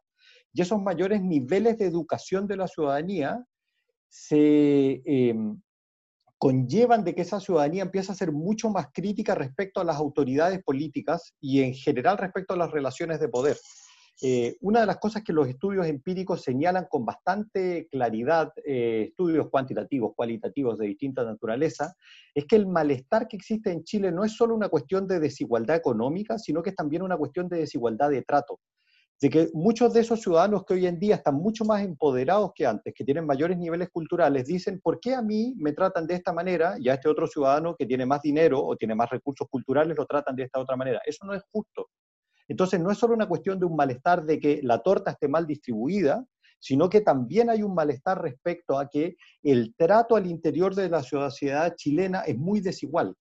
Y 0.51 0.62
esos 0.62 0.82
mayores 0.82 1.21
niveles 1.21 1.77
de 1.77 1.86
educación 1.86 2.47
de 2.47 2.58
la 2.58 2.67
ciudadanía 2.67 3.45
se 4.12 5.02
eh, 5.06 5.36
conllevan 6.38 7.06
de 7.06 7.15
que 7.15 7.21
esa 7.21 7.39
ciudadanía 7.39 7.84
empieza 7.84 8.12
a 8.12 8.15
ser 8.15 8.34
mucho 8.34 8.69
más 8.69 8.88
crítica 8.93 9.36
respecto 9.36 9.80
a 9.80 9.86
las 9.86 9.95
autoridades 9.95 10.62
políticas 10.63 11.34
y 11.39 11.62
en 11.62 11.74
general 11.74 12.17
respecto 12.17 12.54
a 12.54 12.58
las 12.58 12.71
relaciones 12.71 13.21
de 13.21 13.30
poder. 13.30 13.58
Eh, 14.21 14.58
una 14.60 14.82
de 14.82 14.86
las 14.86 14.97
cosas 14.97 15.24
que 15.24 15.32
los 15.32 15.47
estudios 15.47 15.88
empíricos 15.88 16.43
señalan 16.43 16.88
con 16.89 17.06
bastante 17.06 17.88
claridad, 17.89 18.52
eh, 18.65 19.06
estudios 19.10 19.50
cuantitativos, 19.50 20.12
cualitativos 20.13 20.78
de 20.78 20.88
distinta 20.88 21.24
naturaleza, 21.24 21.95
es 22.36 22.45
que 22.45 22.58
el 22.58 22.67
malestar 22.67 23.30
que 23.30 23.38
existe 23.38 23.71
en 23.71 23.86
Chile 23.86 24.12
no 24.12 24.26
es 24.26 24.34
solo 24.34 24.54
una 24.54 24.67
cuestión 24.67 25.08
de 25.08 25.21
desigualdad 25.21 25.78
económica, 25.78 26.38
sino 26.38 26.62
que 26.62 26.71
es 26.71 26.76
también 26.76 27.02
una 27.02 27.18
cuestión 27.18 27.47
de 27.47 27.59
desigualdad 27.59 28.09
de 28.09 28.24
trato 28.24 28.59
de 29.22 29.30
que 29.30 29.49
muchos 29.53 29.93
de 29.93 30.01
esos 30.01 30.19
ciudadanos 30.19 30.65
que 30.65 30.74
hoy 30.74 30.88
en 30.88 30.99
día 30.99 31.15
están 31.15 31.36
mucho 31.36 31.63
más 31.63 31.84
empoderados 31.84 32.51
que 32.55 32.65
antes, 32.65 32.91
que 32.95 33.03
tienen 33.03 33.28
mayores 33.28 33.55
niveles 33.57 33.89
culturales, 33.91 34.47
dicen, 34.47 34.82
¿por 34.82 34.99
qué 34.99 35.13
a 35.13 35.22
mí 35.22 35.53
me 35.59 35.74
tratan 35.74 36.07
de 36.07 36.15
esta 36.15 36.34
manera 36.34 36.76
y 36.80 36.89
a 36.89 36.95
este 36.95 37.07
otro 37.07 37.28
ciudadano 37.28 37.76
que 37.78 37.86
tiene 37.86 38.07
más 38.07 38.24
dinero 38.24 38.65
o 38.65 38.76
tiene 38.76 38.95
más 38.95 39.11
recursos 39.11 39.47
culturales 39.47 39.95
lo 39.95 40.07
tratan 40.07 40.36
de 40.36 40.43
esta 40.43 40.59
otra 40.59 40.76
manera? 40.76 41.01
Eso 41.05 41.24
no 41.28 41.36
es 41.36 41.43
justo. 41.51 41.89
Entonces, 42.47 42.80
no 42.80 42.91
es 42.91 42.97
solo 42.97 43.13
una 43.13 43.28
cuestión 43.28 43.59
de 43.59 43.65
un 43.67 43.76
malestar 43.76 44.26
de 44.26 44.39
que 44.39 44.59
la 44.63 44.80
torta 44.80 45.11
esté 45.11 45.28
mal 45.28 45.45
distribuida, 45.45 46.26
sino 46.59 46.89
que 46.89 47.01
también 47.01 47.51
hay 47.51 47.61
un 47.61 47.76
malestar 47.76 48.22
respecto 48.22 48.80
a 48.80 48.89
que 48.89 49.15
el 49.43 49.76
trato 49.76 50.15
al 50.15 50.26
interior 50.26 50.74
de 50.74 50.89
la 50.89 51.03
sociedad 51.03 51.76
chilena 51.76 52.22
es 52.22 52.38
muy 52.38 52.59
desigual. 52.59 53.15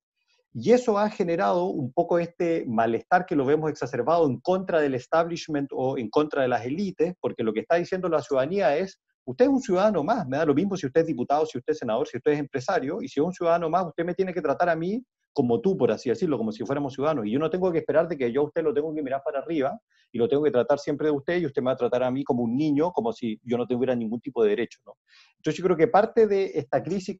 Y 0.53 0.73
eso 0.73 0.99
ha 0.99 1.09
generado 1.11 1.67
un 1.67 1.93
poco 1.93 2.19
este 2.19 2.65
malestar 2.67 3.25
que 3.25 3.37
lo 3.37 3.45
vemos 3.45 3.71
exacerbado 3.71 4.27
en 4.27 4.41
contra 4.41 4.81
del 4.81 4.95
establishment 4.95 5.71
o 5.73 5.97
en 5.97 6.11
contra 6.11 6.43
de 6.43 6.49
las 6.49 6.65
élites, 6.65 7.15
porque 7.21 7.45
lo 7.45 7.53
que 7.53 7.61
está 7.61 7.77
diciendo 7.77 8.09
la 8.09 8.21
ciudadanía 8.21 8.77
es, 8.77 8.99
usted 9.25 9.45
es 9.45 9.51
un 9.51 9.61
ciudadano 9.61 10.03
más, 10.03 10.27
me 10.27 10.39
da 10.39 10.45
lo 10.45 10.55
mismo 10.55 10.77
si 10.77 10.87
usted 10.87 11.03
es 11.03 11.07
diputado, 11.07 11.47
si 11.47 11.59
usted 11.59 11.73
es 11.73 11.79
senador, 11.79 12.09
si 12.09 12.17
usted 12.17 12.33
es 12.33 12.41
empresario, 12.41 13.01
y 13.01 13.09
si 13.09 13.21
es 13.21 13.27
un 13.27 13.33
ciudadano 13.33 13.71
más, 13.71 13.87
usted 13.87 14.05
me 14.05 14.15
tiene 14.15 14.35
que 14.35 14.43
tratar 14.43 14.69
a 14.69 14.75
mí 14.75 15.05
como 15.33 15.61
tú, 15.61 15.77
por 15.77 15.93
así 15.93 16.09
decirlo, 16.09 16.37
como 16.37 16.53
si 16.53 16.65
fuéramos 16.65 16.95
ciudadanos. 16.95 17.27
Y 17.27 17.31
yo 17.31 17.39
no 17.39 17.51
tengo 17.51 17.71
que 17.71 17.79
esperar 17.79 18.09
de 18.09 18.17
que 18.19 18.33
yo 18.33 18.41
a 18.41 18.45
usted 18.45 18.63
lo 18.63 18.75
tengo 18.75 18.93
que 18.95 19.03
mirar 19.03 19.23
para 19.25 19.39
arriba 19.39 19.79
y 20.13 20.19
lo 20.19 20.29
tengo 20.29 20.43
que 20.43 20.51
tratar 20.51 20.79
siempre 20.79 21.07
de 21.07 21.13
usted 21.13 21.41
y 21.41 21.47
usted 21.47 21.63
me 21.63 21.67
va 21.67 21.73
a 21.73 21.77
tratar 21.77 22.03
a 22.03 22.11
mí 22.11 22.25
como 22.25 22.43
un 22.43 22.57
niño, 22.57 22.91
como 22.93 23.13
si 23.13 23.39
yo 23.45 23.57
no 23.57 23.67
tuviera 23.67 23.95
ningún 23.95 24.21
tipo 24.21 24.43
de 24.43 24.51
derecho. 24.51 24.81
¿no? 24.85 24.97
Entonces 25.37 25.59
yo 25.59 25.65
creo 25.65 25.77
que 25.77 25.87
parte 25.87 26.27
de 26.27 26.51
esta 26.55 26.83
crisis 26.83 27.19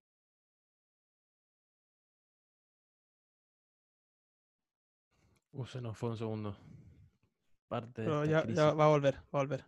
Uh, 5.53 5.67
se 5.67 5.81
nos 5.81 5.97
fue 5.99 6.11
un 6.11 6.17
segundo. 6.17 6.57
Parte 7.69 8.05
Pero 8.05 8.25
ya, 8.25 8.47
ya 8.47 8.73
va 8.73 8.87
a 8.87 8.89
volver, 8.89 9.17
va 9.35 9.39
a 9.41 9.43
volver. 9.43 9.65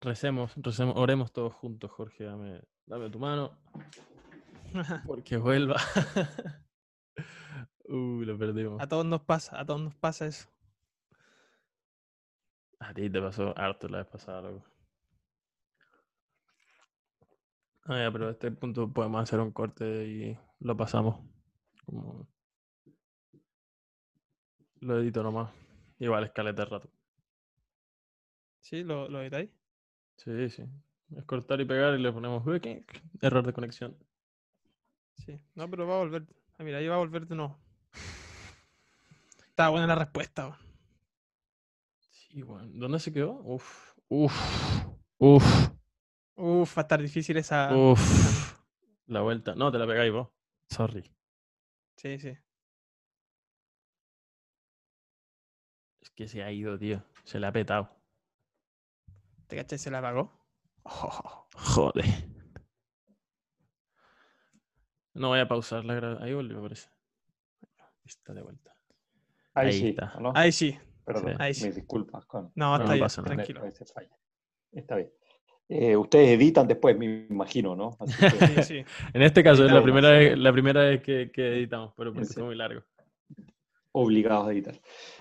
Recemos, 0.00 0.52
recemos, 0.56 0.94
oremos 0.96 1.32
todos 1.32 1.54
juntos, 1.54 1.90
Jorge. 1.90 2.24
Dame, 2.24 2.62
dame 2.86 3.10
tu 3.10 3.18
mano. 3.18 3.58
Porque 5.06 5.36
vuelva. 5.36 5.76
Uy, 7.86 8.24
lo 8.24 8.38
perdimos. 8.38 8.80
A 8.82 8.86
todos 8.88 9.04
nos 9.06 9.22
pasa, 9.22 9.58
a 9.58 9.64
todos 9.64 9.80
nos 9.80 9.94
pasa 9.94 10.26
eso. 10.26 10.48
A 12.80 12.92
ti 12.92 13.08
te 13.08 13.20
pasó 13.20 13.56
harto 13.56 13.88
la 13.88 13.98
vez 13.98 14.06
pasada, 14.08 14.42
loco. 14.42 14.64
Ah, 17.86 17.98
ya, 17.98 18.10
pero 18.10 18.28
a 18.28 18.30
este 18.30 18.50
punto 18.50 18.90
podemos 18.90 19.22
hacer 19.22 19.40
un 19.40 19.52
corte 19.52 20.06
y 20.06 20.38
lo 20.60 20.76
pasamos. 20.76 21.20
Como- 21.84 22.26
Lo 24.84 24.98
edito 25.00 25.22
nomás. 25.22 25.50
Igual 25.98 26.24
escaleta 26.24 26.62
de 26.64 26.70
rato. 26.70 26.88
¿Sí? 28.60 28.82
¿Lo, 28.82 29.08
lo 29.08 29.20
editáis? 29.22 29.50
Sí, 30.16 30.48
sí. 30.50 30.64
Es 31.16 31.24
cortar 31.24 31.60
y 31.60 31.64
pegar 31.64 31.94
y 31.98 32.02
le 32.02 32.12
ponemos 32.12 32.44
"Uy, 32.46 32.60
error 33.20 33.46
de 33.46 33.52
conexión. 33.52 33.96
Sí. 35.16 35.38
No, 35.54 35.68
pero 35.70 35.86
va 35.86 35.94
a 35.94 35.98
volver. 35.98 36.24
Ah, 36.58 36.64
mira, 36.64 36.78
ahí 36.78 36.88
va 36.88 36.96
a 36.96 36.98
volver 36.98 37.26
de 37.26 37.34
nuevo. 37.36 37.56
Estaba 39.48 39.70
buena 39.70 39.86
la 39.86 39.94
respuesta. 39.94 40.58
Sí, 41.98 42.42
bueno. 42.42 42.68
¿Dónde 42.74 42.98
se 42.98 43.12
quedó? 43.12 43.40
Uf, 43.44 43.92
uf, 44.08 44.32
uf, 45.18 45.44
Uf, 46.36 46.76
va 46.76 46.82
a 46.82 46.84
estar 46.84 47.00
difícil 47.02 47.36
esa. 47.36 47.74
uf. 47.74 48.54
La 49.06 49.20
vuelta. 49.22 49.54
No, 49.54 49.70
te 49.72 49.78
la 49.78 49.86
pegáis 49.86 50.12
vos. 50.12 50.28
Sorry. 50.68 51.04
Sí, 51.96 52.18
sí. 52.18 52.36
Que 56.14 56.28
se 56.28 56.42
ha 56.42 56.50
ido, 56.52 56.78
tío. 56.78 57.02
Se 57.24 57.38
le 57.40 57.46
ha 57.46 57.52
petado. 57.52 57.90
¿Te 59.46 59.56
cachai? 59.56 59.78
Se 59.78 59.90
la 59.90 59.98
apagó. 59.98 60.32
Oh, 60.84 61.46
Joder. 61.54 62.04
No 65.14 65.28
voy 65.28 65.40
a 65.40 65.48
pausar 65.48 65.84
la 65.84 65.94
grabación. 65.94 66.26
Ahí 66.26 66.34
volvió, 66.34 66.60
parece. 66.62 66.88
Está 68.04 68.34
de 68.34 68.42
vuelta. 68.42 68.74
Ahí, 69.54 69.68
Ahí 69.68 69.72
sí, 69.72 69.88
está. 69.90 70.12
¿o 70.16 70.20
¿no? 70.20 70.32
Ahí 70.34 70.52
sí. 70.52 70.76
Perdón, 71.04 71.30
sí. 71.32 71.36
Ahí 71.38 71.54
sí. 71.54 71.66
mis 71.66 71.76
disculpas. 71.76 72.24
Con, 72.26 72.50
No, 72.54 72.70
No, 72.70 72.74
está 72.76 72.84
no 72.86 72.92
bien. 72.92 73.04
pasa 73.04 73.22
nada. 73.22 73.34
Tranquilo. 73.34 73.60
a 73.60 73.64
veces 73.64 73.92
falla. 73.92 74.16
Está 74.72 74.96
bien. 74.96 75.10
Eh, 75.68 75.96
ustedes 75.96 76.28
editan 76.38 76.66
después, 76.68 76.96
me 76.98 77.26
imagino, 77.30 77.74
¿no? 77.76 77.96
Así 78.00 78.14
que- 78.18 78.28
Sí, 78.62 78.62
sí. 78.62 78.84
En 79.14 79.22
este 79.22 79.42
caso 79.42 79.64
es 79.64 79.72
la 79.72 79.82
primera 79.82 80.10
vez, 80.10 80.36
la 80.38 80.52
primera 80.52 80.82
vez 80.82 81.02
que, 81.02 81.30
que 81.30 81.54
editamos, 81.58 81.94
pero 81.96 82.12
porque 82.12 82.28
fue 82.28 82.42
muy 82.42 82.54
largo. 82.56 82.82
Obligados 83.94 84.48
a 84.48 84.52
editar. 84.52 84.80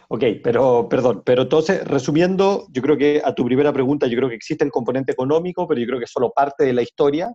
Ok, 0.09 0.23
pero 0.43 0.87
perdón, 0.89 1.23
pero 1.25 1.43
entonces, 1.43 1.83
resumiendo, 1.85 2.67
yo 2.71 2.81
creo 2.81 2.97
que 2.97 3.21
a 3.23 3.33
tu 3.33 3.45
primera 3.45 3.71
pregunta, 3.71 4.07
yo 4.07 4.17
creo 4.17 4.29
que 4.29 4.35
existe 4.35 4.63
el 4.65 4.71
componente 4.71 5.11
económico, 5.11 5.67
pero 5.67 5.79
yo 5.79 5.87
creo 5.87 5.99
que 5.99 6.05
es 6.05 6.11
solo 6.11 6.31
parte 6.31 6.65
de 6.65 6.73
la 6.73 6.81
historia, 6.81 7.33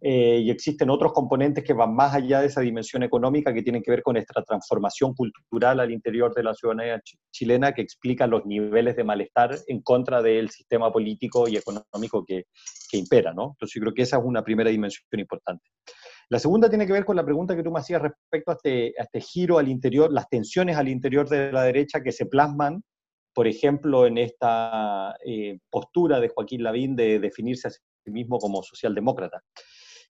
eh, 0.00 0.40
y 0.42 0.50
existen 0.50 0.90
otros 0.90 1.12
componentes 1.14 1.64
que 1.64 1.72
van 1.72 1.94
más 1.94 2.14
allá 2.14 2.40
de 2.40 2.48
esa 2.48 2.60
dimensión 2.60 3.02
económica 3.02 3.54
que 3.54 3.62
tienen 3.62 3.82
que 3.82 3.90
ver 3.90 4.02
con 4.02 4.18
esta 4.18 4.42
transformación 4.42 5.14
cultural 5.14 5.80
al 5.80 5.90
interior 5.90 6.34
de 6.34 6.42
la 6.42 6.52
ciudadanía 6.52 7.00
chi- 7.00 7.16
chilena 7.30 7.72
que 7.72 7.80
explica 7.80 8.26
los 8.26 8.44
niveles 8.44 8.96
de 8.96 9.04
malestar 9.04 9.56
en 9.66 9.80
contra 9.80 10.20
del 10.20 10.50
sistema 10.50 10.92
político 10.92 11.48
y 11.48 11.56
económico 11.56 12.22
que, 12.26 12.44
que 12.90 12.98
impera, 12.98 13.32
¿no? 13.32 13.52
Entonces 13.52 13.74
yo 13.76 13.80
creo 13.80 13.94
que 13.94 14.02
esa 14.02 14.18
es 14.18 14.24
una 14.24 14.44
primera 14.44 14.68
dimensión 14.68 15.06
importante. 15.18 15.64
La 16.30 16.38
segunda 16.38 16.68
tiene 16.68 16.86
que 16.86 16.92
ver 16.92 17.04
con 17.04 17.16
la 17.16 17.24
pregunta 17.24 17.54
que 17.54 17.62
tú 17.62 17.70
me 17.70 17.80
hacías 17.80 18.02
respecto 18.02 18.50
a 18.50 18.54
este, 18.54 18.94
a 18.98 19.02
este 19.02 19.20
giro 19.20 19.58
al 19.58 19.68
interior, 19.68 20.12
las 20.12 20.28
tensiones 20.28 20.76
al 20.76 20.88
interior 20.88 21.28
de 21.28 21.52
la 21.52 21.62
derecha 21.64 22.02
que 22.02 22.12
se 22.12 22.26
plasman, 22.26 22.82
por 23.34 23.48
ejemplo, 23.48 24.06
en 24.06 24.16
esta 24.18 25.16
eh, 25.26 25.58
postura 25.68 26.20
de 26.20 26.28
Joaquín 26.28 26.62
Lavín 26.62 26.94
de 26.94 27.18
definirse 27.18 27.68
a 27.68 27.70
sí 27.70 27.80
mismo 28.06 28.38
como 28.38 28.62
socialdemócrata. 28.62 29.42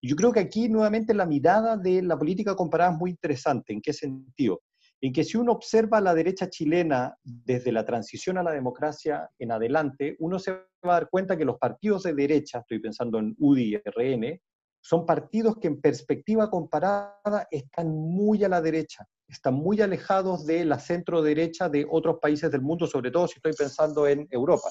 Yo 0.02 0.14
creo 0.16 0.32
que 0.32 0.40
aquí 0.40 0.68
nuevamente 0.68 1.14
la 1.14 1.24
mirada 1.24 1.78
de 1.78 2.02
la 2.02 2.18
política 2.18 2.54
comparada 2.54 2.92
es 2.92 2.98
muy 2.98 3.10
interesante. 3.10 3.72
¿En 3.72 3.80
qué 3.80 3.94
sentido? 3.94 4.60
En 5.00 5.12
que 5.12 5.24
si 5.24 5.38
uno 5.38 5.52
observa 5.52 6.00
la 6.00 6.14
derecha 6.14 6.50
chilena 6.50 7.16
desde 7.22 7.72
la 7.72 7.84
transición 7.86 8.36
a 8.36 8.42
la 8.42 8.52
democracia 8.52 9.30
en 9.38 9.52
adelante, 9.52 10.16
uno 10.18 10.38
se 10.38 10.52
va 10.52 10.66
a 10.82 10.92
dar 10.92 11.08
cuenta 11.08 11.38
que 11.38 11.46
los 11.46 11.58
partidos 11.58 12.02
de 12.02 12.14
derecha, 12.14 12.58
estoy 12.58 12.80
pensando 12.80 13.18
en 13.18 13.34
UDI 13.38 13.74
y 13.74 13.76
RN, 13.76 14.40
son 14.84 15.06
partidos 15.06 15.56
que 15.56 15.68
en 15.68 15.80
perspectiva 15.80 16.50
comparada 16.50 17.48
están 17.50 17.88
muy 17.88 18.44
a 18.44 18.50
la 18.50 18.60
derecha, 18.60 19.06
están 19.26 19.54
muy 19.54 19.80
alejados 19.80 20.44
de 20.44 20.62
la 20.66 20.78
centro 20.78 21.22
derecha 21.22 21.70
de 21.70 21.86
otros 21.88 22.18
países 22.20 22.52
del 22.52 22.60
mundo, 22.60 22.86
sobre 22.86 23.10
todo 23.10 23.26
si 23.26 23.36
estoy 23.36 23.54
pensando 23.54 24.06
en 24.06 24.28
Europa. 24.30 24.68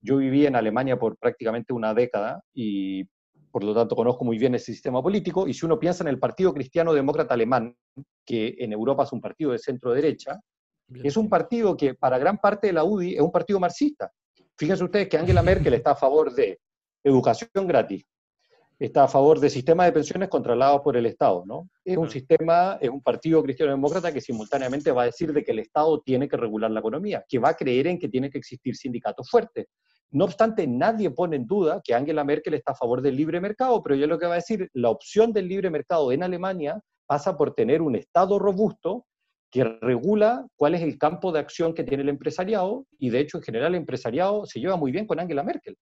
Yo 0.00 0.16
viví 0.16 0.44
en 0.44 0.56
Alemania 0.56 0.98
por 0.98 1.16
prácticamente 1.16 1.72
una 1.72 1.94
década 1.94 2.42
y 2.52 3.04
por 3.52 3.62
lo 3.62 3.72
tanto 3.72 3.94
conozco 3.94 4.24
muy 4.24 4.38
bien 4.38 4.56
ese 4.56 4.72
sistema 4.72 5.00
político, 5.00 5.46
y 5.46 5.54
si 5.54 5.64
uno 5.64 5.78
piensa 5.78 6.02
en 6.02 6.08
el 6.08 6.18
Partido 6.18 6.52
Cristiano 6.52 6.92
Demócrata 6.92 7.34
Alemán, 7.34 7.76
que 8.26 8.56
en 8.58 8.72
Europa 8.72 9.04
es 9.04 9.12
un 9.12 9.20
partido 9.20 9.52
de 9.52 9.60
centro 9.60 9.92
derecha, 9.92 10.40
Bien. 10.88 11.06
es 11.06 11.16
un 11.16 11.28
partido 11.28 11.76
que 11.76 11.94
para 11.94 12.18
gran 12.18 12.38
parte 12.38 12.66
de 12.66 12.72
la 12.72 12.82
UDI 12.82 13.14
es 13.14 13.20
un 13.20 13.30
partido 13.30 13.60
marxista. 13.60 14.10
Fíjense 14.58 14.82
ustedes 14.82 15.08
que 15.08 15.16
Angela 15.16 15.42
Merkel 15.42 15.74
está 15.74 15.92
a 15.92 15.96
favor 15.96 16.34
de 16.34 16.58
educación 17.04 17.68
gratis, 17.68 18.04
está 18.84 19.04
a 19.04 19.08
favor 19.08 19.40
de 19.40 19.50
sistemas 19.50 19.86
de 19.86 19.92
pensiones 19.92 20.28
controlados 20.28 20.80
por 20.82 20.96
el 20.96 21.06
Estado, 21.06 21.44
¿no? 21.46 21.68
Es 21.84 21.96
un 21.96 22.10
sistema, 22.10 22.78
es 22.80 22.90
un 22.90 23.02
partido 23.02 23.42
cristiano 23.42 23.72
demócrata 23.72 24.12
que 24.12 24.20
simultáneamente 24.20 24.92
va 24.92 25.02
a 25.02 25.06
decir 25.06 25.32
de 25.32 25.44
que 25.44 25.52
el 25.52 25.58
Estado 25.60 26.00
tiene 26.00 26.28
que 26.28 26.36
regular 26.36 26.70
la 26.70 26.80
economía, 26.80 27.24
que 27.28 27.38
va 27.38 27.50
a 27.50 27.54
creer 27.54 27.86
en 27.86 27.98
que 27.98 28.08
tiene 28.08 28.30
que 28.30 28.38
existir 28.38 28.76
sindicatos 28.76 29.28
fuertes. 29.28 29.66
No 30.10 30.24
obstante, 30.24 30.66
nadie 30.66 31.10
pone 31.10 31.36
en 31.36 31.46
duda 31.46 31.80
que 31.82 31.94
Angela 31.94 32.24
Merkel 32.24 32.54
está 32.54 32.72
a 32.72 32.76
favor 32.76 33.02
del 33.02 33.16
libre 33.16 33.40
mercado, 33.40 33.82
pero 33.82 33.96
yo 33.96 34.06
lo 34.06 34.18
que 34.18 34.26
va 34.26 34.34
a 34.34 34.36
decir, 34.36 34.68
la 34.72 34.90
opción 34.90 35.32
del 35.32 35.48
libre 35.48 35.70
mercado 35.70 36.12
en 36.12 36.22
Alemania 36.22 36.80
pasa 37.06 37.36
por 37.36 37.54
tener 37.54 37.82
un 37.82 37.96
Estado 37.96 38.38
robusto 38.38 39.06
que 39.50 39.64
regula 39.64 40.46
cuál 40.56 40.74
es 40.74 40.82
el 40.82 40.98
campo 40.98 41.30
de 41.30 41.38
acción 41.38 41.74
que 41.74 41.84
tiene 41.84 42.02
el 42.02 42.08
empresariado, 42.08 42.86
y 42.98 43.10
de 43.10 43.20
hecho 43.20 43.38
en 43.38 43.44
general 43.44 43.74
el 43.74 43.80
empresariado 43.80 44.46
se 44.46 44.60
lleva 44.60 44.76
muy 44.76 44.90
bien 44.90 45.06
con 45.06 45.20
Angela 45.20 45.42
Merkel. 45.42 45.76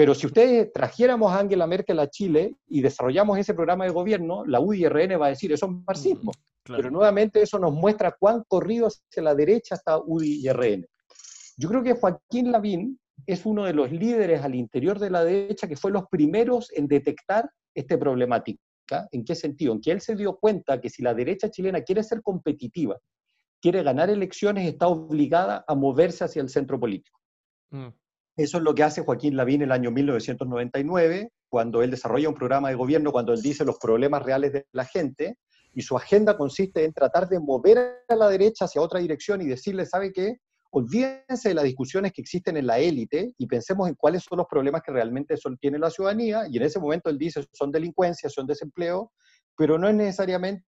Pero 0.00 0.14
si 0.14 0.26
ustedes 0.26 0.72
trajéramos 0.72 1.30
a 1.30 1.40
Angela 1.40 1.66
Merkel 1.66 1.98
a 1.98 2.08
Chile 2.08 2.56
y 2.68 2.80
desarrollamos 2.80 3.36
ese 3.36 3.52
programa 3.52 3.84
de 3.84 3.90
gobierno, 3.90 4.46
la 4.46 4.58
UDI-RN 4.58 5.20
va 5.20 5.26
a 5.26 5.28
decir, 5.28 5.52
eso 5.52 5.66
es 5.66 5.72
marxismo. 5.86 6.32
Claro. 6.64 6.78
Pero 6.80 6.90
nuevamente 6.90 7.42
eso 7.42 7.58
nos 7.58 7.74
muestra 7.74 8.16
cuán 8.18 8.42
corrido 8.48 8.86
hacia 8.86 9.22
la 9.22 9.34
derecha 9.34 9.74
está 9.74 9.98
UDI 9.98 10.40
y 10.42 10.50
RN. 10.50 10.86
Yo 11.58 11.68
creo 11.68 11.82
que 11.82 11.92
Joaquín 11.92 12.50
Lavín 12.50 12.98
es 13.26 13.44
uno 13.44 13.66
de 13.66 13.74
los 13.74 13.92
líderes 13.92 14.42
al 14.42 14.54
interior 14.54 14.98
de 14.98 15.10
la 15.10 15.22
derecha 15.22 15.68
que 15.68 15.76
fue 15.76 15.90
los 15.90 16.06
primeros 16.10 16.72
en 16.72 16.88
detectar 16.88 17.50
esta 17.74 17.98
problemática. 17.98 19.06
¿En 19.12 19.22
qué 19.22 19.34
sentido? 19.34 19.74
En 19.74 19.82
que 19.82 19.90
él 19.90 20.00
se 20.00 20.16
dio 20.16 20.38
cuenta 20.38 20.80
que 20.80 20.88
si 20.88 21.02
la 21.02 21.12
derecha 21.12 21.50
chilena 21.50 21.82
quiere 21.82 22.02
ser 22.04 22.22
competitiva, 22.22 22.98
quiere 23.60 23.82
ganar 23.82 24.08
elecciones, 24.08 24.66
está 24.66 24.88
obligada 24.88 25.62
a 25.68 25.74
moverse 25.74 26.24
hacia 26.24 26.40
el 26.40 26.48
centro 26.48 26.80
político. 26.80 27.20
Mm, 27.68 27.88
Eso 28.36 28.58
es 28.58 28.62
lo 28.62 28.74
que 28.74 28.82
hace 28.82 29.02
Joaquín 29.02 29.36
Lavín 29.36 29.56
en 29.56 29.68
el 29.68 29.72
año 29.72 29.90
1999, 29.90 31.30
cuando 31.48 31.82
él 31.82 31.90
desarrolla 31.90 32.28
un 32.28 32.34
programa 32.34 32.68
de 32.68 32.76
gobierno, 32.76 33.12
cuando 33.12 33.32
él 33.32 33.42
dice 33.42 33.64
los 33.64 33.78
problemas 33.78 34.22
reales 34.22 34.52
de 34.52 34.66
la 34.72 34.84
gente, 34.84 35.36
y 35.74 35.82
su 35.82 35.96
agenda 35.96 36.36
consiste 36.36 36.84
en 36.84 36.92
tratar 36.92 37.28
de 37.28 37.38
mover 37.38 38.02
a 38.08 38.16
la 38.16 38.28
derecha 38.28 38.64
hacia 38.64 38.82
otra 38.82 39.00
dirección 39.00 39.40
y 39.40 39.46
decirle, 39.46 39.86
¿sabe 39.86 40.12
qué? 40.12 40.36
Olvídense 40.72 41.48
de 41.48 41.54
las 41.54 41.64
discusiones 41.64 42.12
que 42.12 42.22
existen 42.22 42.56
en 42.56 42.66
la 42.66 42.78
élite 42.78 43.34
y 43.36 43.46
pensemos 43.46 43.88
en 43.88 43.94
cuáles 43.94 44.22
son 44.22 44.38
los 44.38 44.46
problemas 44.46 44.82
que 44.82 44.92
realmente 44.92 45.34
tiene 45.60 45.78
la 45.78 45.90
ciudadanía. 45.90 46.46
Y 46.48 46.56
en 46.56 46.62
ese 46.62 46.78
momento 46.78 47.10
él 47.10 47.18
dice, 47.18 47.44
son 47.52 47.72
delincuencia, 47.72 48.28
son 48.30 48.46
desempleo, 48.46 49.12
pero 49.56 49.78
no 49.78 49.88
es 49.88 49.94
necesariamente 49.94 50.64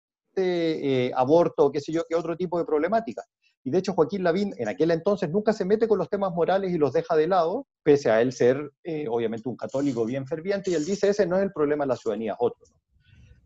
eh, 0.45 1.11
aborto 1.15 1.65
o 1.65 1.71
qué 1.71 1.81
sé 1.81 1.91
yo, 1.91 2.03
qué 2.07 2.15
otro 2.15 2.35
tipo 2.37 2.57
de 2.57 2.65
problemática. 2.65 3.23
Y 3.63 3.71
de 3.71 3.79
hecho 3.79 3.93
Joaquín 3.93 4.23
Lavín 4.23 4.53
en 4.57 4.69
aquel 4.69 4.91
entonces 4.91 5.29
nunca 5.29 5.53
se 5.53 5.65
mete 5.65 5.87
con 5.87 5.97
los 5.97 6.09
temas 6.09 6.33
morales 6.33 6.71
y 6.71 6.77
los 6.77 6.93
deja 6.93 7.15
de 7.15 7.27
lado, 7.27 7.67
pese 7.83 8.09
a 8.09 8.21
él 8.21 8.31
ser 8.31 8.71
eh, 8.83 9.07
obviamente 9.09 9.49
un 9.49 9.57
católico 9.57 10.05
bien 10.05 10.25
ferviente, 10.25 10.71
y 10.71 10.75
él 10.75 10.85
dice, 10.85 11.09
ese 11.09 11.25
no 11.25 11.37
es 11.37 11.43
el 11.43 11.51
problema 11.51 11.83
de 11.83 11.89
la 11.89 11.95
ciudadanía, 11.95 12.33
es 12.33 12.37
otro. 12.39 12.65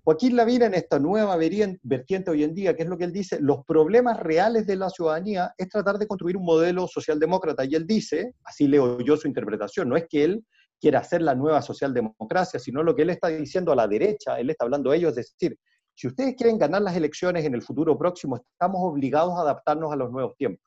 Joaquín 0.06 0.36
Lavín 0.36 0.62
en 0.64 0.74
esta 0.74 1.00
nueva 1.00 1.38
vertiente 1.38 2.30
hoy 2.30 2.44
en 2.44 2.54
día, 2.54 2.76
que 2.76 2.84
es 2.84 2.90
lo 2.90 2.98
que 2.98 3.06
él 3.06 3.14
dice, 3.14 3.40
los 3.40 3.64
problemas 3.66 4.20
reales 4.20 4.68
de 4.68 4.76
la 4.76 4.90
ciudadanía 4.90 5.54
es 5.58 5.70
tratar 5.70 5.98
de 5.98 6.08
construir 6.08 6.36
un 6.36 6.44
modelo 6.44 6.88
socialdemócrata. 6.88 7.64
Y 7.64 7.76
él 7.76 7.88
dice, 7.88 8.34
así 8.44 8.68
leo 8.68 9.00
yo 9.00 9.16
su 9.16 9.30
interpretación, 9.30 9.88
no 9.88 9.96
es 9.96 10.06
que 10.10 10.26
él 10.26 10.46
quiera 10.82 11.00
hacer 11.00 11.22
la 11.22 11.36
nueva 11.36 11.62
socialdemocracia, 11.62 12.60
sino 12.60 12.84
lo 12.84 12.94
que 12.94 13.04
él 13.04 13.12
está 13.12 13.30
diciendo 13.30 13.72
a 13.72 13.78
la 13.78 13.88
derecha, 13.88 14.38
él 14.38 14.50
está 14.50 14.66
hablando 14.66 14.92
a 14.92 14.98
ellos, 14.98 15.18
es 15.18 15.34
decir, 15.40 15.58
si 15.96 16.08
ustedes 16.08 16.36
quieren 16.36 16.58
ganar 16.58 16.82
las 16.82 16.96
elecciones 16.96 17.46
en 17.46 17.54
el 17.54 17.62
futuro 17.62 17.98
próximo, 17.98 18.38
estamos 18.38 18.82
obligados 18.82 19.38
a 19.38 19.42
adaptarnos 19.42 19.92
a 19.92 19.96
los 19.96 20.12
nuevos 20.12 20.36
tiempos. 20.36 20.66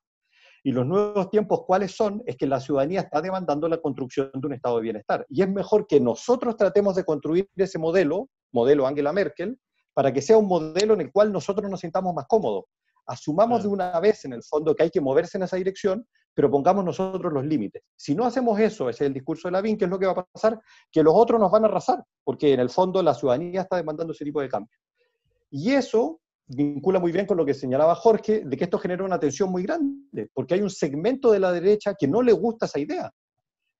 Y 0.62 0.72
los 0.72 0.84
nuevos 0.84 1.30
tiempos, 1.30 1.62
¿cuáles 1.64 1.94
son? 1.94 2.22
Es 2.26 2.36
que 2.36 2.46
la 2.46 2.60
ciudadanía 2.60 3.00
está 3.00 3.20
demandando 3.20 3.68
la 3.68 3.78
construcción 3.78 4.30
de 4.34 4.46
un 4.46 4.52
estado 4.52 4.76
de 4.76 4.82
bienestar. 4.82 5.24
Y 5.28 5.42
es 5.42 5.48
mejor 5.48 5.86
que 5.86 6.00
nosotros 6.00 6.56
tratemos 6.56 6.96
de 6.96 7.04
construir 7.04 7.48
ese 7.54 7.78
modelo, 7.78 8.30
modelo 8.52 8.86
Angela 8.86 9.12
Merkel, 9.12 9.58
para 9.94 10.12
que 10.12 10.20
sea 10.20 10.36
un 10.36 10.46
modelo 10.46 10.94
en 10.94 11.02
el 11.02 11.12
cual 11.12 11.32
nosotros 11.32 11.70
nos 11.70 11.80
sintamos 11.80 12.12
más 12.14 12.26
cómodos. 12.26 12.64
Asumamos 13.06 13.62
de 13.62 13.68
una 13.68 13.98
vez, 14.00 14.24
en 14.24 14.32
el 14.32 14.42
fondo, 14.42 14.74
que 14.74 14.82
hay 14.82 14.90
que 14.90 15.00
moverse 15.00 15.38
en 15.38 15.44
esa 15.44 15.56
dirección, 15.56 16.04
pero 16.34 16.50
pongamos 16.50 16.84
nosotros 16.84 17.32
los 17.32 17.46
límites. 17.46 17.82
Si 17.96 18.14
no 18.14 18.24
hacemos 18.24 18.58
eso, 18.58 18.90
ese 18.90 19.04
es 19.04 19.06
el 19.06 19.14
discurso 19.14 19.48
de 19.48 19.52
Lavín, 19.52 19.78
¿qué 19.78 19.84
es 19.84 19.90
lo 19.90 19.98
que 19.98 20.06
va 20.06 20.12
a 20.12 20.26
pasar? 20.26 20.60
Que 20.90 21.02
los 21.02 21.14
otros 21.16 21.40
nos 21.40 21.50
van 21.50 21.64
a 21.64 21.68
arrasar, 21.68 22.04
porque 22.24 22.52
en 22.52 22.60
el 22.60 22.70
fondo 22.70 23.02
la 23.02 23.14
ciudadanía 23.14 23.62
está 23.62 23.76
demandando 23.76 24.12
ese 24.12 24.24
tipo 24.24 24.40
de 24.40 24.48
cambio. 24.48 24.76
Y 25.50 25.72
eso 25.72 26.20
vincula 26.48 27.00
muy 27.00 27.12
bien 27.12 27.26
con 27.26 27.36
lo 27.36 27.44
que 27.44 27.54
señalaba 27.54 27.94
Jorge, 27.94 28.42
de 28.44 28.56
que 28.56 28.64
esto 28.64 28.78
genera 28.78 29.04
una 29.04 29.18
tensión 29.18 29.50
muy 29.50 29.62
grande, 29.62 30.30
porque 30.32 30.54
hay 30.54 30.62
un 30.62 30.70
segmento 30.70 31.32
de 31.32 31.40
la 31.40 31.52
derecha 31.52 31.94
que 31.98 32.06
no 32.06 32.22
le 32.22 32.32
gusta 32.32 32.66
esa 32.66 32.78
idea. 32.78 33.12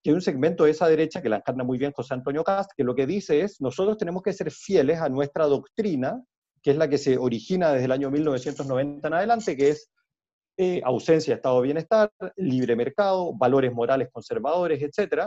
Que 0.02 0.10
hay 0.10 0.14
un 0.14 0.22
segmento 0.22 0.64
de 0.64 0.70
esa 0.70 0.88
derecha 0.88 1.22
que 1.22 1.28
la 1.28 1.36
encarna 1.36 1.64
muy 1.64 1.78
bien 1.78 1.92
José 1.92 2.14
Antonio 2.14 2.44
Cast, 2.44 2.70
que 2.76 2.84
lo 2.84 2.94
que 2.94 3.06
dice 3.06 3.40
es, 3.40 3.60
nosotros 3.60 3.96
tenemos 3.98 4.22
que 4.22 4.32
ser 4.32 4.50
fieles 4.50 5.00
a 5.00 5.08
nuestra 5.08 5.46
doctrina, 5.46 6.22
que 6.62 6.72
es 6.72 6.76
la 6.76 6.88
que 6.88 6.98
se 6.98 7.16
origina 7.16 7.72
desde 7.72 7.84
el 7.86 7.92
año 7.92 8.10
1990 8.10 9.06
en 9.06 9.14
adelante, 9.14 9.56
que 9.56 9.70
es 9.70 9.90
eh, 10.58 10.80
ausencia 10.84 11.34
de 11.34 11.36
estado 11.36 11.60
de 11.60 11.64
bienestar, 11.64 12.10
libre 12.36 12.74
mercado, 12.74 13.32
valores 13.36 13.72
morales 13.72 14.08
conservadores, 14.10 14.82
etc. 14.82 15.22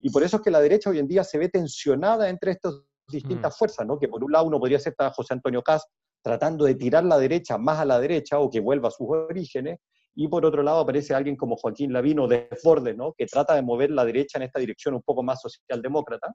Y 0.00 0.10
por 0.10 0.22
eso 0.22 0.36
es 0.36 0.42
que 0.42 0.50
la 0.50 0.60
derecha 0.60 0.90
hoy 0.90 0.98
en 0.98 1.08
día 1.08 1.24
se 1.24 1.38
ve 1.38 1.48
tensionada 1.48 2.28
entre 2.28 2.52
estas 2.52 2.74
distintas 3.08 3.54
mm. 3.54 3.58
fuerzas, 3.58 3.86
¿no? 3.86 3.98
que 3.98 4.08
por 4.08 4.22
un 4.22 4.32
lado 4.32 4.46
uno 4.46 4.58
podría 4.58 4.78
ser 4.78 4.94
José 5.14 5.34
Antonio 5.34 5.62
Cast 5.62 5.88
tratando 6.22 6.64
de 6.64 6.74
tirar 6.74 7.04
la 7.04 7.18
derecha 7.18 7.58
más 7.58 7.80
a 7.80 7.84
la 7.84 8.00
derecha 8.00 8.38
o 8.38 8.50
que 8.50 8.60
vuelva 8.60 8.88
a 8.88 8.90
sus 8.90 9.06
orígenes, 9.08 9.78
y 10.16 10.28
por 10.28 10.46
otro 10.46 10.62
lado 10.62 10.80
aparece 10.80 11.12
alguien 11.12 11.36
como 11.36 11.56
Joaquín 11.56 11.92
Lavino 11.92 12.28
Desbordes, 12.28 12.96
¿no? 12.96 13.12
que 13.12 13.26
trata 13.26 13.54
de 13.54 13.62
mover 13.62 13.90
la 13.90 14.04
derecha 14.04 14.38
en 14.38 14.44
esta 14.44 14.60
dirección 14.60 14.94
un 14.94 15.02
poco 15.02 15.22
más 15.22 15.40
socialdemócrata, 15.40 16.32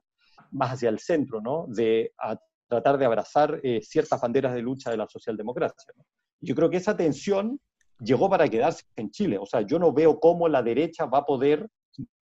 más 0.52 0.72
hacia 0.72 0.90
el 0.90 0.98
centro, 0.98 1.40
¿no? 1.40 1.66
de 1.68 2.12
tratar 2.68 2.98
de 2.98 3.06
abrazar 3.06 3.58
eh, 3.62 3.80
ciertas 3.82 4.20
banderas 4.20 4.54
de 4.54 4.62
lucha 4.62 4.90
de 4.90 4.96
la 4.96 5.08
socialdemocracia. 5.08 5.92
Yo 6.40 6.54
creo 6.54 6.70
que 6.70 6.76
esa 6.76 6.96
tensión 6.96 7.58
llegó 7.98 8.30
para 8.30 8.48
quedarse 8.48 8.84
en 8.96 9.10
Chile, 9.10 9.38
o 9.38 9.46
sea, 9.46 9.62
yo 9.62 9.78
no 9.78 9.92
veo 9.92 10.20
cómo 10.20 10.48
la 10.48 10.62
derecha 10.62 11.06
va 11.06 11.18
a 11.18 11.24
poder 11.24 11.66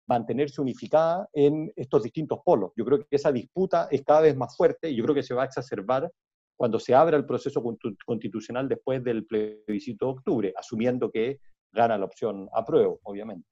mantenerse 0.07 0.61
unificada 0.61 1.29
en 1.33 1.73
estos 1.77 2.03
distintos 2.03 2.41
polos. 2.45 2.73
Yo 2.77 2.85
creo 2.85 2.99
que 2.99 3.07
esa 3.11 3.33
disputa 3.33 3.89
es 3.91 4.03
cada 4.03 4.23
vez 4.23 4.37
más 4.37 4.57
fuerte 4.57 4.91
y 4.91 4.97
yo 4.97 5.05
creo 5.05 5.15
que 5.15 5.23
se 5.23 5.35
va 5.35 5.43
a 5.43 5.47
exacerbar 5.47 6.11
cuando 6.57 6.79
se 6.79 6.95
abra 6.95 7.17
el 7.17 7.27
proceso 7.27 7.63
constitucional 8.07 8.69
después 8.69 9.03
del 9.03 9.27
plebiscito 9.27 10.07
de 10.07 10.13
octubre, 10.13 10.55
asumiendo 10.57 11.11
que 11.11 11.41
gana 11.73 11.99
la 11.99 12.05
opción 12.05 12.49
apruebo, 12.53 13.01
obviamente. 13.03 13.49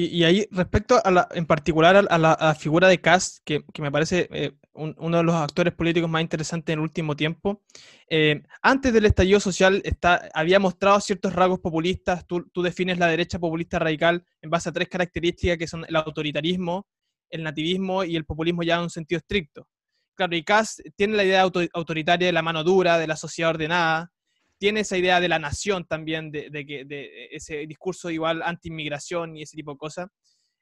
Y, 0.00 0.22
ahí, 0.22 0.46
respecto 0.52 1.04
a 1.04 1.10
la, 1.10 1.26
en 1.32 1.44
particular 1.44 1.96
a 2.08 2.18
la, 2.18 2.54
figura 2.54 2.86
de 2.86 3.00
Cast, 3.00 3.38
que, 3.44 3.64
que 3.74 3.82
me 3.82 3.90
parece 3.90 4.28
eh, 4.30 4.52
uno 4.72 5.16
de 5.16 5.24
los 5.24 5.34
actores 5.34 5.74
políticos 5.74 6.08
más 6.08 6.22
interesantes 6.22 6.72
en 6.72 6.78
el 6.78 6.84
último 6.84 7.16
tiempo, 7.16 7.64
eh, 8.08 8.44
antes 8.62 8.92
del 8.92 9.06
estallido 9.06 9.40
social 9.40 9.82
está, 9.84 10.28
había 10.34 10.60
mostrado 10.60 11.00
ciertos 11.00 11.34
rasgos 11.34 11.58
populistas, 11.58 12.24
tú, 12.28 12.48
tú, 12.52 12.62
defines 12.62 13.00
la 13.00 13.08
derecha 13.08 13.40
populista 13.40 13.80
radical 13.80 14.24
en 14.40 14.50
base 14.50 14.68
a 14.68 14.72
tres 14.72 14.88
características 14.88 15.58
que 15.58 15.66
son 15.66 15.84
el 15.88 15.96
autoritarismo, 15.96 16.86
el 17.28 17.42
nativismo 17.42 18.04
y 18.04 18.14
el 18.14 18.24
populismo 18.24 18.62
ya 18.62 18.76
en 18.76 18.82
un 18.82 18.90
sentido 18.90 19.18
estricto. 19.18 19.66
Claro, 20.14 20.36
y 20.36 20.44
Kass 20.44 20.80
tiene 20.94 21.16
la 21.16 21.24
idea 21.24 21.42
autoritaria 21.42 22.28
de 22.28 22.32
la 22.32 22.42
mano 22.42 22.62
dura, 22.62 22.98
de 22.98 23.08
la 23.08 23.16
sociedad 23.16 23.50
ordenada, 23.50 24.12
tiene 24.58 24.80
esa 24.80 24.98
idea 24.98 25.20
de 25.20 25.28
la 25.28 25.38
nación 25.38 25.86
también, 25.86 26.30
de, 26.30 26.50
que, 26.66 27.28
ese 27.30 27.66
discurso 27.66 28.10
igual 28.10 28.42
anti-inmigración 28.42 29.36
y 29.36 29.42
ese 29.42 29.56
tipo 29.56 29.72
de 29.72 29.78
cosas. 29.78 30.08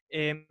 Em, 0.08 0.46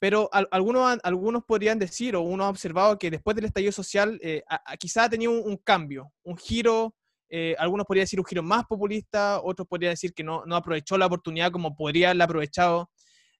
pero 0.00 0.30
algunos, 0.32 0.98
algunos 1.02 1.44
podrían 1.44 1.78
decir, 1.78 2.16
o 2.16 2.22
uno 2.22 2.44
ha 2.44 2.48
observado 2.48 2.98
que 2.98 3.10
después 3.10 3.36
del 3.36 3.44
estallido 3.44 3.70
social, 3.70 4.18
eh, 4.22 4.42
quizá 4.78 5.04
ha 5.04 5.10
tenido 5.10 5.32
un, 5.32 5.58
cambio, 5.58 6.10
un 6.24 6.38
giro, 6.38 6.94
eh, 7.28 7.54
algunos 7.58 7.84
podrían 7.86 8.04
decir 8.04 8.18
un 8.18 8.24
giro 8.24 8.42
más 8.42 8.64
populista, 8.64 9.42
otros 9.42 9.68
podrían 9.68 9.92
decir 9.92 10.14
que 10.14 10.24
no, 10.24 10.44
no 10.46 10.56
aprovechó 10.56 10.96
la 10.96 11.04
oportunidad 11.04 11.52
como 11.52 11.76
podría 11.76 12.08
haberla 12.08 12.24
aprovechado. 12.24 12.90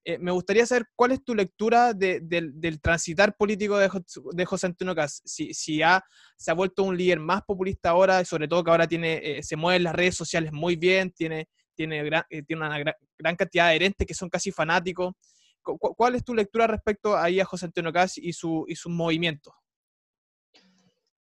Eh, 0.05 0.19
me 0.19 0.31
gustaría 0.31 0.65
saber 0.65 0.87
cuál 0.97 1.13
es 1.13 1.23
tu 1.23 1.35
lectura 1.35 1.93
del 1.93 2.81
transitar 2.81 3.37
político 3.37 3.77
de, 3.79 4.45
José 4.47 4.67
Antonio 4.67 4.95
Caz. 4.95 5.21
Si, 5.25 5.53
si 5.53 5.83
ha, 5.83 6.03
se 6.37 6.51
ha 6.51 6.55
vuelto 6.55 6.85
un 6.85 6.97
líder 6.97 7.21
más 7.21 7.43
populista 7.43 7.91
ahora, 7.91 8.25
sobre 8.25 8.49
todo 8.49 8.65
que 8.65 8.71
ahora 8.71 8.87
tiene, 8.87 9.21
eh, 9.23 9.43
se 9.43 9.57
mueve 9.57 9.77
en 9.77 9.85
las 9.85 9.95
redes 9.95 10.17
sociales 10.17 10.53
muy 10.53 10.77
bien, 10.77 11.13
tiene, 11.13 11.49
tiene, 11.75 12.01
eh, 12.31 12.43
tiene 12.45 12.67
una 12.67 12.79
gran, 12.79 13.37
cantidad 13.37 13.65
de 13.65 13.71
adherentes 13.71 14.07
que 14.07 14.15
son 14.15 14.31
casi 14.31 14.51
fanáticos. 14.51 15.15
¿Cuál 15.63 16.15
es 16.15 16.25
tu 16.25 16.35
lectura 16.35 16.67
respecto 16.67 17.15
a 17.17 17.29
José 17.45 17.67
Antonio 17.67 17.93
Caz 17.93 18.17
y, 18.17 18.33
su, 18.33 18.65
y 18.67 18.75
sus 18.77 18.91
movimientos? 18.91 19.53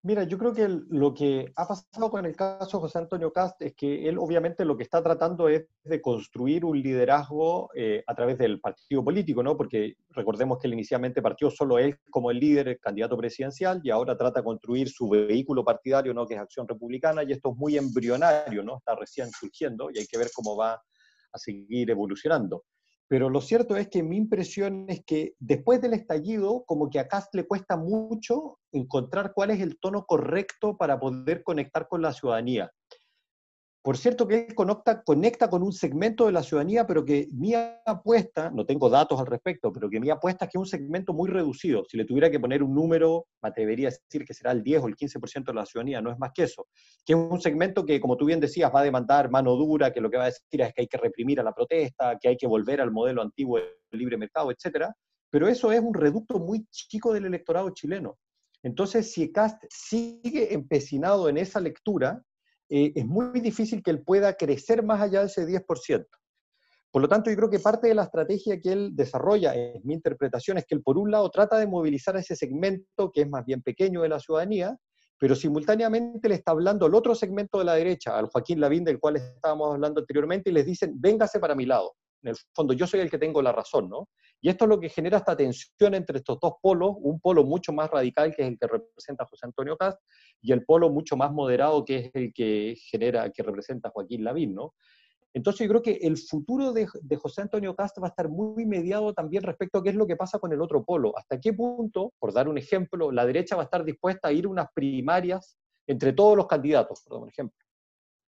Mira, 0.02 0.24
yo 0.24 0.38
creo 0.38 0.54
que 0.54 0.66
lo 0.70 1.14
que 1.14 1.52
ha 1.58 1.68
pasado 1.68 2.10
con 2.10 2.26
el 2.26 2.34
caso 2.34 2.78
de 2.78 2.82
José 2.82 3.00
Antonio 3.00 3.34
Cast 3.34 3.62
es 3.62 3.74
que 3.76 4.08
él 4.08 4.18
obviamente 4.18 4.64
lo 4.64 4.78
que 4.78 4.84
está 4.84 5.04
tratando 5.04 5.50
es 5.50 5.66
de 5.84 6.02
construir 6.02 6.64
un 6.64 6.82
liderazgo 6.82 7.70
eh, 7.76 8.02
a 8.08 8.16
través 8.16 8.38
del 8.38 8.62
partido 8.62 9.04
político, 9.04 9.43
¿no? 9.43 9.58
Porque 9.58 9.95
recordemos 10.12 10.58
que 10.58 10.68
él 10.68 10.74
inicialmente 10.74 11.22
partió 11.22 11.52
solo 11.52 11.78
él 11.80 11.97
como 12.10 12.32
el 12.32 12.39
líder, 12.39 12.70
el 12.70 12.80
candidato 12.80 13.18
presidencial, 13.18 13.82
y 13.84 13.89
ahora 13.89 14.16
trata 14.16 14.39
de 14.39 14.45
construir 14.45 14.88
su 14.88 15.10
vehículo 15.10 15.66
partidario, 15.66 16.14
¿no? 16.14 16.26
Que 16.26 16.36
es 16.36 16.39
Acción 16.39 16.66
Republicana, 16.66 17.24
y 17.24 17.34
esto 17.34 17.52
es 17.52 17.58
muy 17.58 17.76
embrionario, 17.76 18.64
¿no? 18.64 18.78
Está 18.78 18.95
recién 18.95 19.30
surgiendo 19.32 19.89
y 19.91 20.00
hay 20.00 20.08
que 20.08 20.18
ver 20.18 20.30
cómo 20.34 20.56
va 20.56 20.82
a 21.34 21.38
seguir 21.38 21.89
evolucionando. 21.89 22.64
Pero 23.10 23.28
lo 23.28 23.41
cierto 23.41 23.76
es 23.76 23.89
que 23.89 24.03
mi 24.03 24.18
impresión 24.18 24.86
es 24.88 25.03
que 25.03 25.34
después 25.39 25.82
del 25.82 25.93
estallido, 25.93 26.64
como 26.68 26.91
que 26.91 26.99
a 26.99 27.07
Cast 27.07 27.34
le 27.34 27.47
cuesta 27.47 27.76
mucho 27.76 28.60
encontrar 28.72 29.34
cuál 29.34 29.49
es 29.49 29.62
el 29.62 29.80
tono 29.80 30.05
correcto 30.05 30.78
para 30.78 30.99
poder 30.99 31.43
conectar 31.43 31.88
con 31.88 32.03
la 32.03 32.14
ciudadanía. 32.14 32.72
Por 33.82 33.96
cierto 33.96 34.28
que 34.28 34.54
conecta, 34.54 35.04
conecta 35.04 35.50
con 35.50 35.64
un 35.64 35.72
segmento 35.72 36.26
de 36.26 36.34
la 36.34 36.44
ciudadanía, 36.44 36.86
pero 36.86 37.06
que 37.06 37.30
mi 37.32 37.54
apuesta, 37.54 38.52
no 38.52 38.66
tengo 38.66 38.90
datos 38.90 39.18
al 39.18 39.26
respecto, 39.26 39.72
pero 39.72 39.90
que 39.90 40.02
mi 40.02 40.10
apuesta 40.10 40.46
es 40.46 40.52
que 40.52 40.58
es 40.58 40.60
un 40.60 40.66
segmento 40.66 41.14
muy 41.14 41.30
reducido. 41.30 41.86
Si 41.86 41.96
le 41.96 42.04
tuviera 42.04 42.30
que 42.30 42.42
poner 42.42 42.62
un 42.62 42.76
número, 42.76 43.28
me 43.42 43.48
atrevería 43.48 43.88
a 43.88 43.92
decir 43.92 44.26
que 44.26 44.34
será 44.34 44.52
el 44.52 44.64
10 44.64 44.84
o 44.84 44.88
el 44.88 44.98
15% 44.98 45.46
de 45.46 45.54
la 45.54 45.66
ciudadanía, 45.66 46.02
no 46.02 46.12
es 46.12 46.20
más 46.20 46.32
que 46.34 46.44
eso. 46.44 46.68
Que 47.06 47.14
es 47.14 47.20
un 47.20 47.40
segmento 47.40 47.86
que, 47.86 48.02
como 48.02 48.18
tú 48.18 48.26
bien 48.26 48.42
decías, 48.42 48.70
va 48.74 48.82
a 48.82 48.84
demandar 48.84 49.32
mano 49.32 49.56
dura, 49.56 49.94
que 49.94 50.02
lo 50.02 50.10
que 50.10 50.18
va 50.18 50.24
a 50.24 50.28
decir 50.28 50.62
es 50.62 50.74
que 50.74 50.82
hay 50.82 50.88
que 50.88 50.98
reprimir 50.98 51.40
a 51.40 51.44
la 51.44 51.54
protesta, 51.54 52.18
que 52.20 52.28
hay 52.28 52.36
que 52.36 52.48
volver 52.48 52.82
al 52.82 52.92
modelo 52.92 53.22
antiguo 53.22 53.60
del 53.60 54.00
libre 54.00 54.18
mercado, 54.18 54.52
etc. 54.52 54.88
Pero 55.30 55.48
eso 55.48 55.72
es 55.72 55.80
un 55.80 55.94
reducto 55.94 56.38
muy 56.38 56.66
chico 56.70 57.14
del 57.14 57.26
electorado 57.28 57.70
chileno. 57.70 58.18
Entonces, 58.62 59.14
si 59.14 59.32
Cast 59.32 59.64
sigue 59.70 60.54
empecinado 60.54 61.30
en 61.30 61.38
esa 61.38 61.62
lectura, 61.62 62.22
eh, 62.70 62.92
es 62.96 63.06
muy 63.06 63.40
difícil 63.40 63.82
que 63.82 63.92
él 63.92 64.04
pueda 64.04 64.34
crecer 64.34 64.84
más 64.84 65.02
allá 65.02 65.22
de 65.22 65.26
ese 65.28 65.46
10%. 65.46 66.06
Por 66.92 67.02
lo 67.02 67.08
tanto, 67.08 67.30
yo 67.30 67.36
creo 67.36 67.50
que 67.50 67.60
parte 67.60 67.88
de 67.88 67.96
la 67.96 68.04
estrategia 68.04 68.60
que 68.60 68.72
él 68.72 68.92
desarrolla, 68.96 69.54
en 69.54 69.82
mi 69.84 69.94
interpretación, 69.94 70.58
es 70.58 70.66
que 70.66 70.76
él, 70.76 70.82
por 70.82 70.98
un 70.98 71.12
lado, 71.12 71.30
trata 71.30 71.58
de 71.58 71.68
movilizar 71.68 72.16
a 72.16 72.20
ese 72.20 72.36
segmento 72.36 73.12
que 73.12 73.22
es 73.22 73.30
más 73.30 73.46
bien 73.46 73.62
pequeño 73.62 74.02
de 74.02 74.10
la 74.10 74.20
ciudadanía, 74.20 74.76
pero 75.20 75.36
simultáneamente 75.36 76.30
le 76.30 76.36
está 76.36 76.52
hablando 76.52 76.86
al 76.86 76.96
otro 76.96 77.14
segmento 77.14 77.60
de 77.60 77.66
la 77.66 77.76
derecha, 77.76 78.18
al 78.18 78.28
Joaquín 78.28 78.60
Lavín, 78.60 78.84
del 78.84 79.00
cual 79.00 79.18
estábamos 79.18 79.74
hablando 79.74 80.00
anteriormente, 80.00 80.50
y 80.50 80.54
les 80.54 80.66
dicen, 80.66 80.94
véngase 81.00 81.40
para 81.40 81.54
mi 81.54 81.66
lado. 81.66 81.94
En 82.22 82.30
el 82.30 82.36
fondo, 82.54 82.74
yo 82.74 82.86
soy 82.86 83.00
el 83.00 83.10
que 83.10 83.18
tengo 83.18 83.42
la 83.42 83.52
razón, 83.52 83.90
¿no? 83.90 84.10
Y 84.42 84.50
esto 84.50 84.66
es 84.66 84.70
lo 84.70 84.80
que 84.80 84.90
genera 84.90 85.18
esta 85.18 85.36
tensión 85.36 85.94
entre 85.94 86.18
estos 86.18 86.40
dos 86.40 86.54
polos, 86.62 86.96
un 87.00 87.20
polo 87.20 87.44
mucho 87.44 87.74
más 87.74 87.90
radical, 87.90 88.34
que 88.36 88.44
es 88.44 88.48
el 88.50 88.58
que 88.58 88.68
representa 88.68 89.26
José 89.26 89.46
Antonio 89.46 89.78
Cast, 89.78 90.00
y 90.42 90.52
el 90.52 90.66
polo 90.66 90.90
mucho 90.90 91.18
más 91.18 91.32
moderado, 91.32 91.84
que 91.84 91.98
es 91.98 92.12
el 92.14 92.34
que 92.34 92.76
genera, 92.90 93.30
que 93.32 93.44
representa 93.44 93.90
Joaquín 93.90 94.24
Lavín, 94.24 94.56
¿no? 94.56 94.74
Entonces 95.34 95.68
yo 95.68 95.70
creo 95.70 95.82
que 95.82 96.06
el 96.08 96.18
futuro 96.18 96.74
de, 96.74 96.88
José 97.18 97.42
Antonio 97.42 97.76
Cast 97.76 98.02
va 98.02 98.08
a 98.08 98.10
estar 98.10 98.30
muy 98.30 98.66
mediado 98.66 99.14
también 99.14 99.44
respecto 99.44 99.78
a 99.78 99.84
qué 99.84 99.90
es 99.90 99.96
lo 99.96 100.08
que 100.08 100.16
pasa 100.16 100.40
con 100.40 100.52
el 100.52 100.62
otro 100.62 100.84
polo. 100.84 101.16
Hasta 101.18 101.40
qué 101.40 101.54
punto, 101.54 102.14
por 102.18 102.34
dar 102.34 102.48
un 102.48 102.58
ejemplo, 102.58 103.12
la 103.12 103.26
derecha 103.26 103.56
va 103.56 103.64
a 103.64 103.66
estar 103.66 103.84
dispuesta 103.84 104.30
a 104.30 104.32
ir 104.32 104.46
a 104.46 104.50
unas 104.50 104.68
primarias 104.74 105.58
entre 105.86 106.14
todos 106.14 106.36
los 106.36 106.48
candidatos, 106.48 107.04
por 107.08 107.30
ejemplo. 107.30 107.58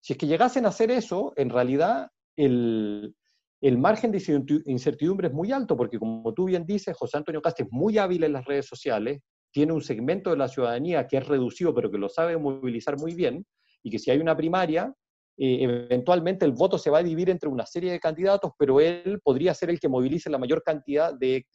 Si 0.01 0.13
es 0.13 0.19
que 0.19 0.27
llegasen 0.27 0.65
a 0.65 0.69
hacer 0.69 0.91
eso, 0.91 1.33
en 1.35 1.49
realidad 1.49 2.09
el, 2.35 3.15
el 3.63 3.77
margen 3.77 4.11
de 4.11 4.21
incertidumbre 4.65 5.29
es 5.29 5.33
muy 5.33 5.53
alto, 5.53 5.77
porque 5.77 5.97
como 5.97 6.33
tú 6.33 6.45
bien 6.45 6.65
dices, 6.65 6.97
José 6.97 7.17
Antonio 7.17 7.41
Cast 7.41 7.61
es 7.61 7.67
muy 7.71 7.97
hábil 7.97 8.25
en 8.25 8.33
las 8.33 8.43
redes 8.43 8.65
sociales, 8.65 9.21
tiene 9.53 9.71
un 9.71 9.81
segmento 9.81 10.31
de 10.31 10.37
la 10.37 10.49
ciudadanía 10.49 11.07
que 11.07 11.15
es 11.15 11.25
reducido, 11.25 11.73
pero 11.73 11.89
que 11.89 11.97
lo 11.97 12.09
sabe 12.09 12.35
movilizar 12.37 12.99
muy 12.99 13.15
bien, 13.15 13.45
y 13.81 13.89
que 13.89 13.99
si 13.99 14.11
hay 14.11 14.19
una 14.19 14.35
primaria, 14.35 14.93
eh, 15.37 15.59
eventualmente 15.61 16.43
el 16.43 16.51
voto 16.51 16.77
se 16.77 16.89
va 16.89 16.97
a 16.97 17.03
dividir 17.03 17.29
entre 17.29 17.47
una 17.47 17.65
serie 17.65 17.93
de 17.93 18.01
candidatos, 18.01 18.51
pero 18.59 18.81
él 18.81 19.21
podría 19.23 19.53
ser 19.53 19.69
el 19.69 19.79
que 19.79 19.87
movilice 19.87 20.29
la 20.29 20.37
mayor 20.37 20.61
cantidad 20.61 21.13
de, 21.13 21.45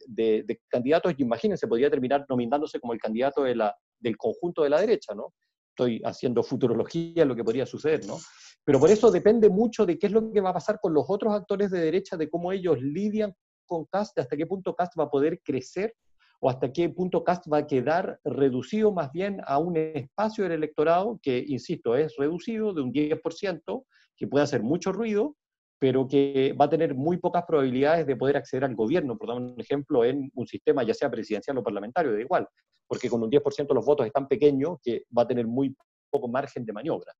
candidatos 0.67 1.13
y 1.15 1.21
imagínense, 1.21 1.67
podría 1.67 1.91
terminar 1.91 2.25
nominándose 2.27 2.79
como 2.79 2.93
el 2.93 2.99
candidato 2.99 3.43
del 3.43 4.17
conjunto 4.17 4.63
de 4.63 4.71
la 4.71 4.81
derecha, 4.81 5.13
¿no? 5.13 5.31
Estoy 5.69 6.01
haciendo 6.03 6.41
futurología 6.41 7.23
lo 7.23 7.35
que 7.35 7.43
podría 7.43 7.67
suceder, 7.67 8.03
¿no? 8.07 8.17
Pero 8.65 8.79
por 8.79 8.89
eso 8.91 9.11
depende 9.11 9.49
mucho 9.49 9.85
de 9.85 9.97
qué 9.97 10.07
es 10.07 10.13
lo 10.13 10.31
que 10.31 10.41
va 10.41 10.51
a 10.51 10.53
pasar 10.53 10.79
con 10.79 10.93
los 10.93 11.05
otros 11.07 11.33
actores 11.33 11.71
de 11.71 11.79
derecha, 11.79 12.17
de 12.17 12.29
cómo 12.29 12.51
ellos 12.51 12.81
lidian 12.81 13.33
con 13.65 13.85
Cast, 13.85 14.17
hasta 14.19 14.35
qué 14.35 14.45
punto 14.45 14.75
Cast 14.75 14.93
va 14.99 15.05
a 15.05 15.09
poder 15.09 15.41
crecer 15.43 15.95
o 16.39 16.49
hasta 16.49 16.71
qué 16.71 16.89
punto 16.89 17.23
Cast 17.23 17.51
va 17.51 17.59
a 17.59 17.67
quedar 17.67 18.19
reducido 18.23 18.91
más 18.91 19.11
bien 19.11 19.41
a 19.45 19.57
un 19.57 19.77
espacio 19.77 20.43
del 20.43 20.53
electorado 20.53 21.19
que, 21.21 21.43
insisto, 21.47 21.95
es 21.95 22.15
reducido 22.17 22.73
de 22.73 22.81
un 22.81 22.93
10%, 22.93 23.85
que 24.15 24.27
puede 24.27 24.43
hacer 24.43 24.63
mucho 24.63 24.91
ruido, 24.91 25.35
pero 25.79 26.07
que 26.07 26.53
va 26.59 26.65
a 26.65 26.69
tener 26.69 26.93
muy 26.93 27.17
pocas 27.17 27.43
probabilidades 27.45 28.05
de 28.05 28.15
poder 28.15 28.37
acceder 28.37 28.65
al 28.65 28.75
gobierno, 28.75 29.17
por 29.17 29.29
dar 29.29 29.37
un 29.37 29.55
ejemplo, 29.57 30.03
en 30.03 30.29
un 30.35 30.45
sistema 30.45 30.83
ya 30.83 30.93
sea 30.93 31.09
presidencial 31.09 31.57
o 31.57 31.63
parlamentario, 31.63 32.13
da 32.13 32.19
igual, 32.19 32.47
porque 32.85 33.09
con 33.09 33.23
un 33.23 33.29
10% 33.29 33.73
los 33.73 33.85
votos 33.85 34.05
es 34.05 34.11
tan 34.11 34.27
pequeño 34.27 34.79
que 34.83 35.03
va 35.17 35.23
a 35.23 35.27
tener 35.27 35.47
muy 35.47 35.75
poco 36.09 36.27
margen 36.27 36.65
de 36.65 36.73
maniobra. 36.73 37.13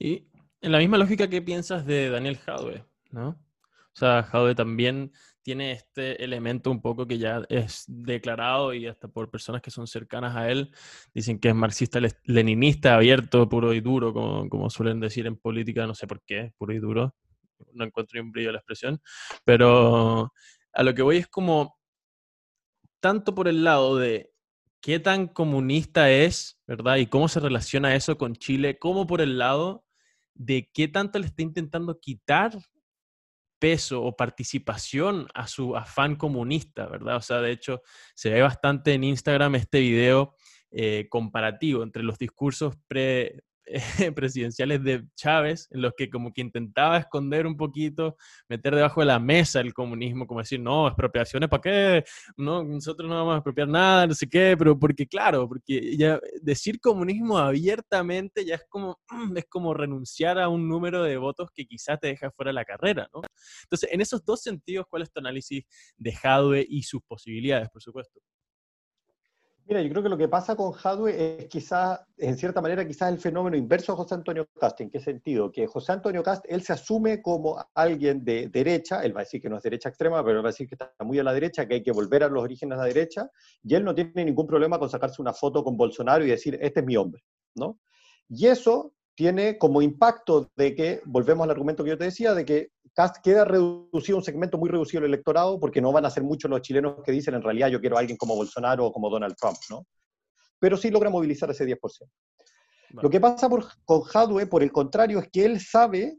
Y 0.00 0.26
en 0.62 0.72
la 0.72 0.78
misma 0.78 0.96
lógica 0.96 1.28
que 1.28 1.42
piensas 1.42 1.84
de 1.84 2.08
Daniel 2.08 2.38
Jadwe, 2.38 2.84
¿no? 3.10 3.28
O 3.28 3.96
sea, 4.00 4.22
Jadwe 4.22 4.54
también 4.54 5.12
tiene 5.42 5.72
este 5.72 6.24
elemento 6.24 6.70
un 6.70 6.80
poco 6.80 7.06
que 7.06 7.18
ya 7.18 7.42
es 7.50 7.84
declarado 7.86 8.72
y 8.72 8.86
hasta 8.86 9.08
por 9.08 9.30
personas 9.30 9.60
que 9.60 9.70
son 9.70 9.86
cercanas 9.86 10.36
a 10.36 10.50
él, 10.50 10.74
dicen 11.12 11.38
que 11.38 11.48
es 11.48 11.54
marxista-leninista, 11.54 12.94
abierto, 12.94 13.48
puro 13.48 13.74
y 13.74 13.80
duro, 13.80 14.14
como, 14.14 14.48
como 14.48 14.70
suelen 14.70 15.00
decir 15.00 15.26
en 15.26 15.36
política, 15.36 15.86
no 15.86 15.94
sé 15.94 16.06
por 16.06 16.22
qué, 16.24 16.54
puro 16.56 16.72
y 16.72 16.78
duro, 16.78 17.14
no 17.74 17.84
encuentro 17.84 18.22
un 18.22 18.32
brillo 18.32 18.52
la 18.52 18.58
expresión, 18.58 19.02
pero 19.44 20.32
a 20.72 20.82
lo 20.82 20.94
que 20.94 21.02
voy 21.02 21.18
es 21.18 21.28
como 21.28 21.78
tanto 23.00 23.34
por 23.34 23.48
el 23.48 23.64
lado 23.64 23.96
de 23.98 24.32
qué 24.80 24.98
tan 24.98 25.28
comunista 25.28 26.10
es, 26.10 26.58
¿verdad? 26.66 26.96
Y 26.96 27.06
cómo 27.06 27.28
se 27.28 27.40
relaciona 27.40 27.94
eso 27.94 28.16
con 28.16 28.34
Chile, 28.34 28.78
como 28.78 29.06
por 29.06 29.20
el 29.20 29.36
lado 29.36 29.84
de 30.40 30.70
qué 30.72 30.88
tanto 30.88 31.18
le 31.18 31.26
está 31.26 31.42
intentando 31.42 32.00
quitar 32.00 32.58
peso 33.58 34.02
o 34.02 34.16
participación 34.16 35.28
a 35.34 35.46
su 35.46 35.76
afán 35.76 36.16
comunista, 36.16 36.86
¿verdad? 36.86 37.16
O 37.16 37.20
sea, 37.20 37.42
de 37.42 37.52
hecho, 37.52 37.82
se 38.14 38.30
ve 38.30 38.40
bastante 38.40 38.94
en 38.94 39.04
Instagram 39.04 39.56
este 39.56 39.80
video 39.80 40.34
eh, 40.70 41.08
comparativo 41.10 41.82
entre 41.82 42.02
los 42.02 42.16
discursos 42.16 42.74
pre, 42.88 43.44
presidenciales 44.14 44.82
de 44.82 45.04
Chávez, 45.14 45.68
en 45.70 45.82
los 45.82 45.92
que 45.96 46.10
como 46.10 46.32
que 46.32 46.40
intentaba 46.40 46.98
esconder 46.98 47.46
un 47.46 47.56
poquito, 47.56 48.16
meter 48.48 48.74
debajo 48.74 49.00
de 49.00 49.06
la 49.06 49.18
mesa 49.18 49.60
el 49.60 49.74
comunismo, 49.74 50.26
como 50.26 50.40
decir, 50.40 50.60
no, 50.60 50.86
expropiaciones, 50.88 51.48
¿para 51.48 51.60
qué? 51.60 52.04
No, 52.36 52.64
nosotros 52.64 53.08
no 53.08 53.16
vamos 53.16 53.34
a 53.34 53.36
expropiar 53.38 53.68
nada, 53.68 54.06
no 54.06 54.14
sé 54.14 54.28
qué, 54.28 54.56
pero 54.58 54.78
porque 54.78 55.06
claro, 55.06 55.48
porque 55.48 55.96
ya 55.96 56.18
decir 56.42 56.80
comunismo 56.80 57.38
abiertamente 57.38 58.44
ya 58.44 58.56
es 58.56 58.64
como, 58.68 58.98
es 59.36 59.46
como 59.48 59.74
renunciar 59.74 60.38
a 60.38 60.48
un 60.48 60.68
número 60.68 61.02
de 61.02 61.16
votos 61.16 61.50
que 61.54 61.66
quizás 61.66 61.98
te 62.00 62.08
deja 62.08 62.30
fuera 62.30 62.50
de 62.50 62.54
la 62.54 62.64
carrera, 62.64 63.08
¿no? 63.14 63.22
Entonces, 63.64 63.90
en 63.92 64.00
esos 64.00 64.24
dos 64.24 64.42
sentidos, 64.42 64.86
¿cuál 64.88 65.02
es 65.02 65.12
tu 65.12 65.20
análisis 65.20 65.64
de 65.96 66.12
Jadwe 66.12 66.66
y 66.68 66.82
sus 66.82 67.02
posibilidades, 67.02 67.68
por 67.70 67.82
supuesto? 67.82 68.20
Mira, 69.70 69.82
yo 69.82 69.90
creo 69.90 70.02
que 70.02 70.08
lo 70.08 70.18
que 70.18 70.26
pasa 70.26 70.56
con 70.56 70.72
Hadwe 70.74 71.42
es 71.42 71.46
quizás, 71.46 72.00
en 72.16 72.36
cierta 72.36 72.60
manera, 72.60 72.84
quizás 72.84 73.08
el 73.08 73.20
fenómeno 73.20 73.56
inverso 73.56 73.92
a 73.92 73.96
José 73.96 74.16
Antonio 74.16 74.48
Cast. 74.58 74.80
¿En 74.80 74.90
qué 74.90 74.98
sentido? 74.98 75.52
Que 75.52 75.68
José 75.68 75.92
Antonio 75.92 76.24
Cast, 76.24 76.44
él 76.48 76.62
se 76.62 76.72
asume 76.72 77.22
como 77.22 77.56
alguien 77.72 78.24
de 78.24 78.48
derecha, 78.48 79.04
él 79.04 79.14
va 79.14 79.20
a 79.20 79.22
decir 79.22 79.40
que 79.40 79.48
no 79.48 79.58
es 79.58 79.62
derecha 79.62 79.88
extrema, 79.88 80.24
pero 80.24 80.38
él 80.38 80.44
va 80.44 80.48
a 80.48 80.50
decir 80.50 80.66
que 80.66 80.74
está 80.74 80.92
muy 81.04 81.20
a 81.20 81.22
la 81.22 81.32
derecha, 81.32 81.68
que 81.68 81.74
hay 81.74 81.82
que 81.84 81.92
volver 81.92 82.24
a 82.24 82.28
los 82.28 82.42
orígenes 82.42 82.78
de 82.78 82.82
la 82.82 82.88
derecha, 82.88 83.30
y 83.62 83.76
él 83.76 83.84
no 83.84 83.94
tiene 83.94 84.24
ningún 84.24 84.48
problema 84.48 84.76
con 84.76 84.90
sacarse 84.90 85.22
una 85.22 85.32
foto 85.32 85.62
con 85.62 85.76
Bolsonaro 85.76 86.24
y 86.24 86.30
decir, 86.30 86.58
este 86.60 86.80
es 86.80 86.86
mi 86.86 86.96
hombre, 86.96 87.22
¿no? 87.54 87.78
Y 88.28 88.48
eso 88.48 88.94
tiene 89.14 89.58
como 89.58 89.82
impacto 89.82 90.50
de 90.56 90.74
que, 90.74 91.00
volvemos 91.04 91.44
al 91.44 91.50
argumento 91.50 91.84
que 91.84 91.90
yo 91.90 91.98
te 91.98 92.04
decía, 92.04 92.34
de 92.34 92.44
que 92.44 92.68
Cast 92.94 93.18
queda 93.22 93.44
reducido, 93.44 94.18
un 94.18 94.24
segmento 94.24 94.58
muy 94.58 94.68
reducido 94.68 95.02
del 95.02 95.14
electorado, 95.14 95.60
porque 95.60 95.80
no 95.80 95.92
van 95.92 96.04
a 96.04 96.10
ser 96.10 96.22
muchos 96.22 96.50
los 96.50 96.62
chilenos 96.62 96.96
que 97.04 97.12
dicen 97.12 97.34
en 97.34 97.42
realidad 97.42 97.68
yo 97.68 97.80
quiero 97.80 97.96
a 97.96 98.00
alguien 98.00 98.16
como 98.16 98.36
Bolsonaro 98.36 98.86
o 98.86 98.92
como 98.92 99.10
Donald 99.10 99.36
Trump, 99.36 99.58
¿no? 99.70 99.86
Pero 100.58 100.76
sí 100.76 100.90
logra 100.90 101.10
movilizar 101.10 101.50
ese 101.50 101.64
10%. 101.66 101.78
Lo 102.90 103.08
que 103.08 103.20
pasa 103.20 103.48
por, 103.48 103.66
con 103.84 104.02
Hadwe, 104.12 104.46
por 104.46 104.62
el 104.62 104.72
contrario, 104.72 105.20
es 105.20 105.28
que 105.30 105.44
él 105.44 105.60
sabe 105.60 106.18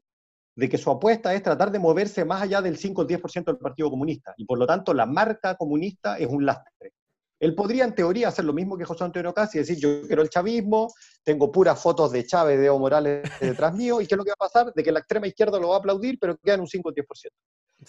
de 0.55 0.69
que 0.69 0.77
su 0.77 0.89
apuesta 0.89 1.33
es 1.33 1.43
tratar 1.43 1.71
de 1.71 1.79
moverse 1.79 2.23
más 2.25 2.41
allá 2.41 2.61
del 2.61 2.77
5 2.77 3.01
o 3.01 3.07
10% 3.07 3.45
del 3.45 3.57
Partido 3.57 3.89
Comunista, 3.89 4.33
y 4.37 4.45
por 4.45 4.57
lo 4.57 4.65
tanto 4.65 4.93
la 4.93 5.05
marca 5.05 5.55
comunista 5.55 6.17
es 6.17 6.27
un 6.27 6.45
lastre. 6.45 6.93
Él 7.41 7.55
podría, 7.55 7.85
en 7.85 7.95
teoría, 7.95 8.27
hacer 8.27 8.45
lo 8.45 8.53
mismo 8.53 8.77
que 8.77 8.85
José 8.85 9.03
Antonio 9.03 9.33
Casi, 9.33 9.57
decir, 9.57 9.75
yo 9.79 10.03
quiero 10.05 10.21
el 10.21 10.29
chavismo, 10.29 10.93
tengo 11.23 11.51
puras 11.51 11.81
fotos 11.81 12.11
de 12.11 12.23
Chávez, 12.23 12.59
de 12.59 12.67
Evo 12.67 12.77
Morales 12.77 13.23
detrás 13.65 13.73
mío, 13.73 13.99
y 13.99 14.05
¿qué 14.05 14.13
es 14.13 14.17
lo 14.17 14.23
que 14.23 14.29
va 14.29 14.45
a 14.45 14.47
pasar? 14.47 14.71
De 14.71 14.83
que 14.83 14.91
la 14.91 14.99
extrema 14.99 15.25
izquierda 15.25 15.59
lo 15.59 15.69
va 15.69 15.77
a 15.77 15.79
aplaudir, 15.79 16.19
pero 16.21 16.37
quedan 16.37 16.59
un 16.59 16.67
5 16.67 16.89
o 16.89 16.93
10%. 16.93 17.03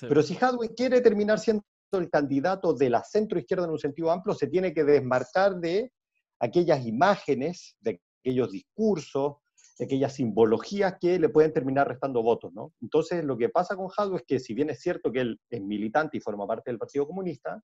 Pero 0.01 0.23
si 0.23 0.39
Hadwe 0.41 0.75
quiere 0.75 1.03
terminar 1.03 1.39
siendo 1.39 1.63
el 1.93 2.09
candidato 2.09 2.73
de 2.73 2.89
la 2.89 3.05
centro 3.05 3.39
izquierda 3.39 3.67
en 3.67 3.73
un 3.73 3.79
sentido 3.79 4.11
amplio, 4.11 4.35
se 4.35 4.47
tiene 4.47 4.73
que 4.73 4.85
desmarcar 4.85 5.57
de 5.57 5.93
aquellas 6.41 6.87
imágenes, 6.87 7.77
de 7.81 8.01
aquellos 8.25 8.51
discursos, 8.51 9.35
de 9.79 9.85
aquellas 9.85 10.15
simbologías 10.15 10.95
que 10.99 11.19
le 11.19 11.29
pueden 11.29 11.53
terminar 11.53 11.89
restando 11.89 12.23
votos, 12.23 12.55
¿no? 12.55 12.73
Entonces, 12.81 13.23
lo 13.23 13.37
que 13.37 13.51
pasa 13.51 13.77
con 13.77 13.91
Hadwe 13.95 14.17
es 14.17 14.23
que 14.27 14.41
si 14.41 14.55
bien 14.55 14.71
es 14.71 14.81
cierto 14.81 15.13
que 15.13 15.21
él 15.21 15.41
es 15.51 15.61
militante 15.61 16.17
y 16.17 16.21
forma 16.21 16.47
parte 16.47 16.71
del 16.71 16.79
Partido 16.79 17.07
Comunista, 17.07 17.63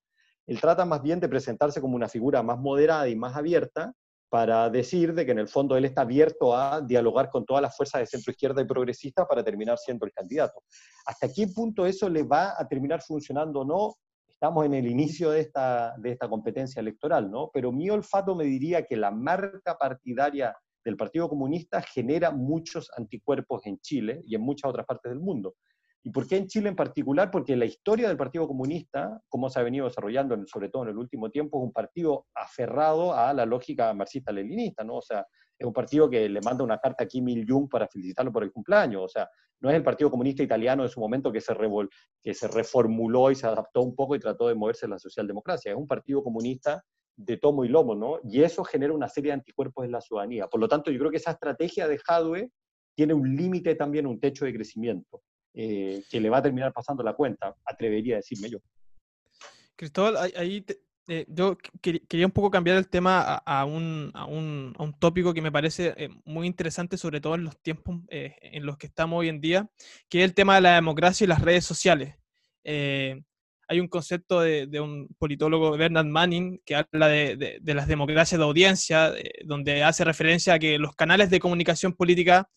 él 0.49 0.61
trata 0.61 0.87
más 0.87 1.03
bien 1.03 1.21
de 1.21 1.29
presentarse 1.29 1.81
como 1.81 1.95
una 1.95 2.09
figura 2.09 2.43
más 2.43 2.59
moderada 2.59 3.07
y 3.07 3.15
más 3.15 3.37
abierta 3.37 3.93
para 4.31 4.71
decir 4.71 5.15
de 5.15 5.27
que 5.27 5.33
en 5.33 5.39
el 5.39 5.49
fondo 5.49 5.77
él 5.77 5.85
está 5.85 6.03
abierto 6.03 6.57
a 6.57 6.81
dialogar 6.81 7.29
con 7.29 7.45
todas 7.45 7.63
las 7.63 7.77
fuerzas 7.77 8.01
de 8.01 8.07
centro 8.07 8.31
izquierda 8.31 8.63
y 8.63 8.67
progresista 8.67 9.27
para 9.27 9.45
terminar 9.45 9.77
siendo 9.77 10.07
el 10.07 10.13
candidato. 10.13 10.63
¿Hasta 11.05 11.31
qué 11.33 11.49
punto 11.49 11.85
eso 11.85 12.09
le 12.09 12.23
va 12.23 12.55
a 12.59 12.67
terminar 12.67 13.03
funcionando 13.03 13.61
o 13.61 13.65
no? 13.65 13.95
Estamos 14.27 14.65
en 14.65 14.73
el 14.73 14.87
inicio 14.87 15.31
de 15.31 15.41
esta, 15.41 15.95
de 15.99 16.13
esta 16.13 16.29
competencia 16.29 16.81
electoral, 16.81 17.31
¿no? 17.31 17.51
Pero 17.53 17.71
mi 17.71 17.91
olfato 17.91 18.35
me 18.35 18.45
diría 18.45 18.87
que 18.87 18.97
la 18.97 19.11
marca 19.11 19.77
partidaria 19.77 20.57
del 20.83 20.97
Partido 20.97 21.29
Comunista 21.29 21.83
genera 21.83 22.31
muchos 22.31 22.91
anticuerpos 22.97 23.67
en 23.67 23.79
Chile 23.81 24.23
y 24.25 24.35
en 24.35 24.41
muchas 24.41 24.71
otras 24.71 24.87
partes 24.87 25.11
del 25.11 25.21
mundo. 25.21 25.57
¿Y 26.05 26.11
por 26.11 26.27
qué 26.27 26.37
en 26.37 26.47
Chile 26.47 26.69
en 26.69 26.77
particular? 26.77 27.31
Porque 27.31 27.57
la 27.57 27.65
historia 27.65 28.09
del 28.09 28.17
Partido 28.17 28.47
Comunista, 28.47 29.21
como 29.29 29.51
se 29.51 29.59
ha 29.59 29.63
venido 29.63 29.87
desarrollando, 29.87 30.37
sobre 30.47 30.69
todo 30.69 30.85
en 30.85 30.91
el 30.91 30.99
último 30.99 31.31
tiempo, 31.31 31.59
es 31.59 31.65
un 31.65 31.73
partido 31.73 32.27
aferrado 32.35 33.15
a 33.15 33.33
la 33.35 33.45
lógica 33.45 33.93
marxista-leninista, 33.95 34.85
¿no? 34.85 34.97
O 34.97 35.03
sea, 35.03 35.27
es 35.59 35.67
un 35.67 35.73
partido 35.73 36.09
que 36.09 36.29
le 36.29 36.41
manda 36.41 36.63
una 36.63 36.79
carta 36.79 37.05
a 37.05 37.07
Kim 37.07 37.29
Il-jung 37.29 37.69
para 37.69 37.89
felicitarlo 37.89 38.33
por 38.33 38.45
el 38.45 38.53
cumpleaños, 38.53 39.03
o 39.03 39.09
sea, 39.09 39.29
no 39.61 39.71
es 39.71 39.77
el 39.77 39.83
Partido 39.83 40.11
Comunista 40.11 40.43
Italiano 40.43 40.85
de 40.85 40.89
su 40.89 41.01
momento 41.01 41.33
que 41.33 41.41
se, 41.41 41.53
que 42.23 42.33
se 42.33 42.47
reformuló 42.47 43.31
y 43.31 43.35
se 43.35 43.47
adaptó 43.47 43.83
un 43.83 43.97
poco 43.97 44.15
y 44.15 44.21
trató 44.21 44.47
de 44.47 44.55
moverse 44.55 44.87
a 44.87 44.91
la 44.91 44.99
socialdemocracia, 44.99 45.73
es 45.73 45.79
un 45.79 45.89
partido 45.89 46.23
comunista 46.23 46.85
de 47.17 47.37
tomo 47.37 47.65
y 47.65 47.69
lomo, 47.69 47.97
¿no? 47.97 48.21
Y 48.23 48.43
eso 48.43 48.63
genera 48.63 48.93
una 48.93 49.09
serie 49.09 49.31
de 49.31 49.35
anticuerpos 49.35 49.85
en 49.85 49.91
la 49.91 50.01
ciudadanía. 50.01 50.47
Por 50.47 50.61
lo 50.61 50.69
tanto, 50.69 50.93
yo 50.93 50.99
creo 51.01 51.11
que 51.11 51.17
esa 51.17 51.33
estrategia 51.33 51.89
de 51.89 51.99
Jadwe 51.99 52.53
tiene 52.95 53.15
un 53.15 53.35
límite 53.35 53.75
también, 53.75 54.07
un 54.07 54.21
techo 54.21 54.45
de 54.45 54.55
crecimiento. 54.55 55.21
Eh, 55.55 56.05
que 56.11 56.21
le 56.21 56.31
va 56.31 56.39
a 56.39 56.43
terminar 56.43 56.73
pasando 56.73 57.03
la 57.03 57.15
cuenta, 57.15 57.55
atrevería 57.65 58.15
a 58.15 58.19
decirme 58.19 58.51
yo. 58.51 58.59
Cristóbal, 59.75 60.33
ahí 60.37 60.65
eh, 61.09 61.25
yo 61.29 61.57
quería 61.81 62.27
un 62.27 62.33
poco 62.33 62.51
cambiar 62.51 62.77
el 62.77 62.89
tema 62.89 63.23
a, 63.23 63.65
un, 63.65 64.11
a, 64.15 64.27
un, 64.27 64.75
a 64.79 64.83
un, 64.83 64.99
tópico 64.99 65.33
que 65.33 65.41
me 65.41 65.51
parece 65.51 65.95
eh, 65.97 66.11
muy 66.25 66.47
interesante, 66.47 66.97
sobre 66.97 67.21
todo 67.21 67.35
en 67.35 67.45
los 67.45 67.61
tiempos 67.61 67.97
en 68.09 68.67
los 68.67 68.77
que 68.77 68.87
estamos 68.87 69.19
hoy 69.19 69.29
en 69.29 69.41
día, 69.41 69.69
que 70.09 70.19
es 70.19 70.25
el 70.25 70.35
tema 70.35 70.57
de 70.57 70.61
la 70.61 70.75
democracia 70.75 71.25
y 71.25 71.29
las 71.29 71.41
redes 71.41 71.65
sociales. 71.65 72.15
hay 72.65 73.81
un 73.81 73.89
concepto 73.89 74.41
de, 74.41 74.67
de, 74.67 74.81
un 74.81 75.09
politólogo, 75.19 75.77
Bernard 75.77 76.07
Manning, 76.07 76.61
que 76.65 76.77
habla 76.77 77.09
de, 77.09 77.59
de 77.61 77.75
las 77.75 77.89
democracias 77.89 78.39
de 78.39 78.45
audiencia, 78.45 79.13
donde 79.45 79.83
hace 79.83 80.05
referencia 80.05 80.55
a 80.55 80.59
que 80.59 80.79
los 80.79 80.95
canales 80.95 81.31
de 81.31 81.41
comunicación 81.41 81.95
política 81.95 82.49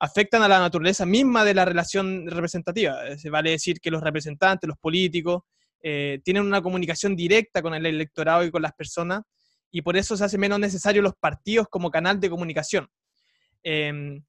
afectan 0.00 0.42
a 0.42 0.48
la 0.48 0.58
naturaleza 0.58 1.06
misma 1.06 1.44
de 1.44 1.54
la 1.54 1.64
relación 1.64 2.26
representativa. 2.26 3.08
Eh, 3.08 3.30
vale 3.30 3.50
decir 3.50 3.80
que 3.80 3.90
los 3.90 4.02
representantes, 4.02 4.68
los 4.68 4.78
políticos, 4.78 5.42
eh, 5.82 6.20
tienen 6.24 6.44
una 6.44 6.62
comunicación 6.62 7.14
directa 7.14 7.62
con 7.62 7.74
el 7.74 7.86
electorado 7.86 8.44
y 8.44 8.50
con 8.50 8.62
las 8.62 8.72
personas, 8.72 9.22
y 9.70 9.82
por 9.82 9.96
eso 9.96 10.16
se 10.16 10.24
hace 10.24 10.38
menos 10.38 10.58
necesario 10.58 11.02
los 11.02 11.14
partidos 11.14 11.66
como 11.68 11.90
canal 11.90 12.20
de 12.20 12.30
comunicación. 12.30 12.88
Em, 13.62 14.22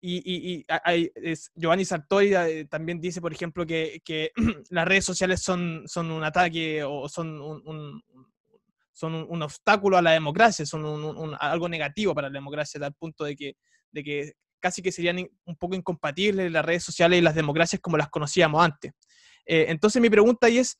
y, 0.00 0.66
Giovanni 1.54 1.84
Sartori 1.84 2.34
eh, 2.34 2.66
también 2.66 3.00
dice, 3.00 3.20
por 3.22 3.32
ejemplo, 3.32 3.66
que, 3.66 4.02
las 4.70 4.86
redes 4.86 5.04
sociales 5.04 5.40
son, 5.42 5.86
un 5.96 6.24
ataque 6.24 6.84
o 6.84 7.08
son 7.08 7.40
un, 7.40 8.02
obstáculo 9.42 9.96
a 9.96 10.02
la 10.02 10.12
democracia, 10.12 10.66
son 10.66 11.34
algo 11.40 11.68
negativo 11.68 12.14
para 12.14 12.28
la 12.28 12.34
democracia, 12.34 12.84
al 12.84 12.94
punto 12.94 13.24
de 13.24 13.34
que 13.36 14.34
casi 14.64 14.80
que 14.80 14.92
serían 14.92 15.28
un 15.44 15.56
poco 15.56 15.74
incompatibles 15.74 16.50
las 16.50 16.64
redes 16.64 16.82
sociales 16.82 17.18
y 17.18 17.22
las 17.22 17.34
democracias 17.34 17.82
como 17.82 17.98
las 17.98 18.08
conocíamos 18.08 18.64
antes. 18.64 18.92
Eh, 19.44 19.66
entonces 19.68 20.00
mi 20.00 20.08
pregunta 20.08 20.46
ahí 20.46 20.56
es, 20.56 20.78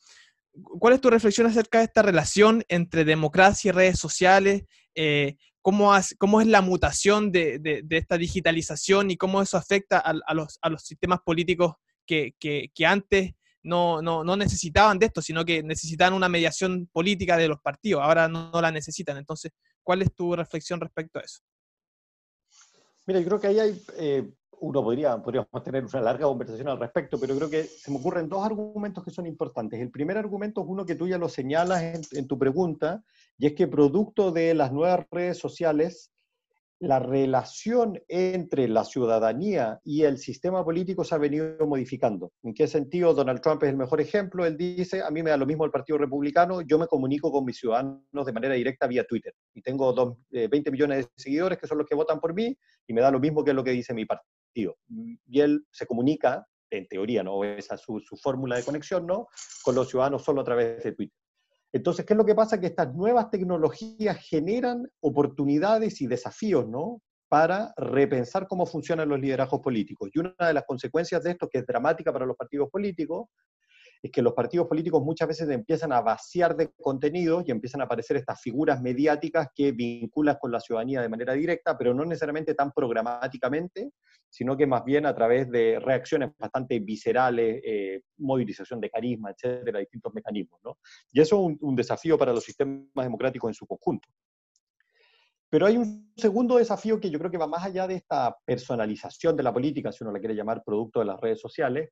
¿cuál 0.78 0.94
es 0.94 1.02
tu 1.02 1.10
reflexión 1.10 1.46
acerca 1.46 1.80
de 1.80 1.84
esta 1.84 2.00
relación 2.00 2.64
entre 2.68 3.04
democracia 3.04 3.68
y 3.68 3.72
redes 3.72 3.98
sociales? 3.98 4.62
Eh, 4.94 5.36
¿cómo, 5.60 5.92
¿Cómo 6.16 6.40
es 6.40 6.46
la 6.46 6.62
mutación 6.62 7.30
de, 7.30 7.84
esta 7.90 8.16
digitalización 8.16 9.10
y 9.10 9.18
cómo 9.18 9.42
eso 9.42 9.58
afecta 9.58 9.98
a, 9.98 10.32
los, 10.32 10.58
sistemas 10.82 11.18
políticos 11.22 11.74
que, 12.06 12.34
antes 12.86 13.32
no, 13.62 14.00
no, 14.00 14.24
necesitaban 14.34 14.98
de 14.98 15.06
esto, 15.06 15.20
sino 15.20 15.44
que 15.44 15.62
necesitaban 15.62 16.14
una 16.14 16.30
mediación 16.30 16.88
política 16.90 17.36
de 17.36 17.48
los 17.48 17.60
partidos, 17.60 18.02
ahora 18.02 18.28
no, 18.28 18.50
la 18.62 18.70
necesitan. 18.70 19.18
Entonces, 19.18 19.52
¿cuál 19.82 20.00
es 20.00 20.14
tu 20.14 20.34
reflexión 20.34 20.80
respecto 20.80 21.18
a 21.18 21.22
eso? 21.22 21.40
Mira, 23.06 23.20
yo 23.20 23.26
creo 23.26 23.40
que 23.40 23.46
ahí 23.48 23.58
hay, 23.58 23.82
eh, 23.98 24.32
uno 24.60 24.82
podría, 24.82 25.22
podríamos 25.22 25.62
tener 25.62 25.84
una 25.84 26.00
larga 26.00 26.26
conversación 26.26 26.68
al 26.68 26.78
respecto, 26.78 27.18
pero 27.20 27.36
creo 27.36 27.50
que 27.50 27.64
se 27.64 27.90
me 27.90 27.98
ocurren 27.98 28.28
dos 28.28 28.44
argumentos 28.44 29.04
que 29.04 29.10
son 29.10 29.26
importantes. 29.26 29.80
El 29.80 29.90
primer 29.90 30.16
argumento 30.16 30.62
es 30.62 30.66
uno 30.68 30.86
que 30.86 30.94
tú 30.94 31.06
ya 31.06 31.18
lo 31.18 31.28
señalas 31.28 31.82
en, 31.82 32.00
en 32.12 32.26
tu 32.26 32.38
pregunta, 32.38 33.02
y 33.36 33.46
es 33.46 33.52
que 33.54 33.66
producto 33.66 34.32
de 34.32 34.54
las 34.54 34.72
nuevas 34.72 35.06
redes 35.10 35.38
sociales, 35.38 36.13
la 36.80 36.98
relación 36.98 38.00
entre 38.08 38.68
la 38.68 38.84
ciudadanía 38.84 39.80
y 39.84 40.02
el 40.02 40.18
sistema 40.18 40.64
político 40.64 41.04
se 41.04 41.14
ha 41.14 41.18
venido 41.18 41.66
modificando. 41.66 42.32
¿En 42.42 42.52
qué 42.52 42.66
sentido? 42.66 43.14
Donald 43.14 43.40
Trump 43.40 43.62
es 43.62 43.70
el 43.70 43.76
mejor 43.76 44.00
ejemplo. 44.00 44.44
Él 44.44 44.56
dice, 44.56 45.02
a 45.02 45.10
mí 45.10 45.22
me 45.22 45.30
da 45.30 45.36
lo 45.36 45.46
mismo 45.46 45.64
el 45.64 45.70
Partido 45.70 45.98
Republicano, 45.98 46.60
yo 46.62 46.78
me 46.78 46.86
comunico 46.86 47.30
con 47.30 47.44
mis 47.44 47.58
ciudadanos 47.58 48.26
de 48.26 48.32
manera 48.32 48.54
directa 48.54 48.86
vía 48.86 49.04
Twitter. 49.04 49.34
Y 49.54 49.62
tengo 49.62 49.92
dos, 49.92 50.16
20 50.30 50.56
eh, 50.56 50.72
millones 50.72 51.06
de 51.06 51.10
seguidores 51.16 51.58
que 51.58 51.66
son 51.66 51.78
los 51.78 51.86
que 51.86 51.94
votan 51.94 52.20
por 52.20 52.34
mí 52.34 52.56
y 52.86 52.92
me 52.92 53.00
da 53.00 53.10
lo 53.10 53.20
mismo 53.20 53.44
que 53.44 53.52
lo 53.52 53.64
que 53.64 53.70
dice 53.70 53.94
mi 53.94 54.04
partido. 54.04 54.76
Y 55.26 55.40
él 55.40 55.64
se 55.70 55.86
comunica, 55.86 56.46
en 56.70 56.88
teoría, 56.88 57.22
¿no? 57.22 57.44
Esa 57.44 57.76
es 57.76 57.82
su, 57.82 58.00
su 58.00 58.16
fórmula 58.16 58.56
de 58.56 58.64
conexión, 58.64 59.06
¿no? 59.06 59.28
Con 59.62 59.74
los 59.74 59.88
ciudadanos 59.88 60.24
solo 60.24 60.40
a 60.40 60.44
través 60.44 60.82
de 60.82 60.92
Twitter. 60.92 61.23
Entonces, 61.74 62.06
¿qué 62.06 62.14
es 62.14 62.16
lo 62.16 62.24
que 62.24 62.36
pasa? 62.36 62.60
Que 62.60 62.68
estas 62.68 62.94
nuevas 62.94 63.30
tecnologías 63.30 64.16
generan 64.18 64.88
oportunidades 65.00 66.00
y 66.00 66.06
desafíos, 66.06 66.68
¿no? 66.68 67.02
Para 67.28 67.74
repensar 67.76 68.46
cómo 68.46 68.64
funcionan 68.64 69.08
los 69.08 69.18
liderazgos 69.18 69.60
políticos. 69.60 70.08
Y 70.14 70.20
una 70.20 70.34
de 70.38 70.54
las 70.54 70.62
consecuencias 70.66 71.24
de 71.24 71.32
esto, 71.32 71.48
que 71.48 71.58
es 71.58 71.66
dramática 71.66 72.12
para 72.12 72.26
los 72.26 72.36
partidos 72.36 72.70
políticos, 72.70 73.26
es 74.04 74.10
que 74.10 74.20
los 74.20 74.34
partidos 74.34 74.68
políticos 74.68 75.02
muchas 75.02 75.26
veces 75.26 75.48
empiezan 75.48 75.90
a 75.90 76.02
vaciar 76.02 76.54
de 76.54 76.70
contenido 76.78 77.42
y 77.42 77.50
empiezan 77.50 77.80
a 77.80 77.84
aparecer 77.84 78.18
estas 78.18 78.38
figuras 78.38 78.82
mediáticas 78.82 79.48
que 79.54 79.72
vinculan 79.72 80.36
con 80.38 80.52
la 80.52 80.60
ciudadanía 80.60 81.00
de 81.00 81.08
manera 81.08 81.32
directa, 81.32 81.78
pero 81.78 81.94
no 81.94 82.04
necesariamente 82.04 82.54
tan 82.54 82.70
programáticamente, 82.70 83.92
sino 84.28 84.58
que 84.58 84.66
más 84.66 84.84
bien 84.84 85.06
a 85.06 85.14
través 85.14 85.50
de 85.50 85.80
reacciones 85.80 86.32
bastante 86.38 86.80
viscerales, 86.80 87.62
eh, 87.64 88.02
movilización 88.18 88.78
de 88.78 88.90
carisma, 88.90 89.30
etcétera, 89.30 89.78
distintos 89.78 90.12
mecanismos. 90.12 90.60
¿no? 90.62 90.76
Y 91.10 91.22
eso 91.22 91.48
es 91.48 91.56
un 91.62 91.74
desafío 91.74 92.18
para 92.18 92.34
los 92.34 92.44
sistemas 92.44 92.90
democráticos 92.94 93.48
en 93.48 93.54
su 93.54 93.66
conjunto. 93.66 94.06
Pero 95.54 95.66
hay 95.66 95.76
un 95.76 96.12
segundo 96.16 96.56
desafío 96.56 96.98
que 96.98 97.08
yo 97.08 97.16
creo 97.20 97.30
que 97.30 97.38
va 97.38 97.46
más 97.46 97.64
allá 97.64 97.86
de 97.86 97.94
esta 97.94 98.36
personalización 98.44 99.36
de 99.36 99.44
la 99.44 99.52
política, 99.52 99.92
si 99.92 100.02
uno 100.02 100.12
la 100.12 100.18
quiere 100.18 100.34
llamar 100.34 100.64
producto 100.64 100.98
de 100.98 101.06
las 101.06 101.20
redes 101.20 101.40
sociales, 101.40 101.90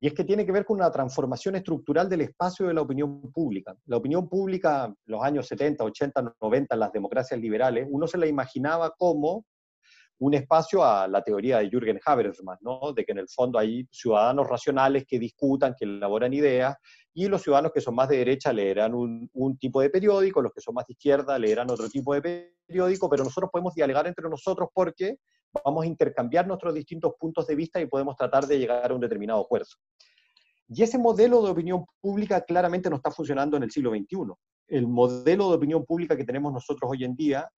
y 0.00 0.06
es 0.06 0.14
que 0.14 0.24
tiene 0.24 0.46
que 0.46 0.52
ver 0.52 0.64
con 0.64 0.78
una 0.78 0.90
transformación 0.90 1.54
estructural 1.56 2.08
del 2.08 2.22
espacio 2.22 2.66
de 2.66 2.72
la 2.72 2.80
opinión 2.80 3.30
pública. 3.30 3.76
La 3.84 3.98
opinión 3.98 4.30
pública, 4.30 4.90
los 5.04 5.22
años 5.22 5.46
70, 5.46 5.84
80, 5.84 6.36
90, 6.40 6.74
en 6.74 6.80
las 6.80 6.90
democracias 6.90 7.38
liberales, 7.38 7.86
uno 7.90 8.06
se 8.06 8.16
la 8.16 8.26
imaginaba 8.26 8.94
como 8.96 9.44
un 10.22 10.34
espacio 10.34 10.84
a 10.84 11.08
la 11.08 11.20
teoría 11.20 11.58
de 11.58 11.68
Jürgen 11.68 11.98
Habermas, 12.04 12.58
¿no? 12.60 12.92
de 12.94 13.04
que 13.04 13.10
en 13.10 13.18
el 13.18 13.28
fondo 13.28 13.58
hay 13.58 13.88
ciudadanos 13.90 14.46
racionales 14.46 15.04
que 15.04 15.18
discutan, 15.18 15.74
que 15.76 15.84
elaboran 15.84 16.32
ideas, 16.32 16.76
y 17.12 17.26
los 17.26 17.42
ciudadanos 17.42 17.72
que 17.72 17.80
son 17.80 17.96
más 17.96 18.08
de 18.08 18.18
derecha 18.18 18.52
leerán 18.52 18.94
un, 18.94 19.28
un, 19.32 19.58
tipo 19.58 19.80
de 19.80 19.90
periódico, 19.90 20.40
los 20.40 20.52
que 20.52 20.60
son 20.60 20.74
más 20.74 20.86
de 20.86 20.92
izquierda 20.92 21.36
leerán 21.40 21.68
otro 21.72 21.88
tipo 21.88 22.14
de 22.14 22.52
periódico, 22.68 23.10
pero 23.10 23.24
nosotros 23.24 23.50
podemos 23.50 23.74
dialogar 23.74 24.06
entre 24.06 24.28
nosotros 24.28 24.68
porque 24.72 25.16
vamos 25.64 25.82
a 25.82 25.88
intercambiar 25.88 26.46
nuestros 26.46 26.72
distintos 26.72 27.14
puntos 27.18 27.44
de 27.48 27.56
vista 27.56 27.80
y 27.80 27.86
podemos 27.86 28.14
tratar 28.14 28.46
de 28.46 28.60
llegar 28.60 28.92
a 28.92 28.94
un 28.94 29.00
determinado 29.00 29.40
acuerdo. 29.40 29.70
Y 30.68 30.84
ese 30.84 30.98
modelo 30.98 31.42
de 31.42 31.50
opinión 31.50 31.84
pública 32.00 32.42
claramente 32.42 32.88
no 32.88 32.96
está 32.96 33.10
funcionando 33.10 33.56
en 33.56 33.64
el 33.64 33.72
siglo 33.72 33.90
XXI. 33.90 34.32
El 34.68 34.86
modelo 34.86 35.50
de 35.50 35.56
opinión 35.56 35.84
pública 35.84 36.16
que 36.16 36.24
tenemos 36.24 36.52
nosotros 36.52 36.88
hoy 36.92 37.02
en 37.02 37.16
día 37.16 37.50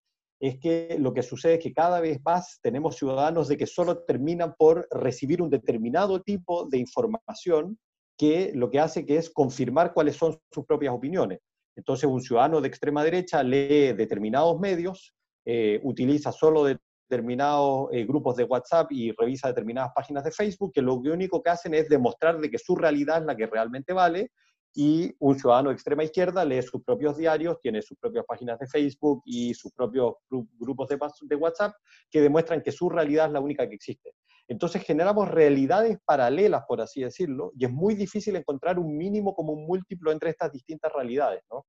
es 0.49 0.59
que 0.59 0.97
lo 0.99 1.15
que 1.15 1.23
sucede 1.23 1.55
es 1.55 1.61
que 1.61 1.73
cada 1.73 2.01
vez 2.01 2.21
más 2.23 2.59
tenemos 2.61 2.97
ciudadanos 2.97 3.49
de 3.49 3.57
que 3.57 3.67
solo 3.67 4.05
terminan 4.05 4.55
por 4.59 4.87
recibir 4.91 5.41
un 5.41 5.49
determinado 5.49 6.21
tipo 6.21 6.67
de 6.69 6.77
información 6.77 7.79
que 8.19 8.53
lo 8.55 8.71
que 8.71 8.79
hace 8.79 9.07
que 9.07 9.17
es 9.17 9.31
confirmar 9.31 9.95
cuáles 9.95 10.17
son 10.17 10.39
sus 10.53 10.67
propias 10.67 10.93
opiniones. 10.93 11.41
Entonces 11.75 12.11
un 12.11 12.21
ciudadano 12.21 12.61
de 12.61 12.69
extrema 12.69 13.03
derecha 13.03 13.43
lee 13.43 13.95
determinados 13.95 14.61
medios, 14.61 15.15
eh, 15.47 15.81
utiliza 15.83 16.31
solo 16.31 16.65
determinados 16.65 17.89
eh, 17.93 18.05
grupos 18.05 18.37
de 18.37 18.45
WhatsApp 18.45 18.93
y 18.93 19.13
revisa 19.13 19.49
determinadas 19.49 19.93
páginas 19.95 20.25
de 20.25 20.31
Facebook, 20.31 20.73
que 20.75 20.83
lo 20.83 20.97
único 20.97 21.43
que 21.43 21.51
hacen 21.51 21.73
es 21.73 21.89
demostrar 21.89 22.39
de 22.39 22.51
que 22.51 22.59
su 22.59 22.77
realidad 22.77 23.21
es 23.21 23.25
la 23.25 23.35
que 23.35 23.47
realmente 23.47 23.95
vale 23.95 24.31
y 24.75 25.15
un 25.21 25.39
ciudadano 25.39 25.69
de 25.69 25.75
extrema 25.75 26.03
izquierda 26.03 26.45
lee 26.45 26.61
sus 26.63 26.83
propios 26.83 27.17
diarios, 27.17 27.61
tiene 27.61 27.81
sus 27.81 27.97
propias 27.97 28.25
páginas 28.27 28.59
de 28.59 28.67
Facebook 28.67 29.23
y 29.25 29.55
sus 29.55 29.73
propios 29.73 30.15
grupos 30.29 30.89
de, 30.89 31.37
WhatsApp 31.37 31.75
que 32.11 32.21
demuestran 32.21 32.61
que 32.61 32.73
su 32.73 32.91
realidad 32.91 33.27
es 33.27 33.33
la 33.33 33.41
única 33.41 33.69
que 33.69 33.77
existe. 33.77 34.13
Entonces 34.49 34.83
generamos 34.83 35.29
realidades 35.31 35.99
paralelas, 36.05 36.65
por 36.67 36.81
así 36.81 37.03
decirlo, 37.03 37.53
y 37.57 37.65
es 37.65 37.71
muy 37.71 37.95
difícil 37.95 38.35
encontrar 38.35 38.79
un 38.79 38.97
mínimo 38.97 39.35
como 39.35 39.53
un 39.53 39.65
múltiplo 39.65 40.11
entre 40.11 40.31
estas 40.31 40.51
distintas 40.53 40.93
realidades, 40.93 41.43
¿no? 41.51 41.65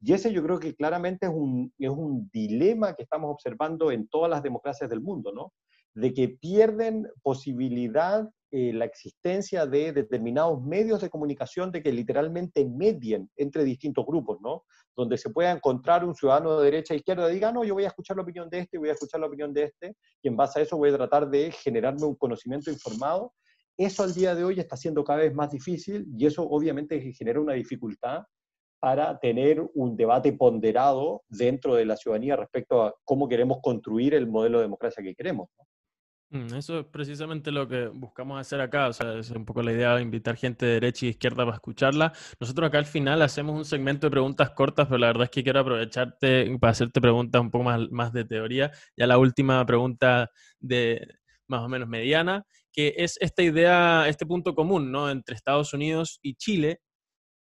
Y 0.00 0.12
ese 0.12 0.32
yo 0.32 0.42
creo 0.42 0.60
que 0.60 0.74
claramente 0.74 1.26
es 1.26 1.32
un, 1.34 1.72
es 1.78 1.90
un 1.90 2.28
dilema 2.30 2.94
que 2.94 3.02
estamos 3.02 3.30
observando 3.32 3.90
en 3.90 4.06
todas 4.08 4.30
las 4.30 4.42
democracias 4.42 4.88
del 4.88 5.00
mundo, 5.00 5.32
¿no? 5.32 5.52
De 5.94 6.12
que 6.12 6.28
pierden 6.28 7.08
posibilidad 7.22 8.28
eh, 8.56 8.72
la 8.72 8.84
existencia 8.84 9.66
de 9.66 9.92
determinados 9.92 10.62
medios 10.62 11.00
de 11.00 11.10
comunicación 11.10 11.72
de 11.72 11.82
que 11.82 11.90
literalmente 11.90 12.64
medien 12.64 13.28
entre 13.36 13.64
distintos 13.64 14.06
grupos, 14.06 14.38
¿no? 14.40 14.62
Donde 14.94 15.18
se 15.18 15.30
pueda 15.30 15.50
encontrar 15.50 16.04
un 16.04 16.14
ciudadano 16.14 16.60
de 16.60 16.66
derecha 16.66 16.94
e 16.94 16.98
izquierda 16.98 17.28
y 17.28 17.34
diga, 17.34 17.50
no, 17.50 17.64
yo 17.64 17.74
voy 17.74 17.82
a 17.82 17.88
escuchar 17.88 18.16
la 18.16 18.22
opinión 18.22 18.48
de 18.48 18.60
este, 18.60 18.78
voy 18.78 18.90
a 18.90 18.92
escuchar 18.92 19.20
la 19.20 19.26
opinión 19.26 19.52
de 19.52 19.64
este, 19.64 19.96
y 20.22 20.28
en 20.28 20.36
base 20.36 20.60
a 20.60 20.62
eso 20.62 20.76
voy 20.76 20.90
a 20.90 20.96
tratar 20.96 21.28
de 21.28 21.50
generarme 21.50 22.04
un 22.06 22.14
conocimiento 22.14 22.70
informado. 22.70 23.32
Eso 23.76 24.04
al 24.04 24.14
día 24.14 24.36
de 24.36 24.44
hoy 24.44 24.60
está 24.60 24.76
siendo 24.76 25.02
cada 25.02 25.18
vez 25.18 25.34
más 25.34 25.50
difícil 25.50 26.06
y 26.16 26.24
eso 26.24 26.48
obviamente 26.48 27.00
genera 27.12 27.40
una 27.40 27.54
dificultad 27.54 28.22
para 28.78 29.18
tener 29.18 29.68
un 29.74 29.96
debate 29.96 30.32
ponderado 30.32 31.24
dentro 31.28 31.74
de 31.74 31.86
la 31.86 31.96
ciudadanía 31.96 32.36
respecto 32.36 32.84
a 32.84 32.94
cómo 33.02 33.28
queremos 33.28 33.58
construir 33.60 34.14
el 34.14 34.28
modelo 34.28 34.58
de 34.58 34.66
democracia 34.66 35.02
que 35.02 35.16
queremos. 35.16 35.48
Mm, 36.34 36.52
eso 36.54 36.80
es 36.80 36.86
precisamente 36.86 37.52
lo 37.52 37.68
que 37.68 37.86
buscamos 37.86 38.40
hacer 38.40 38.60
acá, 38.60 38.88
o 38.88 38.92
sea, 38.92 39.14
es 39.18 39.30
un 39.30 39.44
poco 39.44 39.62
la 39.62 39.70
idea 39.70 39.94
de 39.94 40.02
invitar 40.02 40.36
gente 40.36 40.66
de 40.66 40.72
derecha 40.74 41.06
y 41.06 41.10
izquierda 41.10 41.44
para 41.44 41.54
escucharla. 41.54 42.12
Nosotros 42.40 42.66
acá 42.66 42.78
al 42.78 42.86
final 42.86 43.22
hacemos 43.22 43.56
un 43.56 43.64
segmento 43.64 44.08
de 44.08 44.10
preguntas 44.10 44.50
cortas, 44.50 44.88
pero 44.88 44.98
la 44.98 45.06
verdad 45.06 45.24
es 45.24 45.30
que 45.30 45.44
quiero 45.44 45.60
aprovecharte 45.60 46.58
para 46.58 46.72
hacerte 46.72 47.00
preguntas 47.00 47.40
un 47.40 47.52
poco 47.52 47.62
más, 47.62 47.88
más 47.92 48.12
de 48.12 48.24
teoría. 48.24 48.72
Ya 48.96 49.06
la 49.06 49.16
última 49.16 49.64
pregunta 49.64 50.28
de 50.58 51.06
más 51.46 51.60
o 51.62 51.68
menos 51.68 51.88
mediana, 51.88 52.44
que 52.72 52.94
es 52.96 53.16
esta 53.20 53.42
idea, 53.44 54.08
este 54.08 54.26
punto 54.26 54.56
común, 54.56 54.90
¿no? 54.90 55.08
Entre 55.08 55.36
Estados 55.36 55.72
Unidos 55.72 56.18
y 56.20 56.34
Chile, 56.34 56.80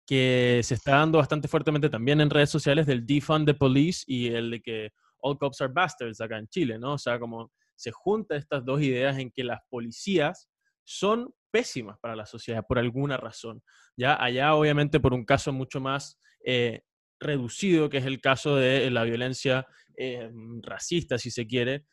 que 0.05 0.63
se 0.65 0.75
está 0.75 0.97
dando 0.97 1.19
bastante 1.19 1.47
fuertemente 1.47 1.91
también 1.91 2.21
en 2.21 2.31
redes 2.31 2.51
sociales 2.51 2.87
del 2.87 3.07
defund 3.07 3.47
the 3.47 3.55
police 3.55 4.03
y 4.09 4.29
el 4.29 4.51
de 4.51 4.61
que 4.61 4.91
all 5.19 5.39
cops 5.39 5.61
are 5.61 5.73
bastards 5.73 6.21
acá 6.21 6.39
en 6.39 6.49
Chile, 6.49 6.77
¿no? 6.79 6.95
O 6.95 6.99
sea, 6.99 7.21
como 7.21 7.53
se 7.81 7.93
juntan 7.93 8.37
estas 8.37 8.63
dos 8.63 8.83
ideas 8.83 9.19
en 9.19 9.31
que 9.31 9.43
las 9.43 9.61
policías 9.71 10.51
son 10.85 11.35
pésimas 11.51 11.99
para 11.99 12.15
la 12.15 12.27
sociedad 12.27 12.63
por 12.69 12.79
alguna 12.79 13.17
razón. 13.17 13.63
Ya 13.97 14.23
allá 14.23 14.55
obviamente 14.55 15.01
por 15.01 15.15
un 15.15 15.25
caso 15.25 15.51
mucho 15.51 15.81
más 15.81 16.19
eh, 16.45 16.83
reducido, 17.19 17.89
que 17.89 17.97
es 17.97 18.05
el 18.05 18.21
caso 18.21 18.57
de 18.57 18.91
la 18.91 19.05
violencia 19.05 19.67
eh, 19.97 20.31
racista, 20.63 21.17
si 21.17 21.31
se 21.31 21.47
quiere, 21.47 21.87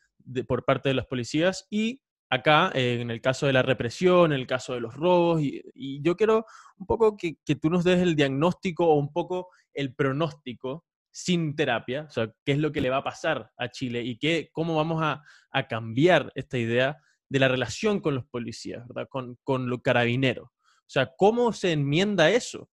por 0.46 0.66
parte 0.66 0.90
de 0.90 0.94
las 0.94 1.06
policías, 1.06 1.66
y 1.70 2.02
acá 2.28 2.70
eh, 2.74 2.98
en 3.00 3.10
el 3.10 3.22
caso 3.22 3.46
de 3.46 3.54
la 3.54 3.62
represión, 3.62 4.32
en 4.32 4.40
el 4.40 4.46
caso 4.46 4.74
de 4.74 4.80
los 4.80 4.94
robos, 4.94 5.40
y, 5.42 5.62
yo 6.02 6.16
quiero 6.16 6.44
un 6.76 6.86
poco 6.86 7.16
que, 7.16 7.36
que, 7.46 7.56
tú 7.56 7.70
nos 7.70 7.84
des 7.84 8.00
el 8.00 8.14
diagnóstico 8.14 8.86
o 8.86 8.98
un 8.98 9.10
poco 9.10 9.48
el 9.72 9.94
pronóstico 9.94 10.84
sin 11.10 11.56
terapia, 11.56 12.06
o 12.08 12.10
sea, 12.10 12.32
qué 12.44 12.52
es 12.52 12.58
lo 12.58 12.72
que 12.72 12.80
le 12.80 12.90
va 12.90 12.98
a 12.98 13.04
pasar 13.04 13.50
a 13.56 13.68
Chile 13.68 14.02
y 14.02 14.18
qué, 14.18 14.50
cómo 14.52 14.76
vamos 14.76 15.02
a, 15.02 15.22
cambiar 15.68 16.30
esta 16.36 16.56
idea 16.56 16.98
de 17.28 17.38
la 17.40 17.48
relación 17.48 18.00
con 18.00 18.14
los 18.14 18.24
policías, 18.26 18.86
¿verdad? 18.86 19.08
Con, 19.10 19.36
con 19.42 19.68
los 19.68 19.82
carabineros. 19.82 20.48
O 20.48 20.90
sea, 20.90 21.10
¿cómo 21.16 21.52
se 21.52 21.72
enmienda 21.72 22.30
eso? 22.30 22.70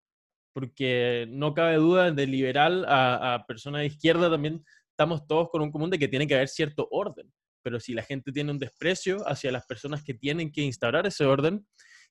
porque 0.56 1.28
no 1.30 1.54
cabe 1.54 1.76
duda 1.76 2.12
de 2.12 2.28
liberal 2.28 2.86
a, 2.88 3.34
a 3.34 3.46
persona 3.46 3.80
de 3.80 3.88
izquierda 3.88 4.32
también 4.32 4.64
estamos 4.90 5.28
todos 5.28 5.50
con 5.50 5.62
un 5.62 5.70
común 5.70 5.90
de 5.90 6.00
que 6.00 6.08
tiene 6.08 6.26
que 6.26 6.36
haber 6.36 6.48
cierto 6.48 6.88
orden. 6.92 7.30
Pero 7.62 7.78
si 7.82 7.94
la 7.94 8.04
gente 8.04 8.32
tiene 8.32 8.52
un 8.52 8.60
desprecio 8.60 9.18
hacia 9.28 9.52
las 9.52 9.66
personas 9.66 10.02
que 10.02 10.14
tienen 10.14 10.54
que 10.54 10.62
instaurar 10.62 11.06
ese 11.06 11.26
orden 11.26 11.68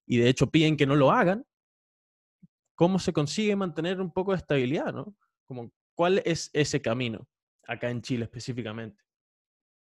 y 0.06 0.18
de 0.18 0.28
hecho 0.28 0.50
piden 0.50 0.76
que 0.76 0.86
no 0.86 0.94
lo 0.94 1.10
hagan, 1.10 1.46
¿cómo 2.74 2.98
se 2.98 3.14
consigue 3.14 3.56
mantener 3.56 3.98
un 3.98 4.12
poco 4.12 4.32
de 4.32 4.38
estabilidad? 4.38 4.92
¿no? 4.92 5.16
Como, 5.46 5.72
¿Cuál 5.94 6.22
es 6.24 6.50
ese 6.52 6.82
camino 6.82 7.28
acá 7.66 7.90
en 7.90 8.02
Chile 8.02 8.24
específicamente? 8.24 9.02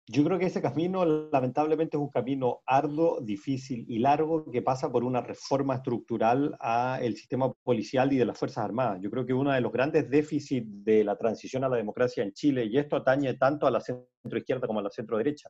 Yo 0.06 0.26
creo 0.26 0.38
que 0.38 0.48
ese 0.48 0.62
camino 0.62 1.06
lamentablemente 1.06 1.96
es 1.96 2.02
un 2.02 2.10
camino 2.10 2.62
arduo, 2.66 3.22
difícil 3.22 3.86
y 3.88 4.00
largo 4.00 4.52
que 4.52 4.62
pasa 4.62 4.92
por 4.92 5.06
una 5.06 5.22
reforma 5.22 5.76
estructural 5.76 6.58
al 6.60 7.16
sistema 7.16 7.54
policial 7.64 8.12
y 8.12 8.18
de 8.18 8.26
las 8.26 8.38
Fuerzas 8.38 8.66
Armadas. 8.66 9.00
Yo 9.02 9.10
creo 9.10 9.26
que 9.26 9.34
uno 9.34 9.54
de 9.54 9.62
los 9.62 9.72
grandes 9.72 10.10
déficits 10.10 10.84
de 10.84 11.06
la 11.06 11.16
transición 11.16 11.64
a 11.64 11.70
la 11.70 11.78
democracia 11.78 12.22
en 12.22 12.34
Chile, 12.34 12.66
y 12.66 12.78
esto 12.78 12.98
atañe 12.98 13.34
tanto 13.36 13.66
a 13.66 13.72
la 13.72 13.80
centro 13.80 14.38
izquierda 14.38 14.68
como 14.68 14.82
a 14.82 14.84
la 14.84 14.90
centro 14.90 15.18
derecha, 15.18 15.50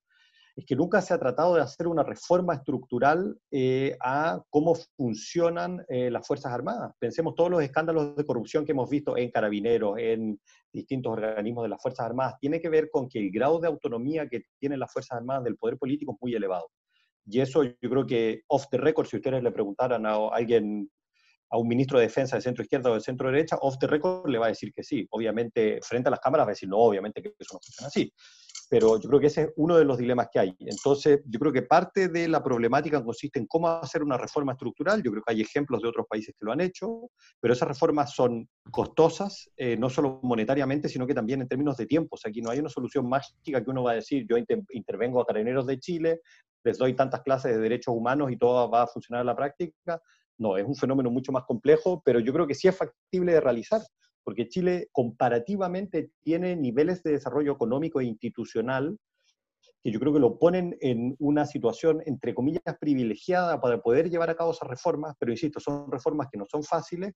es 0.55 0.65
que 0.65 0.75
nunca 0.75 1.01
se 1.01 1.13
ha 1.13 1.19
tratado 1.19 1.55
de 1.55 1.61
hacer 1.61 1.87
una 1.87 2.03
reforma 2.03 2.53
estructural 2.53 3.37
eh, 3.51 3.97
a 4.01 4.41
cómo 4.49 4.75
funcionan 4.95 5.83
eh, 5.89 6.11
las 6.11 6.27
Fuerzas 6.27 6.51
Armadas. 6.51 6.93
Pensemos 6.99 7.33
todos 7.35 7.49
los 7.49 7.63
escándalos 7.63 8.15
de 8.15 8.25
corrupción 8.25 8.63
que 8.63 8.71
hemos 8.71 8.89
visto 8.89 9.17
en 9.17 9.31
carabineros, 9.31 9.97
en 9.97 10.39
distintos 10.71 11.13
organismos 11.13 11.63
de 11.63 11.69
las 11.69 11.81
Fuerzas 11.81 12.05
Armadas, 12.05 12.35
tiene 12.39 12.61
que 12.61 12.69
ver 12.69 12.89
con 12.91 13.09
que 13.09 13.19
el 13.19 13.31
grado 13.31 13.59
de 13.59 13.67
autonomía 13.67 14.27
que 14.27 14.43
tienen 14.59 14.79
las 14.79 14.91
Fuerzas 14.91 15.17
Armadas 15.17 15.43
del 15.43 15.57
poder 15.57 15.77
político 15.77 16.13
es 16.13 16.17
muy 16.21 16.35
elevado. 16.35 16.69
Y 17.25 17.39
eso 17.39 17.63
yo 17.63 17.89
creo 17.89 18.05
que 18.05 18.41
off 18.47 18.67
the 18.69 18.77
record, 18.77 19.07
si 19.07 19.15
ustedes 19.17 19.41
le 19.41 19.51
preguntaran 19.51 20.05
a 20.05 20.27
alguien 20.27 20.89
a 21.53 21.57
un 21.59 21.67
ministro 21.67 21.99
de 21.99 22.05
defensa 22.05 22.35
de 22.35 22.41
centro 22.41 22.63
izquierda 22.63 22.89
o 22.89 22.95
de 22.95 22.99
centro 22.99 23.29
derecha, 23.31 23.57
off 23.61 23.77
the 23.77 23.85
record 23.85 24.27
le 24.27 24.39
va 24.39 24.47
a 24.47 24.49
decir 24.49 24.73
que 24.73 24.83
sí. 24.83 25.05
Obviamente, 25.11 25.79
frente 25.83 26.07
a 26.07 26.11
las 26.11 26.19
cámaras 26.19 26.47
va 26.47 26.49
a 26.49 26.55
decir, 26.57 26.67
no, 26.67 26.77
obviamente 26.77 27.21
que 27.21 27.29
eso 27.39 27.53
no 27.53 27.59
funciona 27.63 27.87
así 27.87 28.11
pero 28.73 28.99
yo 28.99 29.07
creo 29.07 29.19
que 29.19 29.27
ese 29.27 29.41
es 29.43 29.49
uno 29.57 29.77
de 29.77 29.85
los 29.85 29.99
dilemas 29.99 30.29
que 30.31 30.39
hay. 30.39 30.55
Entonces, 30.61 31.21
yo 31.27 31.39
creo 31.39 31.53
que 31.53 31.61
parte 31.61 32.07
de 32.07 32.27
la 32.27 32.41
problemática 32.41 33.03
consiste 33.03 33.37
en 33.37 33.45
cómo 33.45 33.67
hacer 33.67 34.01
una 34.01 34.17
reforma 34.17 34.53
estructural. 34.53 35.03
Yo 35.03 35.11
creo 35.11 35.21
que 35.21 35.31
hay 35.31 35.41
ejemplos 35.41 35.79
de 35.83 35.89
otros 35.89 36.07
países 36.09 36.33
que 36.33 36.43
lo 36.43 36.53
han 36.53 36.59
hecho, 36.59 37.01
pero 37.39 37.53
esas 37.53 37.67
reformas 37.67 38.15
son 38.15 38.49
costosas, 38.71 39.47
eh, 39.57 39.77
no 39.77 39.91
solo 39.91 40.19
monetariamente, 40.23 40.89
sino 40.89 41.05
que 41.05 41.13
también 41.13 41.41
en 41.41 41.47
términos 41.47 41.77
de 41.77 41.85
tiempo. 41.85 42.15
O 42.15 42.17
sea, 42.17 42.29
aquí 42.29 42.41
no 42.41 42.49
hay 42.49 42.57
una 42.57 42.69
solución 42.69 43.07
mágica 43.07 43.63
que 43.63 43.69
uno 43.69 43.83
va 43.83 43.91
a 43.91 43.95
decir, 43.95 44.25
yo 44.27 44.37
intervengo 44.71 45.21
a 45.21 45.25
carabineros 45.27 45.67
de 45.67 45.79
Chile, 45.79 46.21
les 46.63 46.79
doy 46.79 46.95
tantas 46.95 47.21
clases 47.21 47.53
de 47.53 47.61
derechos 47.61 47.93
humanos 47.95 48.31
y 48.31 48.37
todo 48.37 48.71
va 48.71 48.83
a 48.83 48.87
funcionar 48.87 49.21
en 49.21 49.27
la 49.27 49.35
práctica. 49.35 50.01
No, 50.37 50.57
es 50.57 50.65
un 50.65 50.75
fenómeno 50.75 51.09
mucho 51.11 51.31
más 51.31 51.43
complejo, 51.45 52.01
pero 52.03 52.19
yo 52.19 52.33
creo 52.33 52.47
que 52.47 52.55
sí 52.55 52.67
es 52.67 52.77
factible 52.77 53.33
de 53.33 53.41
realizar 53.41 53.81
porque 54.23 54.47
Chile 54.47 54.87
comparativamente 54.91 56.11
tiene 56.21 56.55
niveles 56.55 57.03
de 57.03 57.11
desarrollo 57.11 57.51
económico 57.53 57.99
e 57.99 58.05
institucional 58.05 58.97
que 59.81 59.91
yo 59.91 59.99
creo 59.99 60.13
que 60.13 60.19
lo 60.19 60.39
ponen 60.39 60.77
en 60.79 61.15
una 61.19 61.45
situación, 61.45 62.01
entre 62.05 62.33
comillas, 62.33 62.61
privilegiada 62.79 63.59
para 63.59 63.81
poder 63.81 64.09
llevar 64.09 64.29
a 64.29 64.35
cabo 64.35 64.51
esas 64.51 64.69
reformas, 64.69 65.13
pero 65.19 65.31
insisto, 65.31 65.59
son 65.59 65.91
reformas 65.91 66.29
que 66.31 66.37
no 66.37 66.45
son 66.49 66.63
fáciles, 66.63 67.13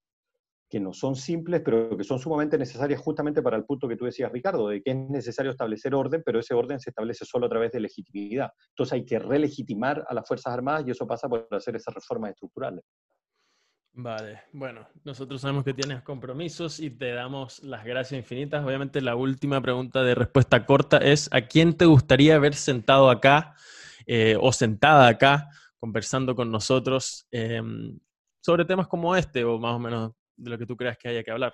que 0.69 0.79
no 0.79 0.93
son 0.93 1.15
simples, 1.15 1.61
pero 1.63 1.95
que 1.97 2.03
son 2.03 2.19
sumamente 2.19 2.57
necesarias 2.57 2.99
justamente 2.99 3.41
para 3.41 3.57
el 3.57 3.65
punto 3.65 3.87
que 3.87 3.95
tú 3.95 4.05
decías, 4.05 4.31
Ricardo, 4.31 4.67
de 4.67 4.81
que 4.81 4.91
es 4.91 4.97
necesario 4.97 5.51
establecer 5.51 5.95
orden, 5.95 6.21
pero 6.25 6.39
ese 6.39 6.53
orden 6.53 6.79
se 6.79 6.89
establece 6.89 7.25
solo 7.25 7.45
a 7.45 7.49
través 7.49 7.71
de 7.71 7.79
legitimidad. 7.79 8.51
Entonces 8.69 8.93
hay 8.93 9.05
que 9.05 9.19
relegitimar 9.19 10.05
a 10.07 10.13
las 10.13 10.27
Fuerzas 10.27 10.53
Armadas 10.53 10.83
y 10.85 10.91
eso 10.91 11.07
pasa 11.07 11.29
por 11.29 11.47
hacer 11.51 11.75
esas 11.75 11.93
reformas 11.93 12.31
estructurales. 12.31 12.83
Vale, 13.99 14.41
bueno, 14.53 14.87
nosotros 15.03 15.41
sabemos 15.41 15.63
que 15.63 15.73
tienes 15.73 16.03
compromisos 16.03 16.79
y 16.79 16.91
te 16.91 17.13
damos 17.13 17.63
las 17.63 17.83
gracias 17.83 18.19
infinitas. 18.19 18.63
Obviamente 18.63 19.01
la 19.01 19.15
última 19.15 19.59
pregunta 19.59 20.03
de 20.03 20.13
respuesta 20.13 20.67
corta 20.67 20.97
es, 20.97 21.29
¿a 21.31 21.41
quién 21.41 21.75
te 21.75 21.85
gustaría 21.85 22.37
ver 22.37 22.53
sentado 22.53 23.09
acá 23.09 23.55
eh, 24.05 24.37
o 24.39 24.51
sentada 24.51 25.07
acá 25.07 25.49
conversando 25.79 26.35
con 26.35 26.51
nosotros 26.51 27.25
em, 27.31 27.97
sobre 28.39 28.65
temas 28.65 28.87
como 28.87 29.15
este 29.15 29.43
o 29.43 29.57
más 29.57 29.73
o 29.73 29.79
menos 29.79 30.11
de 30.37 30.49
lo 30.49 30.57
que 30.57 30.65
tú 30.65 30.77
creas 30.77 30.97
que 30.97 31.09
haya 31.09 31.23
que 31.23 31.31
hablar? 31.31 31.53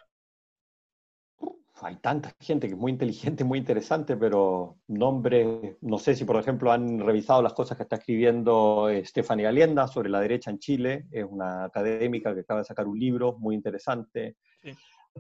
hay 1.81 1.97
tanta 1.97 2.33
gente 2.39 2.67
que 2.67 2.73
es 2.73 2.79
muy 2.79 2.91
inteligente, 2.91 3.43
muy 3.43 3.59
interesante, 3.59 4.15
pero 4.15 4.77
nombres, 4.87 5.77
no 5.81 5.97
sé 5.97 6.15
si 6.15 6.23
por 6.23 6.37
ejemplo 6.37 6.71
han 6.71 6.99
revisado 6.99 7.41
las 7.41 7.53
cosas 7.53 7.77
que 7.77 7.83
está 7.83 7.97
escribiendo 7.97 8.89
eh, 8.89 9.03
Stephanie 9.05 9.47
Alienda 9.47 9.87
sobre 9.87 10.09
la 10.09 10.21
derecha 10.21 10.51
en 10.51 10.59
Chile, 10.59 11.05
es 11.11 11.25
una 11.27 11.65
académica 11.65 12.33
que 12.33 12.41
acaba 12.41 12.61
de 12.61 12.65
sacar 12.65 12.87
un 12.87 12.99
libro 12.99 13.37
muy 13.39 13.55
interesante. 13.55 14.37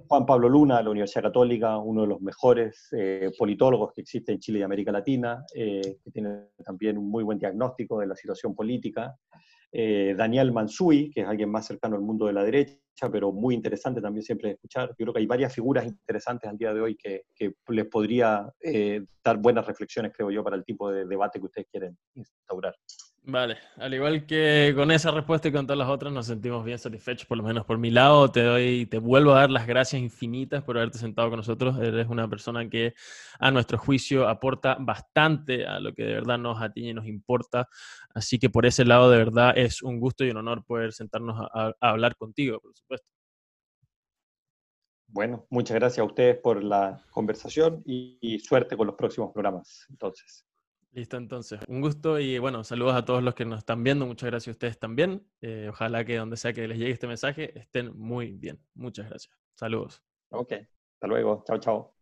Juan 0.07 0.25
Pablo 0.25 0.49
Luna, 0.49 0.77
de 0.77 0.83
la 0.85 0.89
Universidad 0.89 1.23
Católica, 1.23 1.77
uno 1.77 2.01
de 2.01 2.07
los 2.07 2.21
mejores 2.21 2.87
eh, 2.93 3.31
politólogos 3.37 3.91
que 3.93 4.01
existe 4.01 4.31
en 4.31 4.39
Chile 4.39 4.59
y 4.59 4.61
América 4.63 4.91
Latina, 4.91 5.45
eh, 5.53 5.97
que 6.03 6.11
tiene 6.11 6.47
también 6.65 6.97
un 6.97 7.09
muy 7.09 7.23
buen 7.23 7.37
diagnóstico 7.37 7.99
de 7.99 8.07
la 8.07 8.15
situación 8.15 8.55
política. 8.55 9.15
Eh, 9.75 10.13
Daniel 10.15 10.51
Mansui, 10.51 11.09
que 11.09 11.21
es 11.21 11.27
alguien 11.27 11.49
más 11.49 11.65
cercano 11.65 11.95
al 11.95 12.03
mundo 12.03 12.27
de 12.27 12.33
la 12.33 12.43
derecha, 12.43 12.77
pero 13.11 13.31
muy 13.31 13.55
interesante 13.55 14.01
también 14.01 14.23
siempre 14.23 14.49
de 14.49 14.53
escuchar. 14.53 14.89
Yo 14.89 15.05
creo 15.05 15.13
que 15.13 15.19
hay 15.19 15.25
varias 15.25 15.51
figuras 15.51 15.83
interesantes 15.85 16.47
al 16.47 16.59
día 16.59 16.75
de 16.75 16.79
hoy 16.79 16.95
que, 16.95 17.23
les 17.69 17.85
podría 17.87 18.53
eh, 18.61 19.03
dar 19.23 19.37
buenas 19.37 19.65
reflexiones, 19.65 20.13
creo 20.15 20.29
yo, 20.29 20.43
para 20.43 20.57
el 20.57 20.63
tipo 20.63 20.91
de 20.91 21.05
debate 21.05 21.39
que 21.39 21.45
ustedes 21.45 21.67
quieren 21.71 21.97
instaurar. 22.13 22.75
Vale, 23.25 23.57
al 23.77 23.93
igual 23.93 24.25
que 24.25 24.73
con 24.75 24.91
esa 24.91 25.09
respuesta 25.09 25.47
y 25.47 25.51
con 25.53 25.65
todas 25.65 25.77
las 25.77 25.87
otras, 25.87 26.11
nos 26.11 26.25
sentimos 26.27 26.65
bien 26.65 26.77
satisfechos, 26.77 27.25
por 27.25 27.37
lo 27.37 27.43
menos 27.43 27.65
por 27.65 27.77
mi 27.77 27.89
lado. 27.89 28.29
Te 28.29 28.43
doy, 28.43 28.85
te 28.85 28.97
vuelvo 28.97 29.31
a 29.31 29.39
dar 29.39 29.49
las 29.49 29.65
gracias 29.65 30.01
infinitas 30.01 30.61
por 30.61 30.77
haberte 30.77 30.97
sentado 30.97 31.29
con 31.29 31.37
nosotros. 31.37 31.79
Eres 31.79 32.07
una 32.09 32.27
persona 32.27 32.67
que, 32.69 32.93
a 33.39 33.49
nuestro 33.49 33.77
juicio, 33.77 34.27
aporta 34.27 34.75
bastante 34.77 35.65
a 35.65 35.79
lo 35.79 35.93
que 35.93 36.03
de 36.03 36.13
verdad 36.15 36.37
nos 36.37 36.61
atiñe 36.61 36.89
y 36.89 36.93
nos 36.93 37.07
importa. 37.07 37.69
Así 38.13 38.37
que 38.39 38.49
por 38.49 38.65
ese 38.65 38.83
lado, 38.83 39.09
de 39.09 39.19
verdad, 39.19 39.57
es 39.57 39.81
un 39.81 40.01
gusto 40.01 40.25
y 40.25 40.31
un 40.31 40.37
honor 40.37 40.65
poder 40.65 40.91
sentarnos 40.91 41.47
a, 41.53 41.73
hablar 41.79 42.17
contigo, 42.17 42.59
por 42.59 42.75
supuesto. 42.75 43.09
Bueno, 45.07 45.45
muchas 45.49 45.75
gracias 45.75 45.99
a 45.99 46.03
ustedes 46.03 46.39
por 46.39 46.61
la 46.61 47.01
conversación 47.11 47.83
y 47.85 48.39
suerte 48.39 48.75
con 48.75 48.87
los 48.87 48.97
próximos 48.97 49.31
programas. 49.31 49.85
Entonces. 49.89 50.45
Listo, 50.93 51.17
entonces. 51.17 51.59
Un 51.67 51.81
gusto 51.81 52.19
y 52.19 52.37
bueno, 52.37 52.63
saludos 52.63 52.93
a 52.93 53.03
todos 53.03 53.23
los 53.23 53.33
que 53.33 53.45
nos 53.45 53.59
están 53.59 53.83
viendo. 53.83 54.05
Muchas 54.05 54.29
gracias 54.29 54.49
a 54.49 54.55
ustedes 54.55 54.79
también. 54.79 55.25
Eh, 55.41 55.67
ojalá 55.69 56.05
que 56.05 56.17
donde 56.17 56.37
sea 56.37 56.53
que 56.53 56.67
les 56.67 56.77
llegue 56.77 56.91
este 56.91 57.07
mensaje 57.07 57.57
estén 57.57 57.97
muy 57.97 58.33
bien. 58.33 58.59
Muchas 58.75 59.09
gracias. 59.09 59.35
Saludos. 59.55 60.03
Ok, 60.29 60.53
hasta 60.53 61.07
luego. 61.07 61.43
Chao, 61.47 61.57
chao. 61.57 61.92